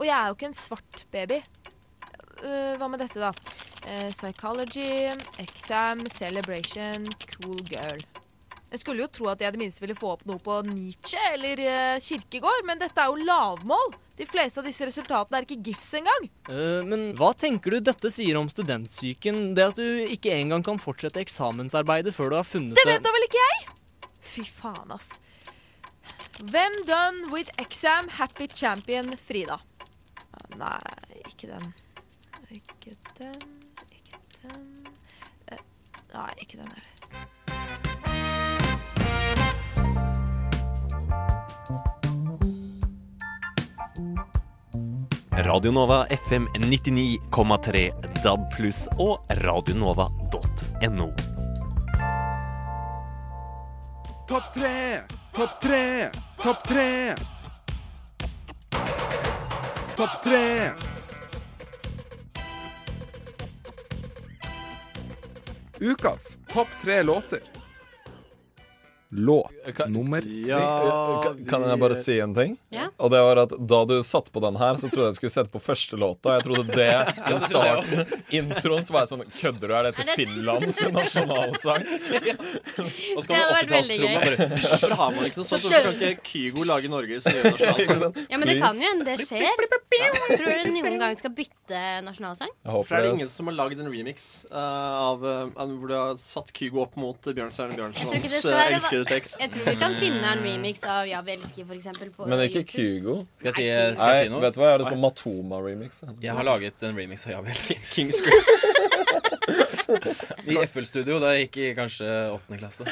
[0.00, 1.42] Og jeg er jo ikke en svart baby.
[2.44, 3.32] Uh, hva med dette, da?
[3.84, 8.00] Uh, psychology, exam, celebration, cool girl.
[8.66, 11.20] Jeg skulle jo tro at jeg i det minste ville få opp noe på Nietzsche
[11.36, 13.94] eller uh, Kirkegård, men dette er jo lavmål.
[14.18, 16.26] De fleste av disse resultatene er ikke gifs engang.
[16.48, 19.54] Uh, men hva tenker du dette sier om studentsyken?
[19.56, 23.14] Det at du ikke engang kan fortsette eksamensarbeidet før du har funnet Det vet da
[23.14, 23.62] vel ikke jeg?
[24.26, 25.14] Fy faen, ass.
[26.40, 29.60] When done with exam, happy champion Frida.
[30.34, 31.70] Ah, Nei, ikke den.
[32.50, 33.40] Ikke den,
[33.94, 34.66] ikke den
[35.52, 35.62] Eh,
[36.12, 36.85] Nei, ikke den her.
[45.38, 47.92] Radio Nova FM 99,3
[48.22, 51.08] DAB pluss og radionova.no.
[54.28, 55.02] Topp tre!
[55.36, 56.10] Topp tre!
[56.40, 56.88] Topp tre!
[59.96, 60.72] Topp tre!
[65.80, 67.55] Ukas topp tre låter.
[69.10, 69.52] Låt
[69.86, 72.56] nummer Ja, kan, kan jeg bare si en ting?
[72.74, 72.88] Ja.
[72.98, 75.34] Og det var at Da du satte på den her, så trodde jeg du skulle
[75.34, 76.34] sette på første låta.
[76.40, 76.88] Jeg trodde det
[77.28, 78.02] den starten,
[78.34, 79.74] Introen, så var jeg sånn Kødder du?
[79.78, 81.86] Er dette det- Finlands nasjonalsang?
[81.86, 84.24] Og så Det kommer vært veldig 80-tallstromma.
[84.26, 84.36] gøy.
[84.36, 85.62] bare, Hvorfor har man ikke noe sånt?
[85.62, 88.18] så kan ikke Kygo lage Norges nasjonalsang?
[88.32, 89.46] Ja, men det kan jo hende det skjer.
[90.34, 92.50] Tror du noen gang skal bytte nasjonalsang?
[92.66, 94.58] For er det ingen som har lagd en remix uh,
[95.12, 99.36] av, uh, hvor du har satt Kygo opp mot Bjørnstjerne det Bjørnsons skal være tekst?
[99.40, 102.10] Jeg tror vi kan finne en remix av Ja, vi elsker, for eksempel.
[102.16, 103.18] På Men ikke Kygo.
[103.38, 104.42] Skal jeg si, skal jeg si Nei, noe?
[104.44, 104.70] vet du hva?
[104.70, 106.02] Jeg har lyst på Matoma-remix.
[106.24, 107.82] Jeg har laget en remix av Ja, vi elsker.
[107.96, 108.22] Kings
[110.46, 112.86] I FL-studio da jeg gikk i kanskje åttende klasse.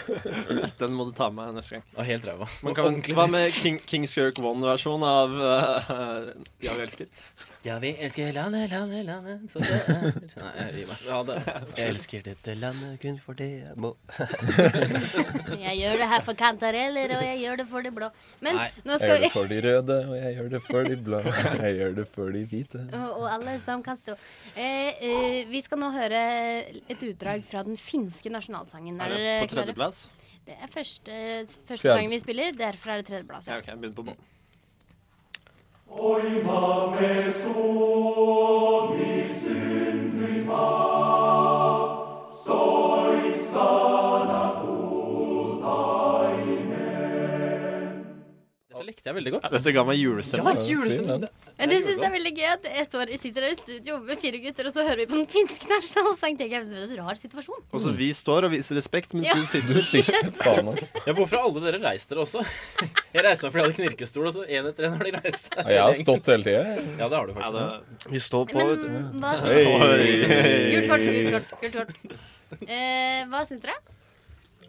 [0.81, 1.87] Den må du ta med neste gang.
[1.97, 2.49] Og helt ræva.
[2.67, 6.31] Man kan, Ordentlig hva med King, Kings Kirk One-versjon av uh,
[6.63, 7.11] Ja, vi elsker?
[7.65, 10.03] Ja, vi elsker landet, landet, landet så det er
[10.37, 11.05] Nei, jeg gir meg.
[11.09, 11.37] Ja, det.
[11.79, 13.95] Jeg elsker dette landet kun for det jeg må
[15.65, 18.11] Jeg gjør det her for kantareller, og jeg gjør det for det blå.
[18.45, 20.99] Men Nei, nå jeg gjør det for de røde, og jeg gjør det for de
[21.09, 21.23] blå.
[21.65, 22.83] Jeg gjør det for de hvite.
[23.01, 24.19] og, og alle som kan stå.
[24.53, 26.23] Eh, eh, vi skal nå høre
[26.85, 29.01] et utdrag fra den finske nasjonalsangen.
[29.01, 29.65] Er det dere på klare?
[29.65, 30.05] tredjeplass?
[30.45, 31.19] Det er første,
[31.65, 32.53] første sangen vi spiller.
[32.61, 33.49] Derfor er det tredjeplass.
[33.49, 34.25] Ja, ok, jeg begynner på bånn.
[48.75, 49.51] Dette likte jeg veldig godt.
[49.55, 50.59] Dette ga meg julestemning.
[50.59, 51.29] Ja, julestemning.
[51.55, 54.19] Men det synes jeg er veldig gøy at jeg, står, sitter her i studio med
[54.19, 56.39] fire gutter, og så hører vi på den finske nasjonalsangen.
[56.41, 57.61] Tenker jeg, det er en rar situasjon.
[57.71, 59.37] Og så vi står og viser respekt mens Ja.
[59.39, 60.31] du sitter.
[60.43, 60.89] Faen, ass.
[61.07, 62.43] Ja, hvorfor har alle dere reist dere også?
[63.15, 65.47] Jeg reiste meg fordi jeg hadde knirkestol, og så en etter en har de reist
[65.53, 65.59] seg.
[65.63, 66.63] Ja, jeg har stått hele tida.
[66.99, 68.09] Ja, det har du faktisk.
[68.11, 68.89] Vi står på, vet du.
[69.23, 69.35] Hva.
[70.75, 71.53] Gult kort, gult kort.
[71.63, 72.17] Gult kort.
[72.67, 73.79] Eh, hva syns dere?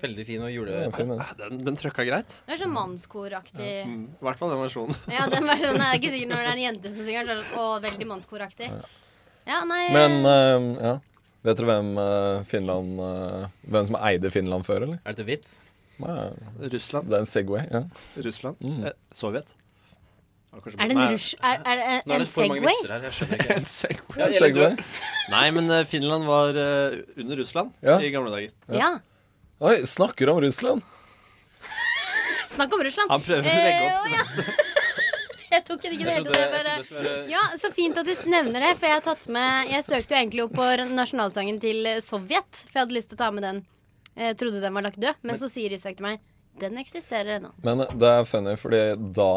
[0.06, 0.78] Veldig fin og jule...
[0.86, 1.24] Ja, fin, den.
[1.42, 2.38] Den, den trøkka greit.
[2.46, 3.72] Det er sånn mannskoraktig.
[3.90, 5.02] Mm, hvert fall den versjonen.
[5.12, 7.30] Ja, den versjonen er ikke sikkert når det er en jente som synger.
[7.34, 8.72] den, og veldig mannskoraktig.
[9.46, 10.96] Ja, nei Men uh, ja.
[11.46, 14.98] Vet dere hvem uh, Finland uh, Hvem som eide Finland før, eller?
[15.04, 15.60] Er dette vits?
[16.02, 16.16] Nei,
[16.74, 17.12] Russland.
[17.12, 17.62] Det er en Segway.
[17.72, 17.84] Ja.
[18.26, 18.58] Russland.
[18.66, 18.82] Mm.
[18.90, 19.54] Eh, Sovjet.
[20.56, 21.36] Er det en rush...
[21.44, 22.74] Er, er det Nå er en det for mange Segway?
[22.74, 23.56] vitser her, jeg skjønner ikke.
[23.60, 24.20] En Segway.
[24.22, 24.78] Ja, Segway.
[25.32, 27.98] Nei, men eh, Finland var uh, under Russland Ja.
[28.00, 28.56] i gamle dager.
[28.72, 28.80] Ja.
[28.82, 28.90] Ja.
[29.60, 30.82] Oi, snakker om Russland.
[32.48, 33.12] Snakk om Russland.
[33.12, 34.54] Han prøver å legge opp Eh, å, ja.
[35.56, 36.36] Jeg tok ikke det hele tatt.
[36.36, 39.86] jeg bare- Ja, så fint at du nevner det, for jeg har tatt med Jeg
[39.86, 43.22] søkte jo egentlig opp på nasjonalsangen til eh, Sovjet, for jeg hadde lyst til å
[43.24, 43.62] ta med den.
[44.20, 46.20] Jeg trodde den var lagt død, men så sier Isak til meg
[46.60, 47.50] den eksisterer ennå.
[47.68, 48.82] Men det er funny, fordi
[49.16, 49.32] da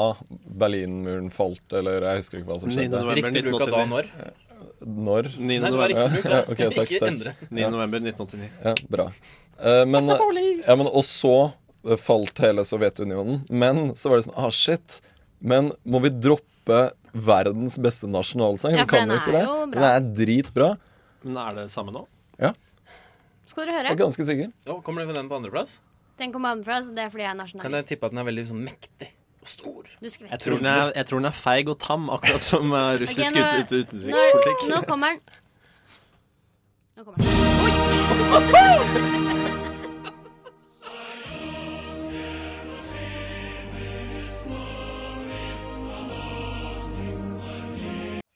[0.63, 2.77] Berlinmuren falt, eller jeg husker ikke hva som 9.
[2.77, 4.11] skjedde november Riktig bruk av da og når?
[4.87, 5.31] Når?
[5.35, 5.43] 9.
[5.49, 6.41] Nei, det var riktig bruk, ja, da.
[6.47, 7.11] ok, takk, Ikke takk.
[7.11, 7.35] endre.
[7.51, 7.71] 9.
[7.75, 8.51] november 1989.
[8.69, 9.09] Ja, bra.
[9.59, 11.33] Eh, men, ja, men, og så
[11.89, 13.41] eh, falt hele Sovjetunionen.
[13.51, 15.01] Men så var det sånn Ah, shit.
[15.41, 18.77] Men må vi droppe verdens beste nasjonalsang?
[18.77, 19.45] Ja, vi kan den jo ikke er det.
[19.49, 19.81] jo bra.
[19.81, 20.71] Den er dritbra.
[21.25, 22.05] Men er det samme nå?
[22.39, 22.53] Ja,
[23.51, 23.89] Skal dere høre?
[23.91, 24.51] jeg er ganske sikker.
[24.69, 25.81] Ja, kommer den på andreplass?
[26.19, 27.63] Den kommer annenfra, så det er fordi jeg er nasjonalist.
[27.67, 29.09] Kan jeg tippe at den er veldig sånn mektig
[29.43, 29.91] og stor?
[30.03, 33.23] Jeg tror, den er, jeg tror den er feig og tam, akkurat som eh, russisk
[33.31, 34.67] okay, nå- ut, ut, utenrikspolitikk.
[34.67, 35.23] Nå, nå kommer den.
[36.99, 37.27] Nå kommer den.
[39.25, 39.28] Oi!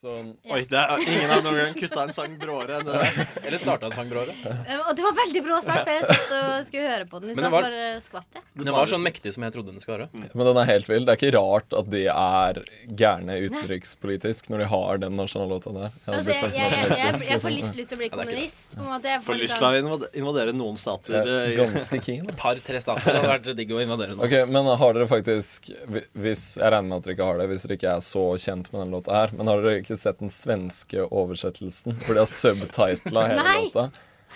[0.02, 0.32] Sånn.
[0.50, 3.18] Oi, det er, ingen har noen gang kutta en sang bråere enn det der.
[3.46, 4.32] Eller starta en sang bråere?
[4.42, 7.30] Eh, Og det var veldig brå sang, for jeg satt og skulle høre på den
[7.36, 8.42] Men det var- bare skvatt jeg.
[8.64, 10.26] Den var sånn mektig som jeg trodde den skulle være.
[10.34, 11.06] Men den er helt vill.
[11.06, 12.58] Det er ikke rart at de er
[12.98, 15.92] gærne utenrikspolitisk når de har den nasjonallåta der.
[16.02, 17.54] Jeg Altså, jeg, jeg, jeg, jeg, jeg får liksom.
[17.60, 18.26] litt lyst til å bli Ja, det det.
[18.26, 18.68] kommunist.
[18.74, 19.12] På en måte.
[19.14, 21.14] Jeg får lyst til å invadere noen stater.
[21.14, 22.26] Ja, eh, ganske keen.
[22.28, 24.26] Et par-tre stater hadde vært digg å invadere noen.
[24.26, 25.70] Ok, Men har dere faktisk
[26.18, 28.72] Hvis Jeg regner med at dere ikke har det, hvis dere ikke er så kjent
[28.74, 29.30] med den låta her.
[29.38, 33.58] Men har dere ikke sett den svenske oversettelsen hvor de har subtitla hele Nei.
[33.66, 33.90] låta?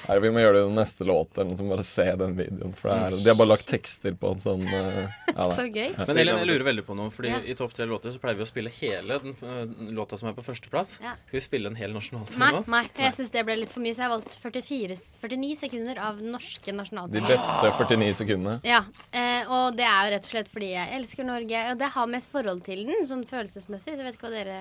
[0.04, 2.04] Nei, Vi må gjøre det i den neste låt, eller noe, så må bare se
[2.20, 2.74] den videoen.
[2.76, 5.88] For det er, De har bare lagt tekster på en sånn uh, ja, Så gøy.
[5.94, 6.06] Ja.
[6.08, 7.40] Men Elin, jeg lurer veldig på noe, Fordi Ja.
[7.42, 10.36] i topp tre låter så pleier vi å spille hele den øh, låta som er
[10.36, 10.98] på førsteplass.
[11.04, 11.16] Ja.
[11.26, 12.62] Skal vi spille en hel nasjonalsang Nei, nå?
[12.76, 16.00] nei, jeg syns det ble litt for mye, så jeg har valgt 44, 49 sekunder
[16.02, 18.58] av den norske De beste 49 sekundene.
[18.66, 21.62] Ja, eh, og det er jo rett og slett fordi jeg elsker Norge.
[21.72, 23.94] Og det har mest forhold til den, sånn følelsesmessig.
[23.94, 24.58] Så jeg vet ikke hva dere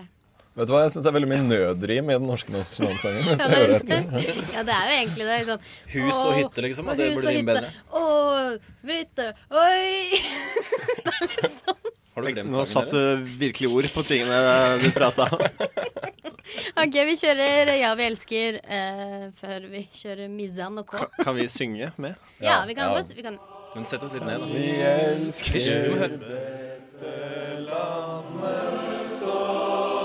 [0.55, 3.25] Vet du hva, Jeg syns det er veldig mye nødrim i den norske nasjonalsangen.
[3.27, 3.57] Hvis Ja, det
[3.89, 3.97] det,
[4.55, 5.39] ja, det er jo egentlig det.
[5.49, 5.65] Sånn,
[5.95, 7.71] Hus og hytte, liksom, Og det hus burde rime bedre.
[7.91, 8.03] Å,
[8.87, 9.85] hytte, oi
[12.15, 14.37] Har du glemt Nå satt du virkelig ord på tingene
[14.79, 15.43] du prata om.
[16.85, 21.01] OK, vi kjører Ja, vi elsker eh, før vi kjører Mizan og K.
[21.03, 22.15] Ka- Kan vi synge med?
[22.39, 23.11] Ja, vi kan godt.
[23.17, 23.35] Vi kan
[23.75, 24.47] Men sett oss litt ned, da.
[24.47, 27.15] Vi elsker dette
[27.67, 30.04] landet så som det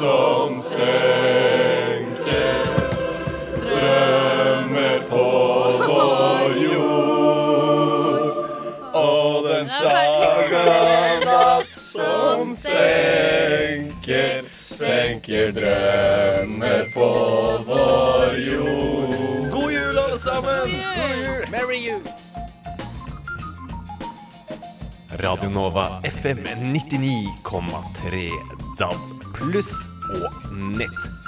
[0.00, 2.08] som senker
[3.60, 5.24] Drømmer på
[5.82, 8.32] vår jord
[8.96, 10.62] Og den saga
[11.26, 17.12] natt som senker Senker drømmer på
[17.68, 20.64] vår jord God jul, alle sammen!
[20.64, 21.44] God jul!
[21.52, 22.00] Merry you!
[25.20, 28.30] Radio Nova FM 99,3
[28.78, 31.19] DAB pluss og nett.